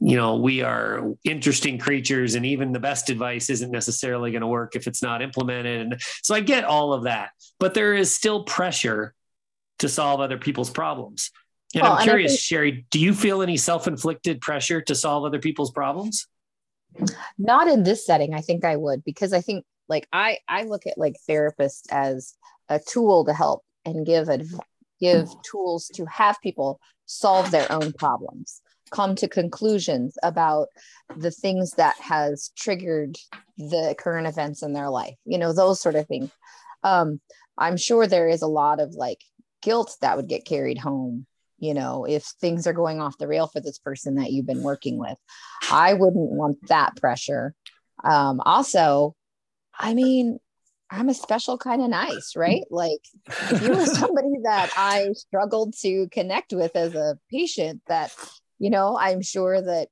you 0.00 0.16
know 0.16 0.36
we 0.36 0.62
are 0.62 1.12
interesting 1.24 1.78
creatures 1.78 2.34
and 2.34 2.46
even 2.46 2.72
the 2.72 2.80
best 2.80 3.10
advice 3.10 3.50
isn't 3.50 3.70
necessarily 3.70 4.30
going 4.30 4.40
to 4.40 4.46
work 4.46 4.74
if 4.74 4.86
it's 4.86 5.02
not 5.02 5.22
implemented 5.22 5.80
and 5.80 6.00
so 6.22 6.34
i 6.34 6.40
get 6.40 6.64
all 6.64 6.92
of 6.92 7.04
that 7.04 7.30
but 7.60 7.74
there 7.74 7.94
is 7.94 8.12
still 8.12 8.44
pressure 8.44 9.14
to 9.78 9.88
solve 9.88 10.20
other 10.20 10.38
people's 10.38 10.70
problems 10.70 11.30
and 11.74 11.82
well, 11.82 11.92
I'm 11.92 12.04
curious, 12.04 12.32
think, 12.32 12.40
Sherry, 12.40 12.86
do 12.90 13.00
you 13.00 13.14
feel 13.14 13.42
any 13.42 13.56
self 13.56 13.86
inflicted 13.86 14.40
pressure 14.40 14.80
to 14.82 14.94
solve 14.94 15.24
other 15.24 15.38
people's 15.38 15.70
problems? 15.70 16.26
Not 17.38 17.68
in 17.68 17.82
this 17.82 18.04
setting. 18.04 18.34
I 18.34 18.40
think 18.40 18.64
I 18.64 18.76
would 18.76 19.02
because 19.04 19.32
I 19.32 19.40
think 19.40 19.64
like 19.88 20.06
I 20.12 20.38
I 20.48 20.64
look 20.64 20.86
at 20.86 20.98
like 20.98 21.14
therapists 21.28 21.84
as 21.90 22.34
a 22.68 22.78
tool 22.78 23.24
to 23.24 23.32
help 23.32 23.64
and 23.84 24.04
give 24.04 24.28
adv- 24.28 24.60
give 25.00 25.30
tools 25.42 25.90
to 25.94 26.04
have 26.06 26.40
people 26.42 26.78
solve 27.06 27.50
their 27.50 27.70
own 27.72 27.92
problems 27.92 28.60
come 28.92 29.14
to 29.16 29.28
conclusions 29.28 30.16
about 30.22 30.68
the 31.16 31.30
things 31.30 31.72
that 31.72 31.96
has 31.98 32.50
triggered 32.56 33.16
the 33.58 33.94
current 33.98 34.26
events 34.26 34.62
in 34.62 34.72
their 34.72 34.90
life 34.90 35.16
you 35.24 35.38
know 35.38 35.52
those 35.52 35.80
sort 35.80 35.94
of 35.94 36.06
things. 36.06 36.30
Um, 36.84 37.20
i'm 37.58 37.76
sure 37.76 38.06
there 38.06 38.28
is 38.28 38.42
a 38.42 38.46
lot 38.46 38.80
of 38.80 38.94
like 38.94 39.18
guilt 39.62 39.96
that 40.00 40.16
would 40.16 40.28
get 40.28 40.44
carried 40.44 40.78
home 40.78 41.26
you 41.58 41.74
know 41.74 42.04
if 42.04 42.24
things 42.24 42.66
are 42.66 42.72
going 42.72 43.00
off 43.00 43.18
the 43.18 43.28
rail 43.28 43.46
for 43.46 43.60
this 43.60 43.78
person 43.78 44.16
that 44.16 44.32
you've 44.32 44.46
been 44.46 44.62
working 44.62 44.98
with. 44.98 45.16
I 45.70 45.94
wouldn't 45.94 46.30
want 46.30 46.58
that 46.68 46.96
pressure. 46.96 47.54
Um 48.04 48.40
also 48.44 49.14
i 49.78 49.94
mean 49.94 50.38
i'm 50.90 51.08
a 51.08 51.14
special 51.14 51.56
kind 51.56 51.80
of 51.80 51.88
nice 51.88 52.34
right? 52.36 52.64
Like 52.70 53.00
if 53.50 53.62
you 53.62 53.70
were 53.70 53.86
somebody 54.02 54.34
that 54.42 54.70
i 54.76 55.08
struggled 55.14 55.74
to 55.82 56.08
connect 56.10 56.52
with 56.52 56.74
as 56.76 56.94
a 56.94 57.16
patient 57.30 57.80
that 57.86 58.12
you 58.62 58.70
know 58.70 58.96
i'm 58.98 59.20
sure 59.20 59.60
that 59.60 59.88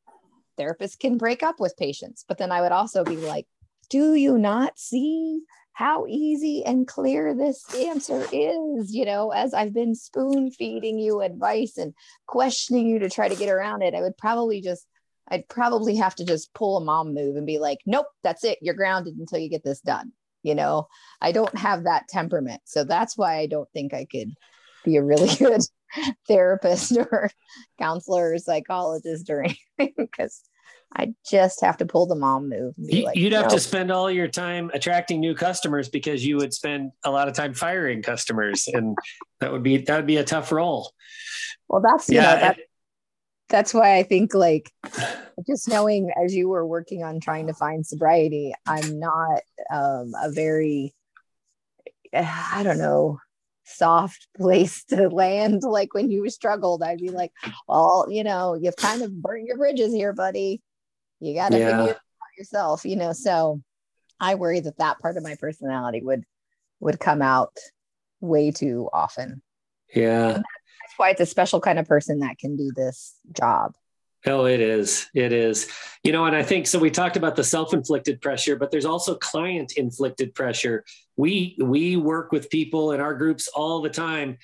therapists 0.58 0.98
can 0.98 1.18
break 1.18 1.42
up 1.42 1.58
with 1.58 1.76
patients 1.76 2.24
but 2.28 2.38
then 2.38 2.52
i 2.52 2.60
would 2.60 2.72
also 2.72 3.04
be 3.04 3.16
like 3.16 3.46
do 3.90 4.14
you 4.14 4.38
not 4.38 4.78
see 4.78 5.42
how 5.72 6.04
easy 6.06 6.62
and 6.64 6.86
clear 6.86 7.34
this 7.34 7.64
answer 7.74 8.26
is, 8.32 8.94
you 8.94 9.06
know, 9.06 9.30
as 9.30 9.54
I've 9.54 9.72
been 9.72 9.94
spoon 9.94 10.50
feeding 10.50 10.98
you 10.98 11.22
advice 11.22 11.78
and 11.78 11.94
questioning 12.26 12.86
you 12.86 12.98
to 12.98 13.08
try 13.08 13.28
to 13.28 13.34
get 13.34 13.48
around 13.48 13.80
it, 13.80 13.94
I 13.94 14.02
would 14.02 14.18
probably 14.18 14.60
just, 14.60 14.86
I'd 15.26 15.48
probably 15.48 15.96
have 15.96 16.14
to 16.16 16.24
just 16.26 16.52
pull 16.52 16.76
a 16.76 16.84
mom 16.84 17.14
move 17.14 17.36
and 17.36 17.46
be 17.46 17.58
like, 17.58 17.78
nope, 17.86 18.04
that's 18.22 18.44
it. 18.44 18.58
You're 18.60 18.74
grounded 18.74 19.16
until 19.16 19.38
you 19.38 19.48
get 19.48 19.64
this 19.64 19.80
done. 19.80 20.12
You 20.42 20.54
know, 20.54 20.86
I 21.20 21.32
don't 21.32 21.56
have 21.56 21.84
that 21.84 22.08
temperament. 22.08 22.60
So 22.66 22.84
that's 22.84 23.16
why 23.16 23.38
I 23.38 23.46
don't 23.46 23.70
think 23.72 23.94
I 23.94 24.04
could 24.04 24.34
be 24.84 24.96
a 24.96 25.02
really 25.02 25.34
good 25.38 25.62
therapist 26.28 26.96
or 26.96 27.30
counselor 27.78 28.34
or 28.34 28.38
psychologist 28.38 29.30
or 29.30 29.42
anything 29.42 29.94
because 29.96 30.42
I 30.96 31.14
just 31.30 31.60
have 31.60 31.76
to 31.76 31.86
pull 31.86 32.06
the 32.06 32.16
mom 32.16 32.48
move. 32.48 32.74
Like, 32.76 33.16
You'd 33.16 33.32
have 33.32 33.48
to 33.48 33.60
spend 33.60 33.92
all 33.92 34.10
your 34.10 34.26
time 34.26 34.72
attracting 34.74 35.20
new 35.20 35.36
customers 35.36 35.88
because 35.88 36.26
you 36.26 36.36
would 36.36 36.52
spend 36.52 36.90
a 37.04 37.10
lot 37.12 37.28
of 37.28 37.34
time 37.34 37.54
firing 37.54 38.02
customers, 38.02 38.66
and 38.66 38.98
that 39.38 39.52
would 39.52 39.62
be 39.62 39.78
that 39.78 39.96
would 39.96 40.06
be 40.06 40.16
a 40.16 40.24
tough 40.24 40.50
role. 40.50 40.92
Well, 41.68 41.80
that's 41.80 42.10
yeah. 42.10 42.22
Know, 42.22 42.40
that, 42.40 42.58
that's 43.48 43.72
why 43.72 43.98
I 43.98 44.02
think 44.02 44.34
like 44.34 44.72
just 45.46 45.68
knowing 45.68 46.10
as 46.20 46.34
you 46.34 46.48
were 46.48 46.66
working 46.66 47.04
on 47.04 47.20
trying 47.20 47.46
to 47.46 47.54
find 47.54 47.86
sobriety, 47.86 48.52
I'm 48.66 48.98
not 48.98 49.42
um, 49.72 50.12
a 50.20 50.32
very 50.32 50.92
I 52.14 52.62
don't 52.64 52.78
know 52.78 53.20
soft 53.70 54.28
place 54.36 54.84
to 54.84 55.08
land. 55.08 55.62
Like 55.62 55.94
when 55.94 56.10
you 56.10 56.28
struggled, 56.30 56.82
I'd 56.82 56.98
be 56.98 57.10
like, 57.10 57.32
well, 57.68 58.06
you 58.10 58.24
know, 58.24 58.54
you've 58.54 58.76
kind 58.76 59.02
of 59.02 59.22
burnt 59.22 59.46
your 59.46 59.56
bridges 59.56 59.92
here, 59.92 60.12
buddy 60.12 60.62
you 61.20 61.34
got 61.34 61.52
to 61.52 61.58
yeah. 61.58 61.70
figure 61.70 61.92
it 61.92 61.96
out 61.96 62.38
yourself 62.38 62.84
you 62.84 62.96
know 62.96 63.12
so 63.12 63.62
i 64.18 64.34
worry 64.34 64.60
that 64.60 64.78
that 64.78 64.98
part 64.98 65.16
of 65.16 65.22
my 65.22 65.36
personality 65.36 66.00
would 66.02 66.24
would 66.80 66.98
come 66.98 67.22
out 67.22 67.56
way 68.20 68.50
too 68.50 68.88
often 68.92 69.42
yeah 69.94 70.32
that's 70.32 70.94
why 70.96 71.10
it's 71.10 71.20
a 71.20 71.26
special 71.26 71.60
kind 71.60 71.78
of 71.78 71.86
person 71.86 72.20
that 72.20 72.38
can 72.38 72.56
do 72.56 72.72
this 72.74 73.14
job 73.32 73.74
Oh, 74.26 74.44
it 74.44 74.60
is. 74.60 75.08
It 75.14 75.32
is. 75.32 75.66
You 76.04 76.12
know, 76.12 76.26
and 76.26 76.36
I 76.36 76.42
think 76.42 76.66
so. 76.66 76.78
We 76.78 76.90
talked 76.90 77.16
about 77.16 77.36
the 77.36 77.42
self-inflicted 77.42 78.20
pressure, 78.20 78.54
but 78.54 78.70
there's 78.70 78.84
also 78.84 79.14
client-inflicted 79.14 80.34
pressure. 80.34 80.84
We 81.20 81.56
we 81.60 81.96
work 81.96 82.32
with 82.32 82.50
people 82.50 82.92
in 82.92 83.00
our 83.00 83.14
groups 83.14 83.48
all 83.48 83.82
the 83.82 83.90
time 83.90 84.38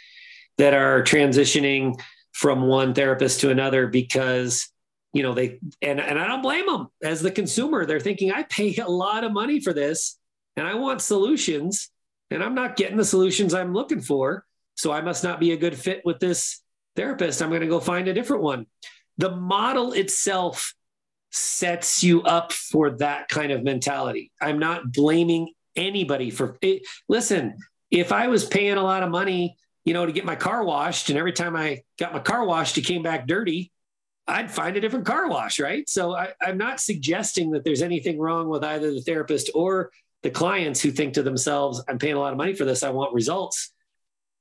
that 0.59 0.75
are 0.75 1.03
transitioning 1.03 2.01
from 2.33 2.67
one 2.67 2.95
therapist 2.95 3.41
to 3.41 3.51
another 3.51 3.87
because 3.87 4.69
you 5.13 5.23
know 5.23 5.35
they 5.35 5.59
and 5.81 6.01
and 6.01 6.19
I 6.19 6.27
don't 6.27 6.43
blame 6.43 6.67
them 6.67 6.89
as 7.03 7.23
the 7.23 7.31
consumer 7.31 7.87
they're 7.87 7.99
thinking 7.99 8.31
I 8.31 8.43
pay 8.45 8.77
a 8.77 8.89
lot 8.89 9.25
of 9.25 9.33
money 9.33 9.61
for 9.61 9.73
this 9.73 10.19
and 10.57 10.67
I 10.67 10.75
want 10.75 11.01
solutions 11.01 11.91
and 12.31 12.45
I'm 12.45 12.55
not 12.55 12.77
getting 12.77 12.97
the 12.97 13.05
solutions 13.05 13.55
I'm 13.55 13.73
looking 13.73 14.01
for 14.01 14.45
so 14.77 14.93
I 14.93 15.01
must 15.01 15.25
not 15.25 15.41
be 15.41 15.53
a 15.53 15.57
good 15.57 15.77
fit 15.77 16.03
with 16.05 16.21
this 16.21 16.61
therapist. 16.97 17.43
I'm 17.43 17.49
going 17.49 17.63
to 17.63 17.67
go 17.67 17.81
find 17.81 18.09
a 18.09 18.15
different 18.15 18.43
one. 18.43 18.67
The 19.19 19.35
model 19.35 19.93
itself 19.93 20.75
sets 21.31 22.05
you 22.05 22.23
up 22.23 22.53
for 22.53 22.91
that 22.99 23.29
kind 23.29 23.53
of 23.53 23.65
mentality. 23.65 24.33
I'm 24.41 24.59
not 24.59 24.93
blaming 24.93 25.53
anybody 25.77 26.31
for 26.31 26.57
it 26.63 26.83
listen 27.09 27.57
if 27.91 28.13
I 28.13 28.29
was 28.29 28.45
paying 28.45 28.77
a 28.77 28.83
lot 28.83 29.03
of 29.03 29.11
money 29.11 29.57
you 29.85 29.95
know 29.95 30.07
to 30.07 30.13
get 30.13 30.25
my 30.25 30.37
car 30.37 30.65
washed 30.65 31.11
and 31.11 31.19
every 31.19 31.33
time 31.33 31.57
I 31.57 31.83
got 31.99 32.13
my 32.13 32.21
car 32.21 32.45
washed 32.45 32.79
it 32.79 32.83
came 32.83 33.03
back 33.03 33.27
dirty 33.27 33.73
I'd 34.29 34.51
find 34.51 34.77
a 34.77 34.81
different 34.81 35.07
car 35.07 35.29
wash, 35.29 35.61
right? 35.61 35.89
So 35.89 36.15
I, 36.15 36.33
am 36.43 36.59
not 36.59 36.81
suggesting 36.81 37.53
that 37.53 37.65
there's 37.65 37.83
anything 37.83 38.19
wrong 38.19 38.49
with 38.49 38.65
either 38.65 38.91
the 38.91 39.01
therapist 39.01 39.51
or 39.55 39.93
the 40.23 40.31
clients 40.31 40.81
who 40.81 40.91
think 40.91 41.15
to 41.15 41.23
themselves, 41.23 41.83
I'm 41.89 41.99
paying 41.99 42.15
a 42.15 42.19
lot 42.19 42.33
of 42.33 42.39
money 42.39 42.53
for 42.53 42.65
this, 42.65 42.83
I 42.83 42.91
want 42.91 43.15
results. 43.15 43.73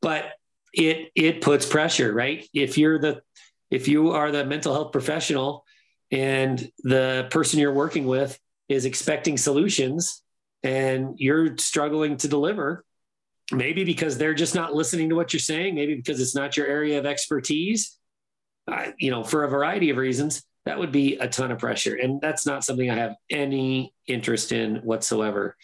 But 0.02 0.32
it 0.74 1.12
it 1.16 1.42
puts 1.42 1.66
pressure, 1.66 2.12
right? 2.14 2.48
If 2.54 2.78
you're 2.78 3.00
the 3.00 3.22
if 3.70 3.88
you 3.88 4.12
are 4.12 4.32
the 4.32 4.46
mental 4.46 4.74
health 4.74 4.92
professional 4.92 5.64
and 6.12 6.72
the 6.84 7.28
person 7.32 7.60
you're 7.60 7.74
working 7.74 8.06
with 8.06 8.38
is 8.68 8.86
expecting 8.86 9.38
solutions 9.38 10.22
and 10.66 11.16
you're 11.18 11.58
struggling 11.58 12.18
to 12.18 12.28
deliver, 12.28 12.84
maybe 13.52 13.86
because 13.86 14.18
they're 14.18 14.34
just 14.34 14.56
not 14.56 14.74
listening 14.74 15.10
to 15.10 15.16
what 15.16 15.32
you're 15.32 15.40
saying, 15.40 15.76
maybe 15.76 15.96
because 15.96 16.20
it's 16.20 16.36
not 16.36 16.58
your 16.58 16.68
area 16.68 17.00
of 17.00 17.06
expertise 17.06 17.98
you 18.98 19.12
know, 19.12 19.24
for 19.24 19.44
a 19.44 19.50
variety 19.50 19.90
of 19.90 19.98
reasons, 19.98 20.44
that 20.66 20.80
would 20.80 20.92
be 20.92 21.18
a 21.18 21.28
ton 21.28 21.52
of 21.52 21.60
pressure. 21.60 21.96
And 21.96 22.20
that's 22.22 22.46
not 22.46 22.64
something 22.64 22.90
I 22.90 22.96
have 22.96 23.16
any 23.30 23.94
interest 24.08 24.52
in 24.52 24.78
whatsoever. 24.78 25.56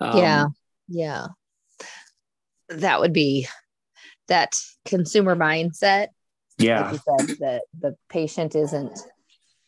Um, 0.00 0.18
yeah. 0.18 0.46
Yeah. 0.88 1.26
That 2.68 3.00
would 3.00 3.12
be 3.12 3.46
that 4.28 4.54
consumer 4.84 5.36
mindset. 5.36 6.08
Yeah. 6.58 6.90
Like 6.90 7.00
said, 7.26 7.36
that 7.38 7.62
the 7.78 7.96
patient 8.08 8.54
isn't 8.54 8.98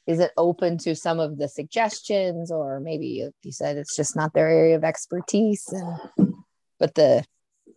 isn't 0.07 0.33
open 0.37 0.79
to 0.79 0.95
some 0.95 1.21
of 1.21 1.39
the 1.39 1.49
suggestions 1.49 2.51
or 2.51 2.81
maybe 2.81 3.07
you 3.43 3.53
said 3.53 3.77
it's 3.77 3.97
just 3.97 4.17
not 4.17 4.33
their 4.35 4.49
area 4.49 4.77
of 4.77 4.85
expertise 4.85 5.65
and 5.69 6.35
but 6.79 6.95
the 6.95 7.25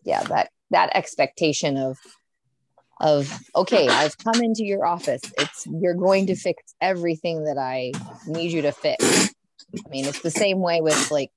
yeah 0.04 0.24
that 0.24 0.50
that 0.72 0.90
expectation 0.96 1.78
of 1.78 1.98
of 3.00 3.32
okay 3.56 3.88
i've 3.88 4.18
come 4.18 4.42
into 4.42 4.64
your 4.64 4.86
office. 4.86 5.22
It's 5.38 5.68
you're 5.68 5.94
going 5.94 6.28
to 6.28 6.36
fix 6.36 6.74
everything 6.82 7.44
that 7.44 7.58
i 7.58 7.92
need 8.26 8.52
you 8.52 8.64
to 8.64 8.72
fix. 8.72 9.30
I 9.86 9.90
mean 9.90 10.06
it's 10.06 10.22
the 10.22 10.32
same 10.32 10.60
way 10.60 10.82
with 10.82 11.12
like 11.12 11.32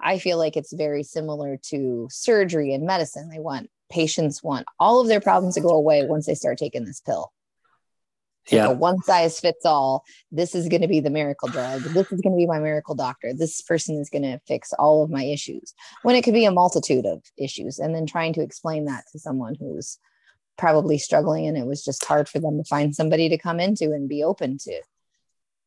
i 0.00 0.18
feel 0.18 0.38
like 0.38 0.56
it's 0.56 0.72
very 0.72 1.04
similar 1.04 1.58
to 1.70 2.08
surgery 2.10 2.74
and 2.74 2.84
medicine. 2.84 3.30
They 3.30 3.38
want 3.38 3.70
patients 3.90 4.42
want 4.42 4.66
all 4.78 5.00
of 5.00 5.06
their 5.08 5.20
problems 5.20 5.54
to 5.54 5.62
go 5.62 5.70
away 5.70 6.04
once 6.04 6.26
they 6.26 6.34
start 6.34 6.58
taking 6.58 6.84
this 6.84 7.00
pill 7.00 7.32
yeah. 8.56 8.68
one 8.68 9.00
size 9.02 9.38
fits 9.40 9.64
all 9.64 10.04
this 10.32 10.54
is 10.54 10.68
going 10.68 10.82
to 10.82 10.88
be 10.88 11.00
the 11.00 11.10
miracle 11.10 11.48
drug 11.48 11.82
this 11.82 12.10
is 12.12 12.20
going 12.20 12.32
to 12.32 12.36
be 12.36 12.46
my 12.46 12.58
miracle 12.58 12.94
doctor 12.94 13.32
this 13.34 13.60
person 13.62 13.96
is 13.96 14.10
going 14.10 14.22
to 14.22 14.40
fix 14.46 14.72
all 14.74 15.02
of 15.02 15.10
my 15.10 15.24
issues 15.24 15.74
when 16.02 16.16
it 16.16 16.22
could 16.22 16.34
be 16.34 16.44
a 16.44 16.50
multitude 16.50 17.06
of 17.06 17.22
issues 17.36 17.78
and 17.78 17.94
then 17.94 18.06
trying 18.06 18.32
to 18.32 18.42
explain 18.42 18.84
that 18.86 19.04
to 19.12 19.18
someone 19.18 19.54
who's 19.58 19.98
probably 20.56 20.98
struggling 20.98 21.46
and 21.46 21.56
it 21.56 21.66
was 21.66 21.84
just 21.84 22.04
hard 22.04 22.28
for 22.28 22.40
them 22.40 22.58
to 22.58 22.64
find 22.64 22.94
somebody 22.94 23.28
to 23.28 23.38
come 23.38 23.60
into 23.60 23.92
and 23.92 24.08
be 24.08 24.24
open 24.24 24.58
to 24.58 24.80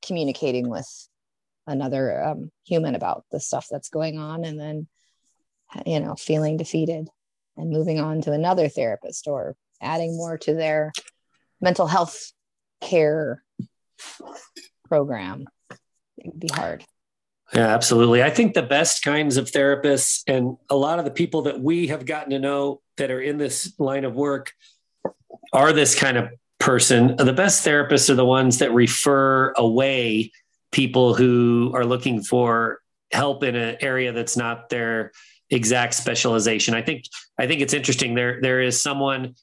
communicating 0.02 0.70
with 0.70 1.08
another 1.68 2.24
um, 2.24 2.52
human 2.66 2.96
about 2.96 3.24
the 3.32 3.40
stuff 3.40 3.68
that's 3.70 3.90
going 3.90 4.18
on 4.18 4.44
and 4.44 4.60
then 4.60 4.88
you 5.86 6.00
know 6.00 6.16
feeling 6.16 6.58
defeated 6.58 7.08
and 7.58 7.70
moving 7.70 8.00
on 8.00 8.22
to 8.22 8.32
another 8.32 8.68
therapist 8.68 9.28
or 9.28 9.56
adding 9.82 10.16
more 10.18 10.38
to 10.38 10.54
their 10.54 10.92
mental 11.62 11.88
health 11.88 12.32
care 12.82 13.44
program 14.88 15.46
it 15.70 16.26
would 16.26 16.40
be 16.40 16.50
hard 16.54 16.84
yeah, 17.54 17.68
absolutely. 17.68 18.24
I 18.24 18.30
think 18.30 18.54
the 18.54 18.62
best 18.62 19.04
kinds 19.04 19.36
of 19.36 19.52
therapists 19.52 20.24
and 20.26 20.56
a 20.70 20.76
lot 20.76 21.00
of 21.00 21.06
the 21.06 21.12
people 21.12 21.42
that 21.44 21.60
we 21.60 21.88
have 21.88 22.06
gotten 22.06 22.30
to 22.32 22.40
know 22.40 22.82
that 22.96 23.12
are 23.12 23.20
in 23.20 23.38
this 23.38 23.74
line 23.78 24.06
of 24.06 24.16
work 24.16 24.54
are 25.52 25.74
this 25.74 25.94
kind 25.94 26.18
of 26.18 26.30
person, 26.60 27.16
the 27.18 27.34
best 27.34 27.66
therapists 27.66 28.10
are 28.10 28.16
the 28.16 28.26
ones 28.26 28.60
that 28.60 28.74
refer 28.74 29.52
away 29.58 30.32
people 30.72 31.14
who 31.14 31.72
are 31.76 31.84
looking 31.84 32.24
for 32.24 32.80
help 33.12 33.44
in 33.44 33.56
an 33.56 33.76
area 33.82 34.14
that's 34.14 34.38
not 34.38 34.70
their 34.70 35.12
exact 35.50 35.96
specialization. 35.96 36.74
I 36.74 36.82
think 36.82 37.04
I 37.38 37.48
think 37.48 37.60
it's 37.60 37.74
interesting. 37.74 38.16
There 38.16 38.40
there 38.42 38.62
is 38.62 38.82
someone 38.82 39.36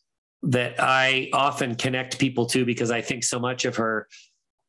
that 0.43 0.77
I 0.79 1.31
often 1.33 1.75
connect 1.75 2.19
people 2.19 2.47
to 2.47 2.65
because 2.65 2.91
I 2.91 3.01
think 3.01 3.25
so 3.25 3.39
much 3.39 3.65
of 3.65 3.77
her. 3.77 4.09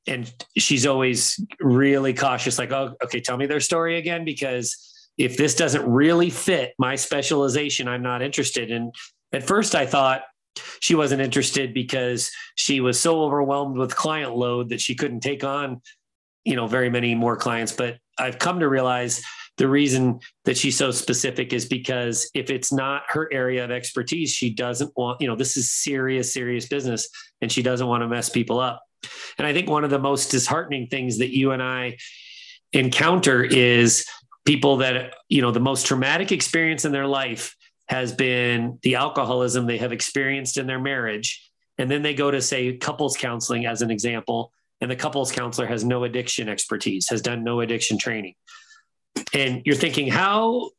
And 0.08 0.32
she's 0.58 0.86
always 0.86 1.40
really 1.60 2.14
cautious, 2.14 2.58
like, 2.58 2.72
oh, 2.72 2.96
okay, 3.04 3.20
tell 3.20 3.38
me 3.38 3.46
their 3.46 3.60
story 3.60 3.98
again, 3.98 4.26
because 4.26 4.76
if 5.18 5.38
this 5.38 5.56
doesn't 5.56 5.88
really 5.88 6.30
fit 6.30 6.74
my 6.80 6.96
specialization, 6.96 7.88
I'm 7.88 8.02
not 8.02 8.22
interested. 8.22 8.72
And 8.72 8.94
at 9.32 9.44
first 9.44 9.76
I 9.76 9.86
thought, 9.86 10.24
she 10.82 10.96
wasn't 10.96 11.22
interested 11.22 11.74
because 11.74 12.32
she 12.56 12.82
was 12.82 13.00
so 13.00 13.22
overwhelmed 13.22 13.78
with 13.78 13.96
client 13.96 14.36
load 14.36 14.70
that 14.70 14.82
she 14.82 14.96
couldn't 14.96 15.22
take 15.22 15.44
on 15.44 15.82
you 16.44 16.56
know 16.56 16.68
very 16.68 16.90
many 16.90 17.16
more 17.16 17.36
clients 17.36 17.72
but 17.72 17.98
i've 18.18 18.40
come 18.40 18.60
to 18.60 18.68
realize 18.68 19.22
the 19.60 19.68
reason 19.68 20.22
that 20.46 20.58
she's 20.58 20.78
so 20.78 20.90
specific 20.90 21.52
is 21.52 21.66
because 21.66 22.32
if 22.34 22.50
it's 22.50 22.72
not 22.72 23.04
her 23.10 23.28
area 23.32 23.66
of 23.66 23.72
expertise, 23.72 24.32
she 24.32 24.50
doesn't 24.50 24.90
want, 24.96 25.20
you 25.20 25.28
know, 25.28 25.36
this 25.36 25.58
is 25.58 25.70
serious, 25.70 26.34
serious 26.34 26.68
business 26.68 27.10
and 27.42 27.52
she 27.52 27.62
doesn't 27.62 27.86
want 27.86 28.02
to 28.02 28.08
mess 28.08 28.30
people 28.30 28.58
up. 28.58 28.82
And 29.38 29.46
I 29.46 29.52
think 29.52 29.70
one 29.70 29.84
of 29.84 29.90
the 29.90 30.00
most 30.00 30.32
disheartening 30.32 30.88
things 30.88 31.18
that 31.18 31.36
you 31.36 31.52
and 31.52 31.62
I 31.62 31.98
encounter 32.72 33.44
is 33.44 34.06
people 34.46 34.78
that, 34.78 35.16
you 35.28 35.42
know, 35.42 35.52
the 35.52 35.60
most 35.60 35.86
traumatic 35.86 36.32
experience 36.32 36.86
in 36.86 36.94
their 36.94 37.08
life 37.08 37.54
has 37.90 38.14
been 38.14 38.80
the 38.82 38.96
alcoholism 38.96 39.68
they 39.68 39.78
have 39.78 39.92
experienced 39.92 40.58
in 40.58 40.68
their 40.68 40.80
marriage. 40.80 41.52
And 41.78 41.92
then 41.92 42.02
they 42.02 42.14
go 42.14 42.32
to, 42.32 42.42
say, 42.42 42.78
couples 42.78 43.18
counseling 43.18 43.66
as 43.66 43.82
an 43.82 43.92
example, 43.92 44.54
and 44.80 44.90
the 44.90 44.96
couples 44.96 45.34
counselor 45.34 45.68
has 45.68 45.84
no 45.84 46.06
addiction 46.06 46.48
expertise, 46.48 47.10
has 47.10 47.22
done 47.22 47.44
no 47.44 47.60
addiction 47.60 47.98
training 47.98 48.36
and 49.34 49.62
you're 49.66 49.76
thinking 49.76 50.10
how 50.10 50.70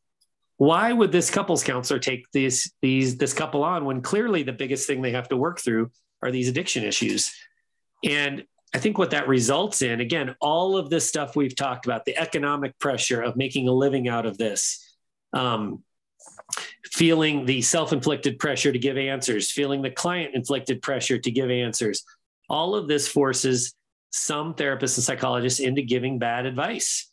why 0.56 0.92
would 0.92 1.10
this 1.10 1.30
couples 1.30 1.64
counselor 1.64 1.98
take 1.98 2.24
these 2.32 2.72
these 2.82 3.16
this 3.16 3.32
couple 3.32 3.64
on 3.64 3.84
when 3.84 4.02
clearly 4.02 4.42
the 4.42 4.52
biggest 4.52 4.86
thing 4.86 5.00
they 5.00 5.12
have 5.12 5.28
to 5.28 5.36
work 5.36 5.58
through 5.58 5.90
are 6.22 6.30
these 6.30 6.48
addiction 6.48 6.84
issues? 6.84 7.32
And 8.04 8.44
i 8.74 8.78
think 8.78 8.98
what 8.98 9.10
that 9.10 9.26
results 9.26 9.82
in 9.82 10.00
again 10.00 10.36
all 10.40 10.76
of 10.76 10.90
this 10.90 11.08
stuff 11.08 11.34
we've 11.34 11.56
talked 11.56 11.86
about 11.86 12.04
the 12.04 12.16
economic 12.16 12.78
pressure 12.78 13.20
of 13.20 13.36
making 13.36 13.66
a 13.66 13.72
living 13.72 14.06
out 14.06 14.26
of 14.26 14.38
this 14.38 14.96
um, 15.32 15.82
feeling 16.84 17.46
the 17.46 17.62
self-inflicted 17.62 18.38
pressure 18.38 18.72
to 18.72 18.78
give 18.78 18.96
answers 18.96 19.50
feeling 19.50 19.82
the 19.82 19.90
client 19.90 20.34
inflicted 20.34 20.82
pressure 20.82 21.18
to 21.18 21.30
give 21.30 21.50
answers. 21.50 22.04
All 22.48 22.74
of 22.74 22.88
this 22.88 23.06
forces 23.06 23.74
some 24.10 24.54
therapists 24.54 24.96
and 24.96 25.04
psychologists 25.04 25.60
into 25.60 25.82
giving 25.82 26.18
bad 26.18 26.46
advice 26.46 27.09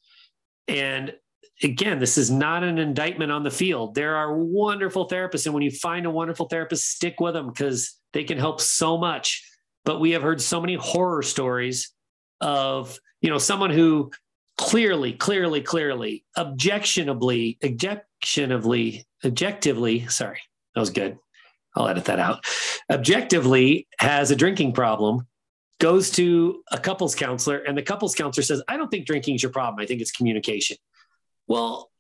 and 0.68 1.14
again, 1.64 2.00
this 2.00 2.18
is 2.18 2.30
not 2.30 2.64
an 2.64 2.78
indictment 2.78 3.32
on 3.32 3.44
the 3.44 3.52
field. 3.52 3.96
There 3.96 4.16
are 4.16 4.36
wonderful 4.36 5.08
therapists. 5.08 5.46
And 5.46 5.54
when 5.54 5.64
you 5.64 5.72
find 5.72 6.06
a 6.06 6.12
wonderful 6.12 6.48
therapist, 6.48 6.90
stick 6.90 7.20
with 7.20 7.34
them 7.34 7.48
because 7.48 7.96
they 8.14 8.24
can 8.24 8.38
help 8.38 8.62
so 8.62 8.98
much. 8.98 9.44
But 9.86 10.00
we 10.00 10.12
have 10.12 10.22
heard 10.22 10.42
so 10.42 10.60
many 10.60 10.76
horror 10.76 11.24
stories 11.24 11.94
of, 12.42 13.00
you 13.22 13.30
know, 13.30 13.38
someone 13.38 13.72
who 13.72 14.12
clearly, 14.58 15.14
clearly, 15.14 15.62
clearly, 15.62 16.26
objectionably, 16.36 17.58
objectionably, 17.64 19.06
objectively, 19.24 20.08
sorry, 20.08 20.40
that 20.74 20.80
was 20.80 20.90
good. 20.90 21.18
I'll 21.76 21.88
edit 21.88 22.06
that 22.06 22.20
out. 22.20 22.44
Objectively 22.92 23.88
has 24.00 24.32
a 24.32 24.36
drinking 24.36 24.74
problem 24.74 25.28
goes 25.80 26.10
to 26.12 26.64
a 26.72 26.78
couples 26.78 27.14
counselor 27.14 27.58
and 27.58 27.78
the 27.78 27.84
couples 27.84 28.16
counselor 28.16 28.44
says 28.44 28.62
i 28.68 28.78
don't 28.78 28.90
think 28.90 29.06
drinking 29.06 29.36
is 29.36 29.44
your 29.44 29.52
problem. 29.52 29.82
I 29.82 29.86
think 29.86 30.02
it's 30.02 30.12
communication. 30.12 30.78
Well 31.48 31.92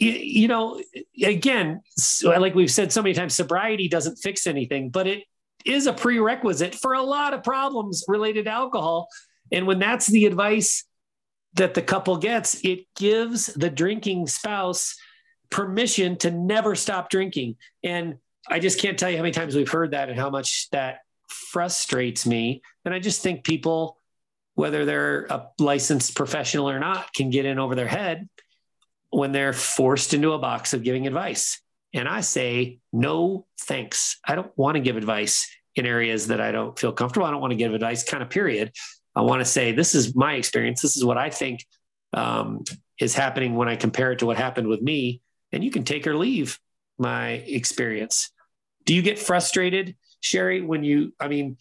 you, 0.00 0.12
you 0.12 0.48
know 0.48 0.80
again 1.22 1.82
like 2.24 2.54
we've 2.54 2.70
said 2.70 2.92
so 2.92 3.02
many 3.02 3.14
times 3.14 3.34
sobriety 3.34 3.88
doesn't 3.88 4.16
fix 4.16 4.46
anything 4.46 4.88
but 4.88 5.06
it 5.06 5.24
is 5.64 5.86
a 5.86 5.92
prerequisite 5.92 6.74
for 6.74 6.94
a 6.94 7.02
lot 7.02 7.32
of 7.32 7.42
problems 7.42 8.04
related 8.06 8.44
to 8.44 8.50
alcohol. 8.50 9.08
And 9.50 9.66
when 9.66 9.78
that's 9.78 10.06
the 10.06 10.26
advice 10.26 10.84
that 11.54 11.74
the 11.74 11.82
couple 11.82 12.16
gets 12.16 12.62
it 12.64 12.86
gives 12.96 13.46
the 13.46 13.70
drinking 13.70 14.26
spouse 14.26 14.96
permission 15.50 16.16
to 16.18 16.30
never 16.30 16.74
stop 16.74 17.10
drinking. 17.10 17.56
And 17.82 18.16
i 18.48 18.58
just 18.58 18.80
can't 18.80 18.98
tell 18.98 19.10
you 19.10 19.16
how 19.16 19.22
many 19.22 19.32
times 19.32 19.54
we've 19.54 19.70
heard 19.70 19.92
that 19.92 20.10
and 20.10 20.18
how 20.18 20.28
much 20.28 20.68
that 20.70 20.98
frustrates 21.34 22.26
me. 22.26 22.62
And 22.84 22.94
I 22.94 22.98
just 22.98 23.22
think 23.22 23.44
people, 23.44 23.98
whether 24.54 24.84
they're 24.84 25.24
a 25.26 25.48
licensed 25.58 26.14
professional 26.16 26.70
or 26.70 26.78
not, 26.78 27.12
can 27.12 27.30
get 27.30 27.44
in 27.44 27.58
over 27.58 27.74
their 27.74 27.88
head 27.88 28.28
when 29.10 29.32
they're 29.32 29.52
forced 29.52 30.14
into 30.14 30.32
a 30.32 30.38
box 30.38 30.74
of 30.74 30.82
giving 30.82 31.06
advice. 31.06 31.60
And 31.92 32.08
I 32.08 32.22
say, 32.22 32.78
no 32.92 33.46
thanks. 33.60 34.18
I 34.26 34.34
don't 34.34 34.50
want 34.56 34.74
to 34.76 34.80
give 34.80 34.96
advice 34.96 35.48
in 35.76 35.86
areas 35.86 36.28
that 36.28 36.40
I 36.40 36.50
don't 36.52 36.78
feel 36.78 36.92
comfortable. 36.92 37.26
I 37.26 37.30
don't 37.30 37.40
want 37.40 37.52
to 37.52 37.56
give 37.56 37.74
advice, 37.74 38.02
kind 38.04 38.22
of 38.22 38.30
period. 38.30 38.72
I 39.14 39.20
want 39.22 39.40
to 39.40 39.44
say, 39.44 39.72
this 39.72 39.94
is 39.94 40.14
my 40.14 40.34
experience. 40.34 40.82
This 40.82 40.96
is 40.96 41.04
what 41.04 41.18
I 41.18 41.30
think 41.30 41.64
um, 42.12 42.64
is 42.98 43.14
happening 43.14 43.54
when 43.54 43.68
I 43.68 43.76
compare 43.76 44.12
it 44.12 44.20
to 44.20 44.26
what 44.26 44.36
happened 44.36 44.68
with 44.68 44.82
me. 44.82 45.20
And 45.52 45.62
you 45.62 45.70
can 45.70 45.84
take 45.84 46.06
or 46.06 46.16
leave 46.16 46.58
my 46.98 47.30
experience. 47.30 48.30
Do 48.84 48.94
you 48.94 49.02
get 49.02 49.18
frustrated 49.18 49.96
Sherry, 50.24 50.62
when 50.62 50.82
you, 50.82 51.12
I 51.20 51.28
mean, 51.28 51.58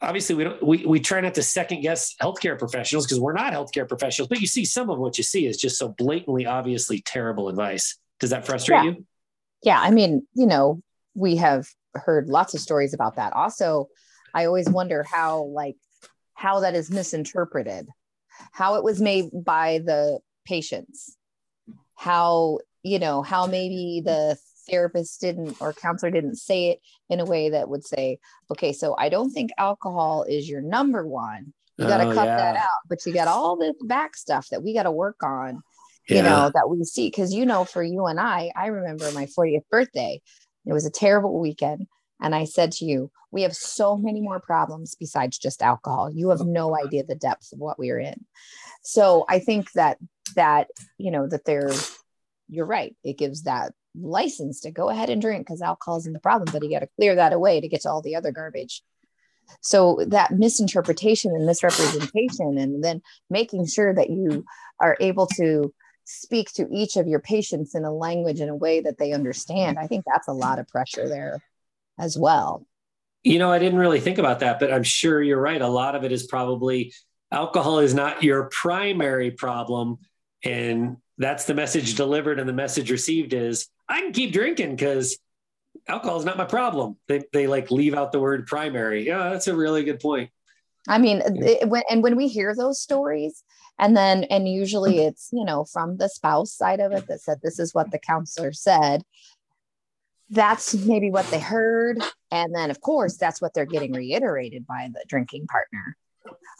obviously 0.00 0.36
we 0.36 0.44
don't, 0.44 0.62
we, 0.62 0.86
we 0.86 1.00
try 1.00 1.20
not 1.20 1.34
to 1.34 1.42
second 1.42 1.80
guess 1.80 2.14
healthcare 2.22 2.56
professionals 2.56 3.06
because 3.06 3.18
we're 3.18 3.32
not 3.32 3.52
healthcare 3.52 3.88
professionals, 3.88 4.28
but 4.28 4.40
you 4.40 4.46
see 4.46 4.64
some 4.64 4.88
of 4.88 4.98
what 4.98 5.18
you 5.18 5.24
see 5.24 5.46
is 5.46 5.56
just 5.56 5.76
so 5.76 5.88
blatantly, 5.88 6.46
obviously 6.46 7.00
terrible 7.00 7.48
advice. 7.48 7.98
Does 8.20 8.30
that 8.30 8.46
frustrate 8.46 8.84
yeah. 8.84 8.90
you? 8.90 9.06
Yeah. 9.64 9.80
I 9.80 9.90
mean, 9.90 10.24
you 10.34 10.46
know, 10.46 10.80
we 11.14 11.36
have 11.36 11.66
heard 11.94 12.28
lots 12.28 12.54
of 12.54 12.60
stories 12.60 12.94
about 12.94 13.16
that. 13.16 13.32
Also, 13.32 13.88
I 14.32 14.44
always 14.44 14.70
wonder 14.70 15.02
how, 15.02 15.42
like, 15.42 15.76
how 16.34 16.60
that 16.60 16.76
is 16.76 16.92
misinterpreted, 16.92 17.88
how 18.52 18.76
it 18.76 18.84
was 18.84 19.00
made 19.00 19.30
by 19.32 19.80
the 19.84 20.20
patients, 20.46 21.16
how, 21.96 22.60
you 22.84 23.00
know, 23.00 23.22
how 23.22 23.48
maybe 23.48 24.02
the 24.04 24.38
therapist 24.68 25.20
didn't 25.20 25.56
or 25.60 25.72
counselor 25.72 26.10
didn't 26.10 26.36
say 26.36 26.70
it 26.70 26.80
in 27.08 27.20
a 27.20 27.24
way 27.24 27.50
that 27.50 27.68
would 27.68 27.84
say, 27.84 28.18
okay, 28.50 28.72
so 28.72 28.94
I 28.96 29.08
don't 29.08 29.30
think 29.30 29.50
alcohol 29.58 30.24
is 30.28 30.48
your 30.48 30.60
number 30.60 31.06
one. 31.06 31.52
You 31.78 31.86
got 31.86 31.98
to 31.98 32.10
oh, 32.10 32.14
cut 32.14 32.26
yeah. 32.26 32.36
that 32.36 32.56
out, 32.56 32.80
but 32.88 33.06
you 33.06 33.14
got 33.14 33.28
all 33.28 33.56
this 33.56 33.76
back 33.82 34.16
stuff 34.16 34.48
that 34.50 34.64
we 34.64 34.74
got 34.74 34.82
to 34.82 34.90
work 34.90 35.22
on, 35.22 35.62
yeah. 36.08 36.16
you 36.16 36.22
know, 36.22 36.50
that 36.52 36.68
we 36.68 36.82
see. 36.82 37.08
Cause, 37.08 37.32
you 37.32 37.46
know, 37.46 37.64
for 37.64 37.84
you 37.84 38.06
and 38.06 38.18
I, 38.18 38.50
I 38.56 38.66
remember 38.66 39.10
my 39.12 39.26
40th 39.26 39.62
birthday. 39.70 40.20
It 40.66 40.72
was 40.72 40.86
a 40.86 40.90
terrible 40.90 41.38
weekend. 41.38 41.86
And 42.20 42.34
I 42.34 42.44
said 42.44 42.72
to 42.72 42.84
you, 42.84 43.12
we 43.30 43.42
have 43.42 43.54
so 43.54 43.96
many 43.96 44.20
more 44.20 44.40
problems 44.40 44.96
besides 44.98 45.38
just 45.38 45.62
alcohol. 45.62 46.10
You 46.12 46.30
have 46.30 46.40
no 46.40 46.76
idea 46.76 47.04
the 47.04 47.14
depth 47.14 47.52
of 47.52 47.60
what 47.60 47.78
we 47.78 47.90
are 47.90 47.98
in. 48.00 48.24
So 48.82 49.24
I 49.28 49.38
think 49.38 49.70
that, 49.72 49.98
that, 50.34 50.68
you 50.96 51.12
know, 51.12 51.28
that 51.28 51.44
there, 51.44 51.70
you're 52.48 52.66
right. 52.66 52.96
It 53.04 53.18
gives 53.18 53.42
that 53.42 53.72
license 54.00 54.60
to 54.60 54.70
go 54.70 54.88
ahead 54.88 55.10
and 55.10 55.20
drink 55.20 55.46
because 55.46 55.62
alcohol 55.62 55.98
isn't 55.98 56.12
the 56.12 56.20
problem, 56.20 56.48
but 56.52 56.62
you 56.62 56.70
got 56.70 56.80
to 56.80 56.88
clear 56.96 57.14
that 57.14 57.32
away 57.32 57.60
to 57.60 57.68
get 57.68 57.82
to 57.82 57.90
all 57.90 58.02
the 58.02 58.16
other 58.16 58.32
garbage. 58.32 58.82
So 59.60 60.04
that 60.08 60.32
misinterpretation 60.32 61.32
and 61.34 61.46
misrepresentation, 61.46 62.58
and 62.58 62.84
then 62.84 63.02
making 63.30 63.66
sure 63.66 63.94
that 63.94 64.10
you 64.10 64.44
are 64.80 64.96
able 65.00 65.26
to 65.38 65.72
speak 66.04 66.52
to 66.54 66.66
each 66.72 66.96
of 66.96 67.06
your 67.06 67.20
patients 67.20 67.74
in 67.74 67.84
a 67.84 67.92
language 67.92 68.40
in 68.40 68.48
a 68.48 68.56
way 68.56 68.80
that 68.80 68.98
they 68.98 69.12
understand. 69.12 69.78
I 69.78 69.86
think 69.86 70.04
that's 70.06 70.28
a 70.28 70.32
lot 70.32 70.58
of 70.58 70.68
pressure 70.68 71.08
there 71.08 71.42
as 71.98 72.16
well. 72.16 72.66
You 73.22 73.38
know, 73.38 73.52
I 73.52 73.58
didn't 73.58 73.78
really 73.78 74.00
think 74.00 74.18
about 74.18 74.40
that, 74.40 74.60
but 74.60 74.72
I'm 74.72 74.84
sure 74.84 75.22
you're 75.22 75.40
right. 75.40 75.60
A 75.60 75.68
lot 75.68 75.94
of 75.94 76.04
it 76.04 76.12
is 76.12 76.26
probably 76.26 76.94
alcohol 77.30 77.80
is 77.80 77.92
not 77.92 78.22
your 78.22 78.44
primary 78.44 79.30
problem. 79.30 79.98
And 80.44 80.98
that's 81.18 81.44
the 81.44 81.54
message 81.54 81.94
delivered 81.94 82.38
and 82.38 82.48
the 82.48 82.52
message 82.54 82.90
received 82.90 83.32
is 83.32 83.68
I 83.88 84.00
can 84.00 84.12
keep 84.12 84.32
drinking 84.32 84.76
because 84.76 85.18
alcohol 85.88 86.18
is 86.18 86.24
not 86.24 86.38
my 86.38 86.44
problem. 86.44 86.96
They, 87.08 87.24
they 87.32 87.46
like 87.46 87.70
leave 87.70 87.94
out 87.94 88.12
the 88.12 88.20
word 88.20 88.46
primary. 88.46 89.06
Yeah, 89.06 89.30
that's 89.30 89.48
a 89.48 89.56
really 89.56 89.84
good 89.84 90.00
point. 90.00 90.30
I 90.86 90.98
mean, 90.98 91.20
it, 91.24 91.68
when, 91.68 91.82
and 91.90 92.02
when 92.02 92.16
we 92.16 92.28
hear 92.28 92.54
those 92.54 92.80
stories, 92.80 93.42
and 93.78 93.96
then, 93.96 94.24
and 94.24 94.48
usually 94.48 94.94
mm-hmm. 94.94 95.08
it's, 95.08 95.28
you 95.32 95.44
know, 95.44 95.64
from 95.64 95.98
the 95.98 96.08
spouse 96.08 96.52
side 96.52 96.80
of 96.80 96.92
it 96.92 97.06
that 97.08 97.20
said, 97.20 97.38
this 97.42 97.58
is 97.58 97.74
what 97.74 97.90
the 97.90 97.98
counselor 97.98 98.52
said. 98.52 99.02
That's 100.30 100.74
maybe 100.74 101.10
what 101.10 101.26
they 101.30 101.40
heard. 101.40 102.02
And 102.30 102.54
then, 102.54 102.70
of 102.70 102.80
course, 102.80 103.16
that's 103.16 103.40
what 103.40 103.54
they're 103.54 103.66
getting 103.66 103.92
reiterated 103.92 104.66
by 104.66 104.88
the 104.92 105.04
drinking 105.06 105.46
partner. 105.46 105.96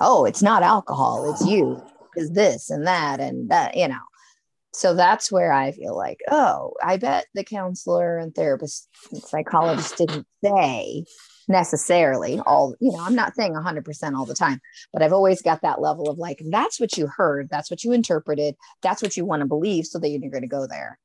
Oh, 0.01 0.25
it's 0.25 0.43
not 0.43 0.63
alcohol, 0.63 1.33
it's 1.33 1.45
you, 1.45 1.83
is 2.17 2.31
this 2.31 2.71
and 2.71 2.87
that, 2.87 3.21
and 3.21 3.51
that, 3.51 3.77
you 3.77 3.89
know 3.89 3.99
so 4.73 4.95
that's 4.95 5.33
where 5.33 5.53
I 5.53 5.73
feel 5.73 5.97
like, 5.97 6.21
oh, 6.31 6.75
I 6.83 6.99
bet 6.99 7.27
the 7.35 7.45
counselor 7.45 8.19
and 8.19 8.35
therapist 8.35 8.89
and 9.11 9.23
psychologist 9.23 9.97
didn't 9.97 10.27
say 10.45 11.05
necessarily 11.49 12.39
all, 12.41 12.75
you 12.79 12.93
know, 12.93 13.01
I'm 13.01 13.14
not 13.14 13.35
saying 13.35 13.55
100% 13.55 14.14
all 14.14 14.27
the 14.27 14.35
time, 14.35 14.61
but 14.93 15.03
I've 15.03 15.14
always 15.14 15.41
got 15.41 15.62
that 15.62 15.81
level 15.81 16.11
of 16.11 16.19
like, 16.19 16.43
that's 16.51 16.79
what 16.79 16.97
you 16.97 17.07
heard, 17.07 17.49
that's 17.51 17.71
what 17.71 17.83
you 17.83 17.93
interpreted, 17.93 18.57
that's 18.83 19.03
what 19.03 19.16
you 19.16 19.25
want 19.25 19.41
to 19.41 19.47
believe, 19.47 19.87
so 19.87 19.99
that 19.99 20.09
you're 20.09 20.31
going 20.31 20.43
to 20.43 20.49
go 20.49 20.66
there. 20.66 20.99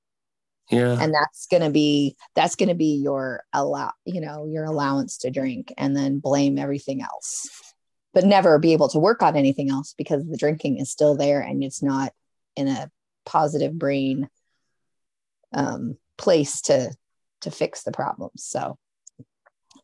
Yeah. 0.69 0.97
And 0.99 1.13
that's 1.13 1.47
going 1.47 1.63
to 1.63 1.69
be, 1.69 2.15
that's 2.35 2.55
going 2.55 2.69
to 2.69 2.75
be 2.75 3.01
your 3.01 3.43
allow, 3.53 3.93
you 4.05 4.21
know, 4.21 4.45
your 4.45 4.65
allowance 4.65 5.19
to 5.19 5.31
drink 5.31 5.73
and 5.77 5.95
then 5.95 6.19
blame 6.19 6.57
everything 6.57 7.01
else, 7.01 7.49
but 8.13 8.25
never 8.25 8.59
be 8.59 8.73
able 8.73 8.89
to 8.89 8.99
work 8.99 9.23
on 9.23 9.37
anything 9.37 9.69
else 9.69 9.93
because 9.97 10.25
the 10.25 10.37
drinking 10.37 10.79
is 10.79 10.91
still 10.91 11.15
there 11.15 11.41
and 11.41 11.63
it's 11.63 11.81
not 11.81 12.11
in 12.55 12.67
a 12.67 12.91
positive 13.25 13.77
brain 13.77 14.29
um, 15.53 15.97
place 16.17 16.61
to 16.61 16.91
to 17.41 17.51
fix 17.51 17.83
the 17.83 17.91
problems. 17.91 18.43
So 18.43 18.77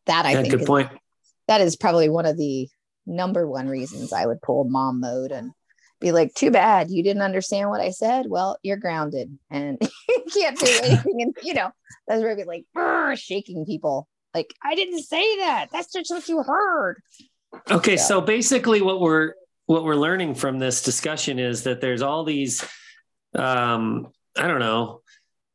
that 0.06 0.26
I 0.26 0.32
yeah, 0.32 0.40
think 0.42 0.50
good 0.52 0.60
is, 0.62 0.66
point. 0.66 0.90
That 1.48 1.60
is 1.60 1.76
probably 1.76 2.08
one 2.08 2.26
of 2.26 2.36
the 2.36 2.68
number 3.06 3.48
one 3.48 3.68
reasons 3.68 4.12
I 4.12 4.26
would 4.26 4.42
pull 4.42 4.64
mom 4.64 5.00
mode 5.00 5.32
and 5.32 5.52
be 6.00 6.12
like, 6.12 6.34
too 6.34 6.50
bad 6.50 6.90
you 6.90 7.02
didn't 7.02 7.22
understand 7.22 7.68
what 7.68 7.80
I 7.80 7.90
said. 7.90 8.26
Well, 8.28 8.58
you're 8.62 8.76
grounded 8.76 9.38
and 9.50 9.78
you 10.08 10.24
can't 10.32 10.58
do 10.58 10.66
anything. 10.82 11.22
And, 11.22 11.36
you 11.42 11.54
know, 11.54 11.70
that's 12.08 12.22
where 12.22 12.30
I'd 12.30 12.36
be 12.36 12.44
like, 12.44 13.18
shaking 13.18 13.66
people. 13.66 14.08
Like, 14.34 14.54
I 14.64 14.74
didn't 14.74 15.02
say 15.02 15.38
that. 15.38 15.68
That's 15.72 15.92
just 15.92 16.10
what 16.10 16.28
you 16.28 16.42
heard. 16.42 17.02
Okay. 17.70 17.96
So, 17.96 18.04
so 18.06 18.20
basically 18.20 18.80
what 18.80 19.00
we're, 19.00 19.34
what 19.66 19.84
we're 19.84 19.96
learning 19.96 20.34
from 20.34 20.58
this 20.58 20.82
discussion 20.82 21.38
is 21.38 21.64
that 21.64 21.80
there's 21.80 22.02
all 22.02 22.24
these, 22.24 22.64
um, 23.34 24.08
I 24.36 24.46
don't 24.46 24.60
know, 24.60 25.02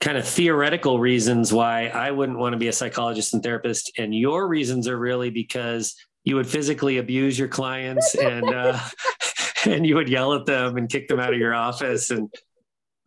kind 0.01 0.17
of 0.17 0.27
theoretical 0.27 0.99
reasons 0.99 1.51
why 1.51 1.87
I 1.87 2.11
wouldn't 2.11 2.37
want 2.37 2.53
to 2.53 2.57
be 2.57 2.67
a 2.67 2.73
psychologist 2.73 3.33
and 3.33 3.41
therapist. 3.41 3.91
And 3.97 4.13
your 4.13 4.47
reasons 4.47 4.87
are 4.87 4.97
really 4.97 5.29
because 5.29 5.95
you 6.23 6.35
would 6.35 6.47
physically 6.47 6.97
abuse 6.97 7.37
your 7.37 7.47
clients 7.47 8.15
and 8.15 8.53
uh, 8.53 8.79
and 9.65 9.85
you 9.85 9.95
would 9.95 10.09
yell 10.09 10.33
at 10.33 10.45
them 10.45 10.77
and 10.77 10.89
kick 10.89 11.07
them 11.07 11.19
out 11.19 11.33
of 11.33 11.39
your 11.39 11.53
office 11.53 12.11
and 12.11 12.29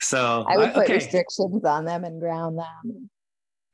so 0.01 0.45
I 0.49 0.57
would 0.57 0.73
put 0.75 0.85
okay. 0.85 0.95
restrictions 0.95 1.65
on 1.65 1.85
them 1.85 2.05
and 2.05 2.21
ground 2.21 2.59
them. 2.59 3.11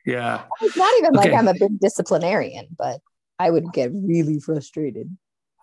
Yeah. 0.06 0.44
It's 0.60 0.76
not 0.76 0.92
even 0.98 1.18
okay. 1.18 1.30
like 1.30 1.38
I'm 1.38 1.48
a 1.48 1.54
big 1.54 1.78
disciplinarian, 1.80 2.68
but 2.78 3.00
I 3.38 3.50
would 3.50 3.72
get 3.72 3.90
really 3.92 4.40
frustrated. 4.40 5.14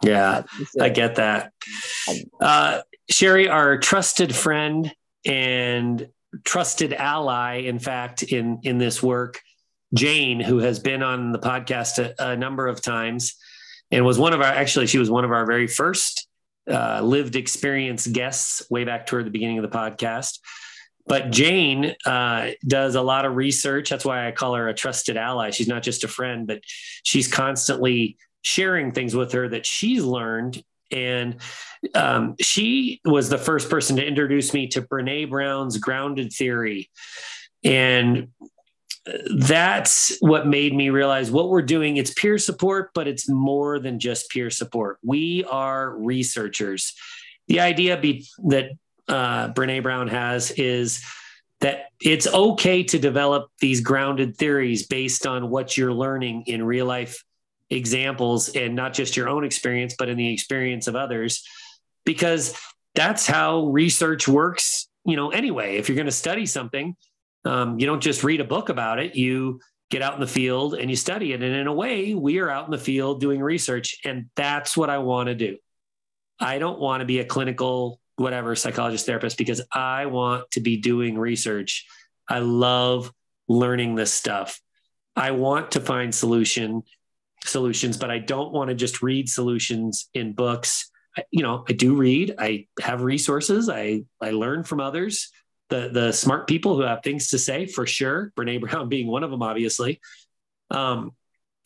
Yeah, 0.03 0.43
I 0.79 0.89
get 0.89 1.15
that. 1.15 1.53
Uh, 2.39 2.81
Sherry, 3.09 3.47
our 3.47 3.77
trusted 3.77 4.35
friend 4.35 4.91
and 5.25 6.07
trusted 6.43 6.93
ally, 6.93 7.57
in 7.57 7.79
fact, 7.79 8.23
in 8.23 8.59
in 8.63 8.77
this 8.77 9.01
work, 9.01 9.41
Jane, 9.93 10.39
who 10.39 10.59
has 10.59 10.79
been 10.79 11.03
on 11.03 11.31
the 11.31 11.39
podcast 11.39 11.99
a, 11.99 12.31
a 12.31 12.37
number 12.37 12.67
of 12.67 12.81
times, 12.81 13.35
and 13.91 14.05
was 14.05 14.17
one 14.17 14.33
of 14.33 14.41
our 14.41 14.47
actually 14.47 14.87
she 14.87 14.97
was 14.97 15.09
one 15.09 15.25
of 15.25 15.31
our 15.31 15.45
very 15.45 15.67
first 15.67 16.27
uh, 16.69 17.01
lived 17.01 17.35
experience 17.35 18.07
guests 18.07 18.63
way 18.69 18.83
back 18.83 19.05
toward 19.05 19.25
the 19.25 19.31
beginning 19.31 19.57
of 19.57 19.69
the 19.69 19.77
podcast. 19.77 20.39
But 21.07 21.31
Jane 21.31 21.95
uh, 22.05 22.51
does 22.65 22.95
a 22.95 23.01
lot 23.01 23.25
of 23.25 23.35
research. 23.35 23.89
That's 23.89 24.05
why 24.05 24.27
I 24.27 24.31
call 24.31 24.53
her 24.55 24.67
a 24.67 24.73
trusted 24.73 25.17
ally. 25.17 25.49
She's 25.49 25.67
not 25.67 25.83
just 25.83 26.03
a 26.03 26.07
friend, 26.07 26.45
but 26.45 26.61
she's 27.03 27.27
constantly 27.27 28.17
sharing 28.43 28.91
things 28.91 29.15
with 29.15 29.31
her 29.33 29.49
that 29.49 29.65
she's 29.65 30.03
learned. 30.03 30.63
And 30.91 31.37
um, 31.95 32.35
she 32.39 33.01
was 33.05 33.29
the 33.29 33.37
first 33.37 33.69
person 33.69 33.95
to 33.95 34.05
introduce 34.05 34.53
me 34.53 34.67
to 34.67 34.81
Brene 34.81 35.29
Brown's 35.29 35.77
grounded 35.77 36.31
theory. 36.33 36.89
And 37.63 38.29
that's 39.35 40.17
what 40.19 40.45
made 40.45 40.75
me 40.75 40.89
realize 40.89 41.31
what 41.31 41.49
we're 41.49 41.61
doing 41.63 41.97
it's 41.97 42.13
peer 42.13 42.37
support 42.37 42.91
but 42.93 43.07
it's 43.07 43.27
more 43.27 43.79
than 43.79 43.99
just 43.99 44.29
peer 44.29 44.51
support 44.51 44.99
we 45.03 45.43
are 45.45 45.97
researchers 45.97 46.93
the 47.47 47.59
idea 47.59 47.97
be, 47.97 48.27
that 48.43 48.69
uh, 49.07 49.51
brene 49.53 49.81
brown 49.81 50.07
has 50.07 50.51
is 50.51 51.03
that 51.61 51.85
it's 51.99 52.27
okay 52.27 52.83
to 52.83 52.99
develop 52.99 53.49
these 53.59 53.81
grounded 53.81 54.35
theories 54.37 54.85
based 54.85 55.25
on 55.25 55.49
what 55.49 55.75
you're 55.75 55.93
learning 55.93 56.43
in 56.45 56.63
real 56.63 56.85
life 56.85 57.23
examples 57.71 58.49
and 58.49 58.75
not 58.75 58.93
just 58.93 59.15
your 59.15 59.29
own 59.29 59.43
experience 59.43 59.95
but 59.97 60.09
in 60.09 60.17
the 60.17 60.31
experience 60.31 60.87
of 60.87 60.95
others 60.95 61.43
because 62.05 62.55
that's 62.95 63.25
how 63.25 63.65
research 63.67 64.27
works 64.27 64.87
you 65.05 65.15
know 65.15 65.29
anyway. 65.29 65.77
If 65.77 65.89
you're 65.89 65.95
going 65.95 66.05
to 66.05 66.11
study 66.11 66.45
something 66.45 66.95
um, 67.45 67.79
you 67.79 67.85
don't 67.85 68.01
just 68.01 68.23
read 68.23 68.39
a 68.39 68.45
book 68.45 68.69
about 68.69 68.99
it. 68.99 69.15
You 69.15 69.59
get 69.89 70.01
out 70.01 70.13
in 70.13 70.19
the 70.19 70.27
field 70.27 70.75
and 70.75 70.89
you 70.89 70.95
study 70.95 71.33
it. 71.33 71.41
And 71.41 71.55
in 71.55 71.67
a 71.67 71.73
way 71.73 72.13
we 72.13 72.39
are 72.39 72.49
out 72.49 72.65
in 72.65 72.71
the 72.71 72.77
field 72.77 73.19
doing 73.19 73.41
research 73.41 73.97
and 74.05 74.29
that's 74.35 74.77
what 74.77 74.89
i 74.89 74.97
want 74.99 75.27
to 75.27 75.35
do. 75.35 75.57
I 76.39 76.59
don't 76.59 76.79
want 76.79 77.01
to 77.01 77.05
be 77.05 77.19
a 77.19 77.25
clinical 77.25 77.99
whatever 78.17 78.55
psychologist 78.55 79.05
therapist 79.05 79.37
because 79.37 79.61
i 79.73 80.05
want 80.05 80.51
to 80.51 80.59
be 80.59 80.77
doing 80.77 81.17
research. 81.17 81.85
I 82.27 82.39
love 82.39 83.11
learning 83.47 83.95
this 83.95 84.13
stuff. 84.13 84.61
I 85.15 85.31
want 85.31 85.71
to 85.71 85.81
find 85.81 86.13
solution 86.13 86.83
solutions 87.43 87.97
but 87.97 88.11
i 88.11 88.19
don't 88.19 88.51
want 88.51 88.69
to 88.69 88.75
just 88.75 89.01
read 89.01 89.27
solutions 89.27 90.09
in 90.13 90.33
books 90.33 90.91
I, 91.17 91.23
you 91.31 91.43
know 91.43 91.65
i 91.67 91.73
do 91.73 91.95
read 91.95 92.35
i 92.37 92.67
have 92.81 93.01
resources 93.01 93.69
i 93.69 94.03
i 94.21 94.31
learn 94.31 94.63
from 94.63 94.79
others 94.79 95.31
the 95.71 95.89
the 95.91 96.11
smart 96.11 96.47
people 96.47 96.75
who 96.75 96.83
have 96.83 97.01
things 97.01 97.29
to 97.29 97.39
say 97.39 97.65
for 97.65 97.87
sure. 97.87 98.31
Brene 98.37 98.61
Brown 98.61 98.89
being 98.89 99.07
one 99.07 99.23
of 99.23 99.31
them, 99.31 99.41
obviously. 99.41 99.99
Um, 100.69 101.13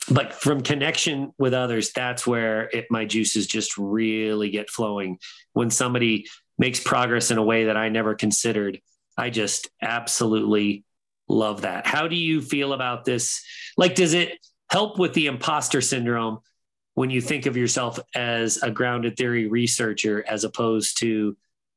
but 0.08 0.32
from 0.32 0.62
connection 0.62 1.32
with 1.36 1.52
others, 1.52 1.90
that's 1.92 2.26
where 2.26 2.70
it, 2.72 2.86
my 2.90 3.04
juices 3.04 3.46
just 3.46 3.76
really 3.76 4.50
get 4.50 4.70
flowing. 4.70 5.18
When 5.52 5.70
somebody 5.70 6.26
makes 6.58 6.80
progress 6.80 7.30
in 7.30 7.38
a 7.38 7.42
way 7.42 7.64
that 7.64 7.76
I 7.76 7.88
never 7.88 8.14
considered, 8.14 8.80
I 9.18 9.30
just 9.30 9.68
absolutely 9.82 10.84
love 11.28 11.62
that. 11.62 11.86
How 11.86 12.06
do 12.06 12.14
you 12.14 12.40
feel 12.40 12.72
about 12.72 13.04
this? 13.04 13.42
Like, 13.76 13.96
does 13.96 14.14
it 14.14 14.38
help 14.70 14.98
with 14.98 15.14
the 15.14 15.26
imposter 15.26 15.80
syndrome 15.80 16.40
when 16.94 17.10
you 17.10 17.20
think 17.20 17.46
of 17.46 17.56
yourself 17.56 17.98
as 18.14 18.56
a 18.62 18.70
grounded 18.70 19.16
theory 19.16 19.46
researcher 19.46 20.24
as 20.26 20.44
opposed 20.44 20.98
to 20.98 21.36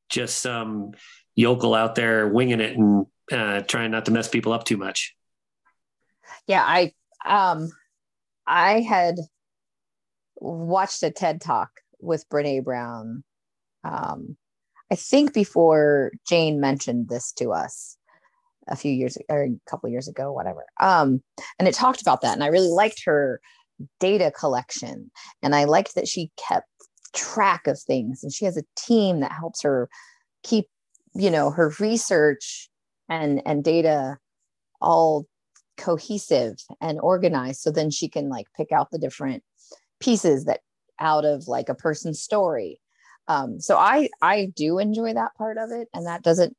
just 0.10 0.40
some 0.40 0.92
yokel 1.36 1.76
out 1.76 1.96
there 1.96 2.28
winging 2.28 2.62
it 2.62 2.78
and 2.78 3.06
uh, 3.32 3.62
trying 3.62 3.92
not 3.92 4.06
to 4.06 4.12
mess 4.12 4.28
people 4.28 4.54
up 4.54 4.64
too 4.64 4.78
much. 4.78 5.16
Yeah, 6.48 6.64
I 6.66 6.94
um 7.26 7.70
I 8.48 8.80
had 8.80 9.20
watched 10.38 11.04
a 11.04 11.12
TED 11.12 11.42
talk 11.42 11.70
with 12.00 12.28
Brene 12.30 12.64
Brown. 12.64 13.24
Um, 13.84 14.38
I 14.92 14.96
think 14.96 15.34
before 15.34 16.12
Jane 16.28 16.60
mentioned 16.60 17.10
this 17.10 17.32
to 17.34 17.52
us 17.52 17.99
a 18.70 18.76
few 18.76 18.92
years 18.92 19.18
or 19.30 19.44
a 19.44 19.50
couple 19.70 19.90
years 19.90 20.08
ago, 20.08 20.32
whatever. 20.32 20.66
Um, 20.80 21.22
and 21.58 21.68
it 21.68 21.74
talked 21.74 22.02
about 22.02 22.22
that, 22.22 22.34
and 22.34 22.44
I 22.44 22.48
really 22.48 22.70
liked 22.70 23.04
her 23.06 23.42
data 24.00 24.32
collection, 24.38 25.12
and 25.42 25.56
I 25.56 25.66
liked 25.66 25.96
that 25.96 26.08
she 26.08 26.32
kept 26.38 26.68
track 27.14 27.68
of 27.68 27.80
things, 27.80 28.24
and 28.24 28.32
she 28.32 28.46
has 28.46 28.58
a 28.58 28.64
team 28.76 29.20
that 29.20 29.32
helps 29.32 29.62
her 29.64 29.90
keep 30.44 30.68
you 31.14 31.32
know 31.32 31.52
her 31.52 31.74
research 31.80 32.70
and 33.10 33.42
and 33.46 33.64
data 33.64 34.18
all 34.82 35.26
cohesive 35.78 36.58
and 36.82 37.00
organized 37.00 37.62
so 37.62 37.72
then 37.72 37.90
she 37.90 38.08
can 38.08 38.30
like 38.30 38.48
pick 38.56 38.72
out 38.72 38.92
the 38.92 39.00
different 39.00 39.44
pieces 40.00 40.46
that 40.46 40.60
out 41.00 41.26
of 41.26 41.48
like 41.48 41.70
a 41.70 41.76
person's 41.76 42.22
story 42.22 42.80
um, 43.28 43.60
so 43.60 43.78
i 43.78 44.10
i 44.22 44.52
do 44.56 44.78
enjoy 44.78 45.14
that 45.14 45.34
part 45.38 45.58
of 45.58 45.72
it 45.72 45.88
and 45.94 46.06
that 46.06 46.22
doesn't 46.22 46.56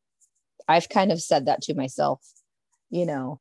i've 0.68 0.88
kind 0.88 1.12
of 1.12 1.20
said 1.20 1.46
that 1.46 1.62
to 1.62 1.74
myself 1.74 2.20
you 2.90 3.06
know 3.06 3.40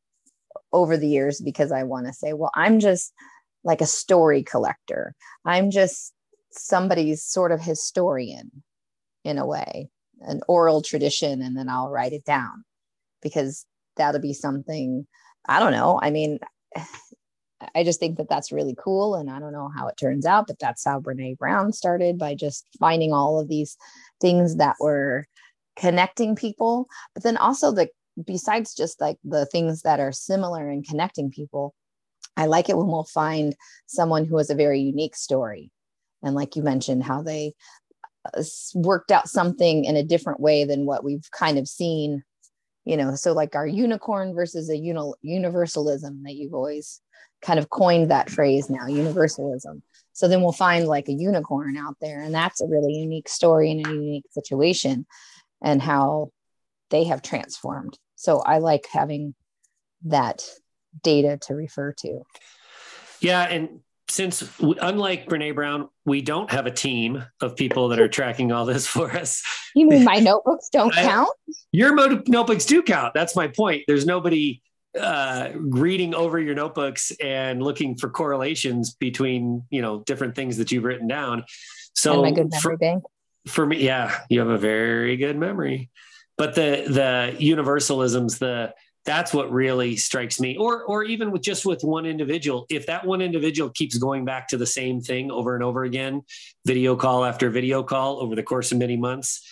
over 0.73 0.97
the 0.97 1.07
years 1.07 1.41
because 1.41 1.71
i 1.71 1.83
want 1.83 2.05
to 2.07 2.13
say 2.13 2.33
well 2.33 2.51
i'm 2.55 2.79
just 2.79 3.13
like 3.63 3.81
a 3.81 3.85
story 3.85 4.43
collector 4.43 5.13
i'm 5.45 5.71
just 5.71 6.13
somebody's 6.51 7.23
sort 7.23 7.51
of 7.51 7.61
historian 7.61 8.51
in 9.23 9.37
a 9.37 9.45
way 9.45 9.89
an 10.21 10.41
oral 10.47 10.81
tradition 10.81 11.41
and 11.41 11.57
then 11.57 11.69
I'll 11.69 11.89
write 11.89 12.13
it 12.13 12.25
down 12.25 12.63
because 13.21 13.65
that'll 13.95 14.21
be 14.21 14.33
something 14.33 15.07
I 15.47 15.59
don't 15.59 15.71
know. 15.71 15.99
I 16.01 16.11
mean, 16.11 16.39
I 17.75 17.83
just 17.83 17.99
think 17.99 18.17
that 18.17 18.29
that's 18.29 18.53
really 18.53 18.75
cool. 18.81 19.15
And 19.15 19.29
I 19.29 19.37
don't 19.39 19.51
know 19.51 19.69
how 19.75 19.87
it 19.87 19.97
turns 19.97 20.25
out, 20.25 20.47
but 20.47 20.59
that's 20.59 20.85
how 20.85 21.01
Brene 21.01 21.37
Brown 21.37 21.73
started 21.73 22.17
by 22.17 22.33
just 22.33 22.65
finding 22.79 23.11
all 23.11 23.37
of 23.37 23.49
these 23.49 23.75
things 24.21 24.55
that 24.57 24.77
were 24.79 25.25
connecting 25.79 26.35
people. 26.35 26.87
But 27.13 27.23
then 27.23 27.37
also, 27.37 27.71
the 27.71 27.89
besides 28.25 28.75
just 28.75 28.99
like 28.99 29.17
the 29.23 29.45
things 29.45 29.83
that 29.83 29.99
are 29.99 30.11
similar 30.11 30.69
in 30.69 30.83
connecting 30.83 31.31
people, 31.31 31.73
I 32.35 32.45
like 32.45 32.69
it 32.69 32.77
when 32.77 32.87
we'll 32.87 33.05
find 33.05 33.55
someone 33.87 34.25
who 34.25 34.37
has 34.37 34.49
a 34.49 34.55
very 34.55 34.79
unique 34.79 35.15
story. 35.15 35.71
And 36.21 36.35
like 36.35 36.55
you 36.55 36.63
mentioned, 36.63 37.03
how 37.03 37.21
they 37.21 37.53
uh, 38.25 38.43
worked 38.75 39.11
out 39.11 39.29
something 39.29 39.85
in 39.85 39.95
a 39.95 40.03
different 40.03 40.39
way 40.39 40.65
than 40.65 40.85
what 40.85 41.03
we've 41.03 41.29
kind 41.31 41.57
of 41.57 41.67
seen 41.67 42.23
you 42.85 42.97
know 42.97 43.15
so 43.15 43.33
like 43.33 43.55
our 43.55 43.67
unicorn 43.67 44.33
versus 44.33 44.69
a 44.69 44.77
uni- 44.77 45.13
universalism 45.21 46.23
that 46.23 46.33
you've 46.33 46.53
always 46.53 47.01
kind 47.41 47.59
of 47.59 47.69
coined 47.69 48.09
that 48.09 48.29
phrase 48.29 48.69
now 48.69 48.87
universalism 48.87 49.81
so 50.13 50.27
then 50.27 50.41
we'll 50.41 50.51
find 50.51 50.87
like 50.87 51.07
a 51.07 51.13
unicorn 51.13 51.77
out 51.77 51.95
there 52.01 52.21
and 52.21 52.33
that's 52.33 52.61
a 52.61 52.67
really 52.67 52.93
unique 52.93 53.29
story 53.29 53.71
and 53.71 53.85
a 53.85 53.91
unique 53.91 54.25
situation 54.31 55.05
and 55.61 55.81
how 55.81 56.29
they 56.89 57.03
have 57.05 57.21
transformed 57.21 57.97
so 58.15 58.39
i 58.39 58.57
like 58.57 58.87
having 58.91 59.33
that 60.03 60.43
data 61.03 61.37
to 61.41 61.53
refer 61.53 61.91
to 61.93 62.21
yeah 63.21 63.43
and 63.43 63.79
since 64.09 64.43
unlike 64.59 65.27
Brene 65.27 65.53
Brown, 65.53 65.87
we 66.05 66.21
don't 66.21 66.49
have 66.51 66.65
a 66.65 66.71
team 66.71 67.23
of 67.41 67.55
people 67.55 67.89
that 67.89 67.99
are 67.99 68.07
tracking 68.07 68.51
all 68.51 68.65
this 68.65 68.87
for 68.87 69.11
us. 69.11 69.43
You 69.75 69.87
mean 69.87 70.03
my 70.03 70.15
notebooks 70.19 70.69
don't 70.69 70.95
I, 70.97 71.03
count? 71.03 71.29
Your 71.71 71.95
notebooks 72.27 72.65
do 72.65 72.81
count. 72.81 73.13
That's 73.13 73.35
my 73.35 73.47
point. 73.47 73.83
There's 73.87 74.05
nobody 74.05 74.61
uh, 74.99 75.49
reading 75.55 76.15
over 76.15 76.39
your 76.39 76.55
notebooks 76.55 77.11
and 77.21 77.61
looking 77.61 77.95
for 77.95 78.09
correlations 78.09 78.95
between 78.95 79.63
you 79.69 79.81
know 79.81 79.99
different 80.01 80.35
things 80.35 80.57
that 80.57 80.71
you've 80.71 80.83
written 80.83 81.07
down. 81.07 81.45
So 81.93 82.13
and 82.13 82.21
my 82.23 82.31
good 82.31 82.49
memory 82.49 82.61
for, 82.61 82.77
bank. 82.77 83.03
For 83.49 83.65
me, 83.65 83.83
yeah, 83.83 84.19
you 84.29 84.39
have 84.39 84.49
a 84.49 84.57
very 84.57 85.17
good 85.17 85.37
memory. 85.37 85.89
But 86.37 86.55
the 86.55 86.85
the 86.87 87.35
universalisms, 87.43 88.39
the 88.39 88.73
that's 89.05 89.33
what 89.33 89.51
really 89.51 89.95
strikes 89.95 90.39
me 90.39 90.57
or 90.57 90.83
or 90.83 91.03
even 91.03 91.31
with 91.31 91.41
just 91.41 91.65
with 91.65 91.83
one 91.83 92.05
individual 92.05 92.65
if 92.69 92.85
that 92.85 93.05
one 93.05 93.21
individual 93.21 93.69
keeps 93.69 93.97
going 93.97 94.25
back 94.25 94.47
to 94.47 94.57
the 94.57 94.65
same 94.65 95.01
thing 95.01 95.31
over 95.31 95.55
and 95.55 95.63
over 95.63 95.83
again 95.83 96.21
video 96.65 96.95
call 96.95 97.25
after 97.25 97.49
video 97.49 97.81
call 97.81 98.21
over 98.21 98.35
the 98.35 98.43
course 98.43 98.71
of 98.71 98.77
many 98.77 98.97
months 98.97 99.47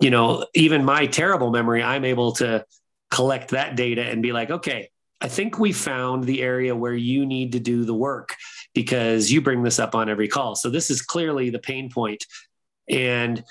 you 0.00 0.10
know 0.10 0.46
even 0.54 0.84
my 0.84 1.06
terrible 1.06 1.50
memory 1.50 1.82
i'm 1.82 2.04
able 2.04 2.32
to 2.32 2.64
collect 3.10 3.50
that 3.50 3.76
data 3.76 4.02
and 4.02 4.22
be 4.22 4.32
like 4.32 4.50
okay 4.50 4.88
i 5.20 5.28
think 5.28 5.58
we 5.58 5.72
found 5.72 6.24
the 6.24 6.40
area 6.40 6.74
where 6.74 6.94
you 6.94 7.26
need 7.26 7.52
to 7.52 7.60
do 7.60 7.84
the 7.84 7.94
work 7.94 8.36
because 8.74 9.30
you 9.30 9.40
bring 9.42 9.62
this 9.62 9.78
up 9.78 9.94
on 9.94 10.08
every 10.08 10.28
call 10.28 10.54
so 10.54 10.70
this 10.70 10.88
is 10.88 11.02
clearly 11.02 11.50
the 11.50 11.58
pain 11.58 11.90
point 11.90 12.24
and 12.88 13.42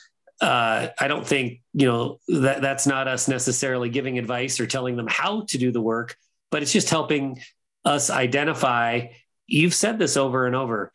uh, 0.41 0.87
I 0.99 1.07
don't 1.07 1.25
think 1.25 1.61
you 1.73 1.85
know 1.85 2.19
that 2.27 2.61
that's 2.61 2.87
not 2.87 3.07
us 3.07 3.27
necessarily 3.27 3.89
giving 3.89 4.17
advice 4.17 4.59
or 4.59 4.65
telling 4.65 4.95
them 4.95 5.07
how 5.07 5.45
to 5.49 5.57
do 5.57 5.71
the 5.71 5.81
work, 5.81 6.17
but 6.49 6.61
it's 6.61 6.73
just 6.73 6.89
helping 6.89 7.41
us 7.85 8.09
identify. 8.09 9.07
You've 9.47 9.73
said 9.73 9.99
this 9.99 10.17
over 10.17 10.47
and 10.47 10.55
over. 10.55 10.91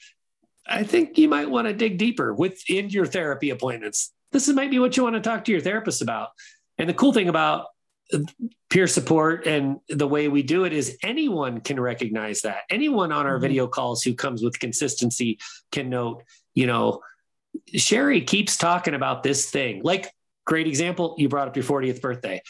I 0.66 0.82
think 0.82 1.16
you 1.16 1.28
might 1.28 1.49
want 1.49 1.68
to 1.68 1.74
dig 1.74 1.99
deeper 1.99 2.34
within 2.34 2.91
your 2.91 3.07
therapy 3.07 3.51
appointments. 3.51 4.12
This 4.32 4.49
is 4.49 4.55
might 4.57 4.70
be 4.70 4.80
what 4.80 4.97
you 4.97 5.05
want 5.05 5.14
to 5.14 5.20
talk 5.20 5.45
to 5.45 5.53
your 5.53 5.61
therapist 5.61 6.03
about. 6.03 6.30
And 6.78 6.89
the 6.89 6.95
cool 6.95 7.12
thing 7.12 7.28
about 7.28 7.66
peer 8.70 8.87
support 8.87 9.47
and 9.47 9.78
the 9.89 10.07
way 10.07 10.28
we 10.28 10.43
do 10.43 10.64
it 10.64 10.72
is 10.72 10.97
anyone 11.03 11.61
can 11.61 11.78
recognize 11.78 12.43
that. 12.43 12.61
Anyone 12.70 13.12
on 13.12 13.26
our 13.26 13.34
mm-hmm. 13.34 13.43
video 13.43 13.66
calls 13.66 14.03
who 14.03 14.14
comes 14.14 14.43
with 14.43 14.59
consistency 14.59 15.39
can 15.72 15.89
note, 15.89 16.22
you 16.55 16.66
know, 16.66 17.01
Sherry 17.74 18.20
keeps 18.20 18.56
talking 18.56 18.94
about 18.94 19.22
this 19.22 19.50
thing. 19.50 19.82
Like, 19.82 20.10
great 20.44 20.66
example, 20.66 21.14
you 21.18 21.28
brought 21.28 21.48
up 21.48 21.56
your 21.56 21.64
40th 21.64 22.00
birthday. 22.00 22.42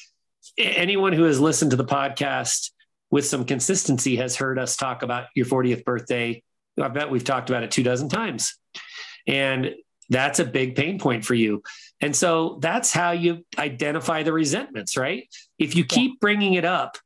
Anyone 0.58 1.12
who 1.12 1.24
has 1.24 1.40
listened 1.40 1.72
to 1.72 1.76
the 1.76 1.84
podcast 1.84 2.70
with 3.10 3.26
some 3.26 3.44
consistency 3.44 4.16
has 4.16 4.36
heard 4.36 4.58
us 4.58 4.76
talk 4.76 5.02
about 5.02 5.26
your 5.34 5.46
40th 5.46 5.84
birthday. 5.84 6.42
I 6.80 6.88
bet 6.88 7.10
we've 7.10 7.24
talked 7.24 7.50
about 7.50 7.62
it 7.62 7.70
two 7.70 7.82
dozen 7.82 8.08
times. 8.08 8.56
And 9.26 9.74
that's 10.08 10.38
a 10.38 10.44
big 10.44 10.76
pain 10.76 10.98
point 10.98 11.24
for 11.24 11.34
you. 11.34 11.62
And 12.00 12.14
so 12.14 12.58
that's 12.60 12.92
how 12.92 13.12
you 13.12 13.44
identify 13.58 14.22
the 14.22 14.32
resentments, 14.32 14.96
right? 14.96 15.28
If 15.58 15.74
you 15.74 15.84
keep 15.84 16.20
bringing 16.20 16.54
it 16.54 16.64
up 16.64 16.98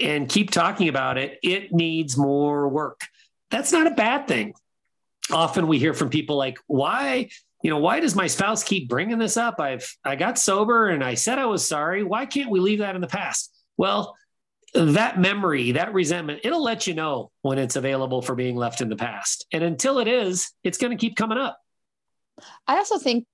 and 0.00 0.28
keep 0.28 0.50
talking 0.50 0.88
about 0.88 1.18
it, 1.18 1.38
it 1.42 1.72
needs 1.72 2.16
more 2.16 2.68
work. 2.68 3.02
That's 3.50 3.70
not 3.70 3.86
a 3.86 3.90
bad 3.90 4.26
thing 4.26 4.54
often 5.30 5.66
we 5.66 5.78
hear 5.78 5.94
from 5.94 6.10
people 6.10 6.36
like, 6.36 6.58
why, 6.66 7.28
you 7.62 7.70
know, 7.70 7.78
why 7.78 8.00
does 8.00 8.14
my 8.14 8.26
spouse 8.26 8.62
keep 8.62 8.88
bringing 8.88 9.18
this 9.18 9.36
up? 9.36 9.58
I've, 9.60 9.90
I 10.04 10.16
got 10.16 10.38
sober 10.38 10.88
and 10.88 11.02
I 11.02 11.14
said 11.14 11.38
I 11.38 11.46
was 11.46 11.66
sorry. 11.66 12.02
Why 12.02 12.26
can't 12.26 12.50
we 12.50 12.60
leave 12.60 12.80
that 12.80 12.94
in 12.94 13.00
the 13.00 13.06
past? 13.06 13.54
Well, 13.76 14.16
that 14.74 15.20
memory, 15.20 15.72
that 15.72 15.94
resentment, 15.94 16.40
it'll 16.44 16.62
let 16.62 16.86
you 16.86 16.94
know 16.94 17.30
when 17.42 17.58
it's 17.58 17.76
available 17.76 18.22
for 18.22 18.34
being 18.34 18.56
left 18.56 18.80
in 18.80 18.88
the 18.88 18.96
past. 18.96 19.46
And 19.52 19.62
until 19.62 19.98
it 19.98 20.08
is, 20.08 20.50
it's 20.62 20.78
going 20.78 20.90
to 20.90 21.00
keep 21.00 21.16
coming 21.16 21.38
up. 21.38 21.58
I 22.66 22.76
also 22.76 22.98
think 22.98 23.26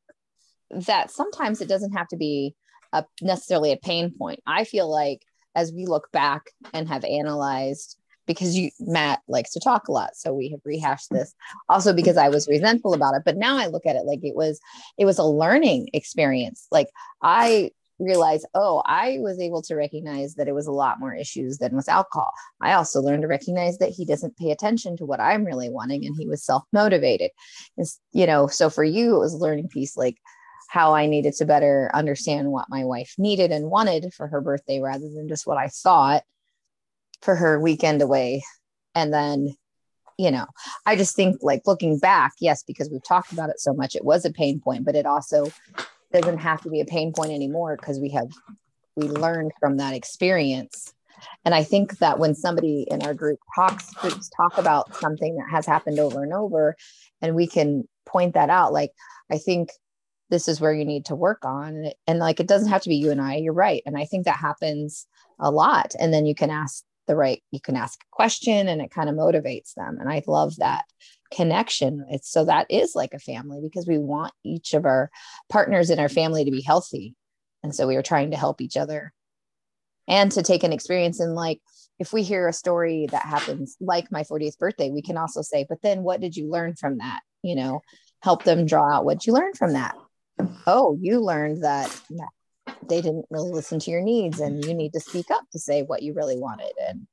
that 0.70 1.10
sometimes 1.10 1.60
it 1.60 1.68
doesn't 1.68 1.92
have 1.92 2.08
to 2.08 2.16
be 2.16 2.54
a, 2.92 3.04
necessarily 3.22 3.72
a 3.72 3.76
pain 3.76 4.12
point. 4.16 4.40
I 4.46 4.64
feel 4.64 4.90
like 4.90 5.22
as 5.54 5.72
we 5.72 5.86
look 5.86 6.12
back 6.12 6.42
and 6.72 6.88
have 6.88 7.04
analyzed 7.04 7.96
because 8.30 8.56
you 8.56 8.70
Matt 8.78 9.20
likes 9.26 9.50
to 9.52 9.60
talk 9.60 9.88
a 9.88 9.92
lot. 9.92 10.14
So 10.14 10.32
we 10.32 10.50
have 10.50 10.60
rehashed 10.64 11.10
this 11.10 11.34
also 11.68 11.92
because 11.92 12.16
I 12.16 12.28
was 12.28 12.46
resentful 12.46 12.94
about 12.94 13.14
it. 13.14 13.22
But 13.24 13.36
now 13.36 13.58
I 13.58 13.66
look 13.66 13.86
at 13.86 13.96
it 13.96 14.04
like 14.04 14.20
it 14.22 14.36
was 14.36 14.60
it 14.98 15.04
was 15.04 15.18
a 15.18 15.24
learning 15.24 15.88
experience. 15.92 16.68
Like 16.70 16.88
I 17.22 17.72
realized, 17.98 18.46
oh, 18.54 18.82
I 18.86 19.18
was 19.20 19.38
able 19.40 19.62
to 19.62 19.74
recognize 19.74 20.36
that 20.36 20.48
it 20.48 20.54
was 20.54 20.68
a 20.68 20.72
lot 20.72 21.00
more 21.00 21.12
issues 21.12 21.58
than 21.58 21.74
with 21.74 21.88
alcohol. 21.88 22.32
I 22.60 22.72
also 22.72 23.00
learned 23.00 23.22
to 23.22 23.28
recognize 23.28 23.78
that 23.78 23.90
he 23.90 24.04
doesn't 24.04 24.38
pay 24.38 24.52
attention 24.52 24.96
to 24.98 25.04
what 25.04 25.20
I'm 25.20 25.44
really 25.44 25.68
wanting 25.68 26.06
and 26.06 26.14
he 26.18 26.26
was 26.26 26.44
self-motivated. 26.44 27.30
you 28.12 28.26
know, 28.26 28.46
so 28.46 28.70
for 28.70 28.84
you, 28.84 29.16
it 29.16 29.18
was 29.18 29.34
a 29.34 29.38
learning 29.38 29.68
piece 29.68 29.96
like 29.96 30.16
how 30.68 30.94
I 30.94 31.06
needed 31.06 31.34
to 31.34 31.44
better 31.44 31.90
understand 31.92 32.52
what 32.52 32.70
my 32.70 32.84
wife 32.84 33.14
needed 33.18 33.50
and 33.50 33.70
wanted 33.70 34.14
for 34.14 34.28
her 34.28 34.40
birthday 34.40 34.80
rather 34.80 35.08
than 35.10 35.28
just 35.28 35.46
what 35.46 35.58
I 35.58 35.66
thought 35.66 36.22
for 37.22 37.36
her 37.36 37.60
weekend 37.60 38.02
away. 38.02 38.42
And 38.94 39.12
then, 39.12 39.54
you 40.18 40.30
know, 40.30 40.46
I 40.86 40.96
just 40.96 41.14
think 41.14 41.38
like 41.42 41.62
looking 41.66 41.98
back, 41.98 42.32
yes, 42.40 42.62
because 42.62 42.90
we've 42.90 43.04
talked 43.04 43.32
about 43.32 43.50
it 43.50 43.60
so 43.60 43.72
much, 43.72 43.94
it 43.94 44.04
was 44.04 44.24
a 44.24 44.32
pain 44.32 44.60
point, 44.60 44.84
but 44.84 44.94
it 44.94 45.06
also 45.06 45.46
doesn't 46.12 46.38
have 46.38 46.60
to 46.62 46.70
be 46.70 46.80
a 46.80 46.86
pain 46.86 47.12
point 47.12 47.32
anymore 47.32 47.76
because 47.76 48.00
we 48.00 48.10
have 48.10 48.28
we 48.96 49.08
learned 49.08 49.52
from 49.60 49.76
that 49.76 49.94
experience. 49.94 50.92
And 51.44 51.54
I 51.54 51.62
think 51.62 51.98
that 51.98 52.18
when 52.18 52.34
somebody 52.34 52.86
in 52.90 53.02
our 53.02 53.14
group 53.14 53.38
talks 53.54 53.92
groups 53.94 54.30
talk 54.36 54.58
about 54.58 54.94
something 54.96 55.36
that 55.36 55.50
has 55.50 55.66
happened 55.66 55.98
over 55.98 56.22
and 56.22 56.32
over, 56.32 56.76
and 57.22 57.34
we 57.34 57.46
can 57.46 57.86
point 58.06 58.34
that 58.34 58.50
out, 58.50 58.72
like 58.72 58.92
I 59.30 59.38
think 59.38 59.70
this 60.30 60.48
is 60.48 60.60
where 60.60 60.72
you 60.72 60.84
need 60.84 61.06
to 61.06 61.14
work 61.14 61.44
on 61.44 61.74
and, 61.74 61.94
and 62.06 62.18
like 62.18 62.40
it 62.40 62.46
doesn't 62.46 62.68
have 62.68 62.82
to 62.82 62.88
be 62.88 62.96
you 62.96 63.10
and 63.10 63.20
I. 63.20 63.36
You're 63.36 63.52
right, 63.52 63.82
and 63.86 63.96
I 63.96 64.04
think 64.04 64.24
that 64.24 64.36
happens 64.36 65.06
a 65.38 65.50
lot. 65.50 65.94
And 65.98 66.12
then 66.12 66.26
you 66.26 66.34
can 66.34 66.50
ask 66.50 66.84
the 67.10 67.16
right 67.16 67.42
you 67.50 67.60
can 67.60 67.74
ask 67.74 67.98
a 68.00 68.06
question 68.12 68.68
and 68.68 68.80
it 68.80 68.92
kind 68.92 69.08
of 69.10 69.16
motivates 69.16 69.74
them. 69.74 69.98
And 69.98 70.08
i 70.08 70.22
love 70.28 70.54
that 70.56 70.84
connection. 71.32 72.06
It's 72.08 72.30
so 72.30 72.44
that 72.44 72.66
is 72.70 72.94
like 72.94 73.14
a 73.14 73.18
family 73.18 73.60
because 73.60 73.86
we 73.86 73.98
want 73.98 74.32
each 74.44 74.74
of 74.74 74.84
our 74.84 75.10
partners 75.48 75.90
in 75.90 75.98
our 75.98 76.08
family 76.08 76.44
to 76.44 76.50
be 76.52 76.62
healthy. 76.62 77.16
And 77.64 77.74
so 77.74 77.88
we 77.88 77.96
are 77.96 78.02
trying 78.02 78.30
to 78.30 78.36
help 78.36 78.60
each 78.60 78.76
other 78.76 79.12
and 80.06 80.30
to 80.32 80.42
take 80.42 80.62
an 80.62 80.72
experience 80.72 81.20
in 81.20 81.34
like 81.34 81.60
if 81.98 82.12
we 82.12 82.22
hear 82.22 82.46
a 82.46 82.52
story 82.52 83.06
that 83.10 83.24
happens 83.24 83.76
like 83.80 84.10
my 84.12 84.22
40th 84.22 84.58
birthday 84.58 84.90
we 84.90 85.02
can 85.02 85.16
also 85.16 85.42
say 85.42 85.66
but 85.68 85.82
then 85.82 86.02
what 86.04 86.20
did 86.20 86.36
you 86.36 86.48
learn 86.48 86.74
from 86.76 86.98
that? 86.98 87.22
You 87.42 87.56
know 87.56 87.82
help 88.22 88.44
them 88.44 88.66
draw 88.66 88.96
out 88.96 89.04
what 89.04 89.26
you 89.26 89.32
learned 89.32 89.56
from 89.56 89.72
that. 89.72 89.96
Oh 90.64 90.96
you 91.00 91.20
learned 91.20 91.64
that 91.64 91.90
they 92.88 93.00
didn't 93.00 93.26
really 93.30 93.50
listen 93.50 93.78
to 93.78 93.90
your 93.90 94.00
needs 94.00 94.40
and 94.40 94.64
you 94.64 94.74
need 94.74 94.92
to 94.92 95.00
speak 95.00 95.30
up 95.30 95.42
to 95.52 95.58
say 95.58 95.82
what 95.82 96.02
you 96.02 96.12
really 96.12 96.38
wanted 96.38 96.72
and 96.88 97.06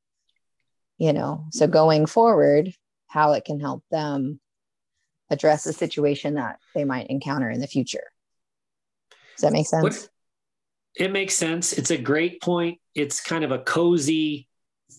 you 0.98 1.14
know 1.14 1.46
so 1.52 1.68
going 1.68 2.06
forward 2.06 2.74
how 3.08 3.34
it 3.34 3.46
can 3.46 3.60
help 3.60 3.84
them 3.92 4.40
address 5.30 5.66
a 5.66 5.74
situation 5.74 6.36
that 6.36 6.60
they 6.74 6.84
might 6.84 7.08
encounter 7.08 7.50
in 7.50 7.60
the 7.60 7.68
future. 7.68 8.04
Does 9.36 9.42
that 9.42 9.54
make 9.54 9.68
sense? 9.68 9.84
What, 9.84 10.10
it 10.96 11.12
makes 11.12 11.36
sense. 11.36 11.74
It's 11.74 11.92
a 11.92 11.98
great 11.98 12.42
point. 12.42 12.80
It's 12.96 13.22
kind 13.22 13.44
of 13.44 13.52
a 13.52 13.60
cozy 13.60 14.48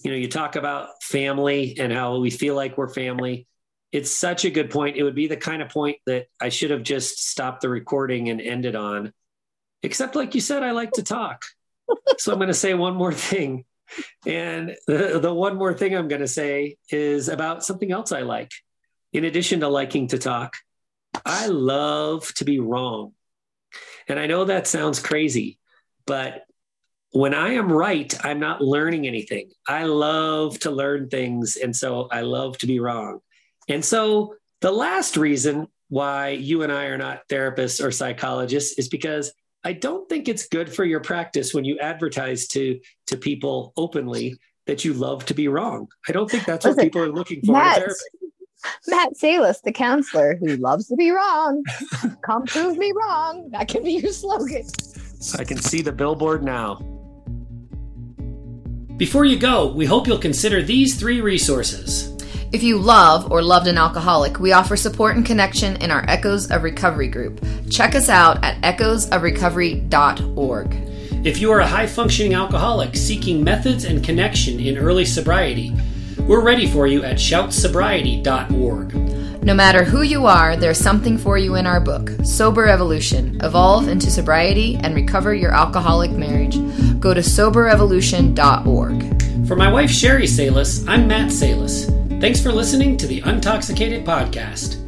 you 0.04 0.10
know 0.10 0.16
you 0.16 0.28
talk 0.28 0.54
about 0.54 1.02
family 1.02 1.76
and 1.78 1.92
how 1.92 2.18
we 2.18 2.30
feel 2.30 2.54
like 2.54 2.76
we're 2.76 2.88
family. 2.88 3.46
It's 3.90 4.10
such 4.10 4.44
a 4.44 4.50
good 4.50 4.70
point. 4.70 4.96
It 4.96 5.02
would 5.02 5.14
be 5.14 5.28
the 5.28 5.36
kind 5.36 5.62
of 5.62 5.70
point 5.70 5.96
that 6.06 6.26
i 6.40 6.50
should 6.50 6.70
have 6.70 6.82
just 6.82 7.26
stopped 7.26 7.62
the 7.62 7.68
recording 7.68 8.28
and 8.28 8.40
ended 8.40 8.76
on 8.76 9.12
Except, 9.82 10.16
like 10.16 10.34
you 10.34 10.40
said, 10.40 10.62
I 10.62 10.72
like 10.72 10.92
to 10.92 11.02
talk. 11.02 11.44
so 12.18 12.32
I'm 12.32 12.38
going 12.38 12.48
to 12.48 12.54
say 12.54 12.74
one 12.74 12.94
more 12.94 13.12
thing. 13.12 13.64
And 14.26 14.76
the, 14.86 15.18
the 15.20 15.32
one 15.32 15.56
more 15.56 15.72
thing 15.72 15.94
I'm 15.94 16.08
going 16.08 16.20
to 16.20 16.28
say 16.28 16.76
is 16.90 17.28
about 17.28 17.64
something 17.64 17.90
else 17.90 18.12
I 18.12 18.20
like. 18.20 18.50
In 19.12 19.24
addition 19.24 19.60
to 19.60 19.68
liking 19.68 20.08
to 20.08 20.18
talk, 20.18 20.56
I 21.24 21.46
love 21.46 22.32
to 22.34 22.44
be 22.44 22.60
wrong. 22.60 23.12
And 24.08 24.18
I 24.18 24.26
know 24.26 24.44
that 24.44 24.66
sounds 24.66 25.00
crazy, 25.00 25.58
but 26.06 26.44
when 27.12 27.34
I 27.34 27.54
am 27.54 27.72
right, 27.72 28.14
I'm 28.24 28.38
not 28.38 28.60
learning 28.60 29.06
anything. 29.06 29.50
I 29.66 29.84
love 29.84 30.58
to 30.60 30.70
learn 30.70 31.08
things. 31.08 31.56
And 31.56 31.74
so 31.74 32.08
I 32.10 32.20
love 32.20 32.58
to 32.58 32.66
be 32.66 32.80
wrong. 32.80 33.20
And 33.68 33.84
so 33.84 34.34
the 34.60 34.72
last 34.72 35.16
reason 35.16 35.68
why 35.88 36.30
you 36.30 36.62
and 36.62 36.72
I 36.72 36.86
are 36.86 36.98
not 36.98 37.26
therapists 37.28 37.82
or 37.82 37.90
psychologists 37.90 38.78
is 38.78 38.88
because 38.88 39.32
I 39.64 39.72
don't 39.72 40.08
think 40.08 40.28
it's 40.28 40.48
good 40.48 40.72
for 40.72 40.84
your 40.84 41.00
practice 41.00 41.52
when 41.52 41.64
you 41.64 41.78
advertise 41.78 42.46
to 42.48 42.80
to 43.08 43.16
people 43.16 43.72
openly 43.76 44.36
that 44.66 44.84
you 44.84 44.92
love 44.92 45.24
to 45.26 45.34
be 45.34 45.48
wrong. 45.48 45.88
I 46.08 46.12
don't 46.12 46.30
think 46.30 46.44
that's 46.44 46.64
Listen, 46.64 46.76
what 46.76 46.84
people 46.84 47.02
are 47.02 47.10
looking 47.10 47.40
for 47.44 47.52
Matt, 47.52 47.82
Matt 48.86 49.16
Salis, 49.16 49.60
the 49.62 49.72
counselor 49.72 50.36
who 50.36 50.56
loves 50.56 50.86
to 50.88 50.96
be 50.96 51.10
wrong. 51.10 51.64
Come 52.22 52.44
prove 52.44 52.76
me 52.76 52.92
wrong. 52.94 53.48
That 53.50 53.68
can 53.68 53.82
be 53.82 53.92
your 53.92 54.12
slogan. 54.12 54.66
I 55.38 55.44
can 55.44 55.56
see 55.56 55.82
the 55.82 55.92
billboard 55.92 56.44
now. 56.44 56.76
Before 58.96 59.24
you 59.24 59.38
go, 59.38 59.72
we 59.72 59.86
hope 59.86 60.06
you'll 60.06 60.18
consider 60.18 60.62
these 60.62 60.98
three 60.98 61.20
resources. 61.20 62.17
If 62.50 62.62
you 62.62 62.78
love 62.78 63.30
or 63.30 63.42
loved 63.42 63.66
an 63.66 63.76
alcoholic, 63.76 64.40
we 64.40 64.52
offer 64.52 64.74
support 64.74 65.16
and 65.16 65.26
connection 65.26 65.76
in 65.76 65.90
our 65.90 66.02
Echoes 66.08 66.50
of 66.50 66.62
Recovery 66.62 67.08
group. 67.08 67.44
Check 67.70 67.94
us 67.94 68.08
out 68.08 68.42
at 68.42 68.58
echoesofrecovery.org. 68.62 70.74
If 71.26 71.42
you 71.42 71.52
are 71.52 71.60
a 71.60 71.66
high 71.66 71.86
functioning 71.86 72.32
alcoholic 72.32 72.96
seeking 72.96 73.44
methods 73.44 73.84
and 73.84 74.02
connection 74.02 74.60
in 74.60 74.78
early 74.78 75.04
sobriety, 75.04 75.76
we're 76.20 76.40
ready 76.40 76.66
for 76.66 76.86
you 76.86 77.04
at 77.04 77.16
shoutsobriety.org. 77.16 78.94
No 79.44 79.52
matter 79.52 79.84
who 79.84 80.00
you 80.00 80.24
are, 80.24 80.56
there's 80.56 80.78
something 80.78 81.18
for 81.18 81.36
you 81.36 81.54
in 81.54 81.66
our 81.66 81.80
book, 81.80 82.12
Sober 82.24 82.66
Evolution 82.66 83.38
Evolve 83.42 83.88
into 83.88 84.10
Sobriety 84.10 84.76
and 84.76 84.94
Recover 84.94 85.34
Your 85.34 85.52
Alcoholic 85.52 86.12
Marriage. 86.12 86.56
Go 86.98 87.12
to 87.12 87.20
soberevolution.org. 87.20 89.46
For 89.46 89.56
my 89.56 89.70
wife, 89.70 89.90
Sherry 89.90 90.26
Salis, 90.26 90.88
I'm 90.88 91.06
Matt 91.06 91.30
Salis. 91.30 91.97
Thanks 92.20 92.42
for 92.42 92.50
listening 92.50 92.96
to 92.96 93.06
the 93.06 93.20
Untoxicated 93.22 94.04
Podcast. 94.04 94.87